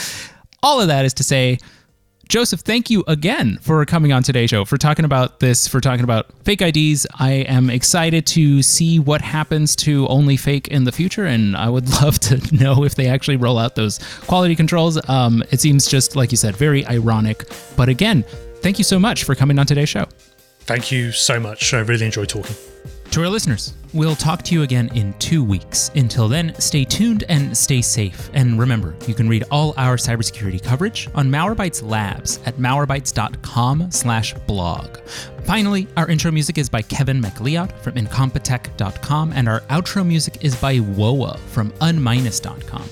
all 0.62 0.80
of 0.80 0.88
that 0.88 1.04
is 1.04 1.14
to 1.14 1.22
say, 1.24 1.58
Joseph, 2.28 2.60
thank 2.60 2.90
you 2.90 3.04
again 3.06 3.58
for 3.62 3.84
coming 3.86 4.12
on 4.12 4.22
today's 4.22 4.50
show, 4.50 4.64
for 4.64 4.76
talking 4.76 5.04
about 5.04 5.38
this, 5.38 5.68
for 5.68 5.80
talking 5.80 6.02
about 6.02 6.26
fake 6.44 6.60
IDs. 6.60 7.06
I 7.20 7.44
am 7.48 7.70
excited 7.70 8.26
to 8.28 8.62
see 8.62 8.98
what 8.98 9.20
happens 9.20 9.76
to 9.76 10.06
OnlyFake 10.08 10.66
in 10.68 10.82
the 10.84 10.90
future, 10.90 11.24
and 11.24 11.56
I 11.56 11.68
would 11.68 11.88
love 12.02 12.18
to 12.20 12.40
know 12.54 12.82
if 12.84 12.96
they 12.96 13.06
actually 13.06 13.36
roll 13.36 13.58
out 13.58 13.76
those 13.76 13.98
quality 14.26 14.56
controls. 14.56 14.98
Um, 15.08 15.44
it 15.52 15.60
seems 15.60 15.86
just, 15.86 16.16
like 16.16 16.32
you 16.32 16.36
said, 16.36 16.56
very 16.56 16.84
ironic. 16.86 17.44
But 17.76 17.88
again, 17.88 18.24
thank 18.56 18.78
you 18.78 18.84
so 18.84 18.98
much 18.98 19.22
for 19.22 19.36
coming 19.36 19.58
on 19.60 19.66
today's 19.66 19.88
show. 19.88 20.06
Thank 20.60 20.90
you 20.90 21.12
so 21.12 21.38
much. 21.38 21.72
I 21.74 21.78
really 21.78 22.06
enjoyed 22.06 22.28
talking. 22.28 22.56
To 23.12 23.22
our 23.22 23.30
listeners, 23.30 23.72
we'll 23.94 24.14
talk 24.14 24.42
to 24.42 24.54
you 24.54 24.62
again 24.62 24.90
in 24.94 25.14
two 25.14 25.42
weeks. 25.42 25.90
Until 25.94 26.28
then, 26.28 26.54
stay 26.60 26.84
tuned 26.84 27.24
and 27.30 27.56
stay 27.56 27.80
safe. 27.80 28.28
And 28.34 28.58
remember, 28.58 28.94
you 29.06 29.14
can 29.14 29.26
read 29.26 29.44
all 29.50 29.72
our 29.78 29.96
cybersecurity 29.96 30.62
coverage 30.62 31.08
on 31.14 31.30
Malwarebytes 31.30 31.82
Labs 31.82 32.40
at 32.44 32.56
malwarebytes.com 32.56 33.90
slash 33.90 34.34
blog. 34.46 34.98
Finally, 35.44 35.88
our 35.96 36.06
intro 36.10 36.30
music 36.30 36.58
is 36.58 36.68
by 36.68 36.82
Kevin 36.82 37.18
MacLeod 37.20 37.72
from 37.80 37.94
incompetech.com, 37.94 39.32
and 39.32 39.48
our 39.48 39.60
outro 39.62 40.04
music 40.06 40.44
is 40.44 40.54
by 40.56 40.76
Wowa 40.76 41.38
from 41.38 41.70
unminus.com. 41.72 42.82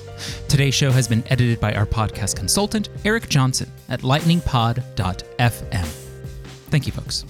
Today's 0.47 0.73
show 0.73 0.89
has 0.89 1.07
been 1.07 1.23
edited 1.29 1.59
by 1.59 1.75
our 1.75 1.85
podcast 1.85 2.35
consultant, 2.35 2.89
Eric 3.03 3.29
Johnson 3.29 3.69
at 3.89 4.01
lightningpod.fm. 4.01 5.85
Thank 6.71 6.87
you, 6.87 6.93
folks. 6.93 7.25